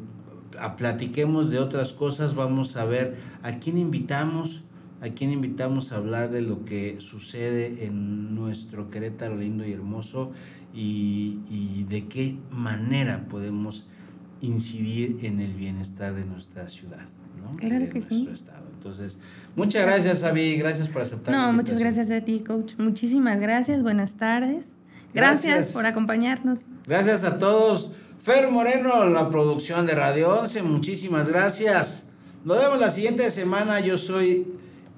platiquemos 0.77 1.51
de 1.51 1.59
otras 1.59 1.93
cosas. 1.93 2.35
Vamos 2.35 2.75
a 2.75 2.85
ver 2.85 3.15
a 3.43 3.59
quién 3.59 3.77
invitamos. 3.77 4.63
¿A 5.01 5.09
quién 5.09 5.31
invitamos 5.31 5.91
a 5.91 5.97
hablar 5.97 6.31
de 6.31 6.41
lo 6.41 6.65
que 6.65 6.95
sucede 6.99 7.85
en 7.85 8.33
nuestro 8.33 8.89
Querétaro 8.89 9.35
lindo 9.35 9.65
y 9.65 9.73
hermoso 9.73 10.31
y, 10.73 11.41
y 11.47 11.85
de 11.87 12.07
qué 12.07 12.37
manera 12.49 13.27
podemos 13.29 13.87
incidir 14.41 15.19
en 15.21 15.41
el 15.41 15.53
bienestar 15.53 16.15
de 16.15 16.25
nuestra 16.25 16.69
ciudad? 16.69 17.05
¿no? 17.37 17.55
Claro 17.57 17.85
de 17.85 17.89
que 17.89 18.01
sí. 18.01 18.15
nuestro 18.15 18.33
estado. 18.33 18.64
Entonces, 18.85 19.17
muchas 19.55 19.81
gracias, 19.81 20.23
Avi. 20.23 20.57
Gracias 20.57 20.87
por 20.87 21.01
aceptar. 21.01 21.33
la 21.33 21.47
No, 21.47 21.53
muchas 21.53 21.79
gracias 21.79 22.11
a 22.11 22.21
ti, 22.21 22.41
coach. 22.41 22.73
Muchísimas 22.77 23.39
gracias. 23.39 23.81
Buenas 23.81 24.13
tardes. 24.13 24.75
Gracias, 25.11 25.53
Gracias. 25.55 25.73
por 25.73 25.87
acompañarnos. 25.87 26.61
Gracias 26.85 27.23
a 27.23 27.39
todos. 27.39 27.93
Fer 28.19 28.51
Moreno, 28.51 29.05
la 29.05 29.31
producción 29.31 29.87
de 29.87 29.95
Radio 29.95 30.39
11, 30.39 30.61
muchísimas 30.61 31.27
gracias. 31.27 32.09
Nos 32.43 32.59
vemos 32.59 32.79
la 32.79 32.91
siguiente 32.91 33.31
semana. 33.31 33.79
Yo 33.79 33.97
soy 33.97 34.53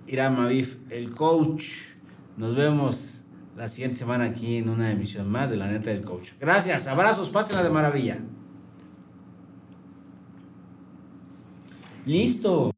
Iram 0.05 0.38
Avif, 0.41 0.79
el 0.89 1.11
coach. 1.11 1.63
Nos 2.35 2.57
vemos 2.57 3.21
la 3.55 3.69
siguiente 3.69 3.97
semana 3.99 4.25
aquí 4.25 4.57
en 4.57 4.67
una 4.67 4.91
emisión 4.91 5.29
más 5.29 5.49
de 5.49 5.55
La 5.55 5.67
Neta 5.67 5.91
del 5.91 6.01
Coach. 6.03 6.31
Gracias, 6.41 6.88
abrazos, 6.88 7.29
pásenla 7.29 7.63
de 7.63 7.69
maravilla. 7.69 8.19
Listo. 12.05 12.76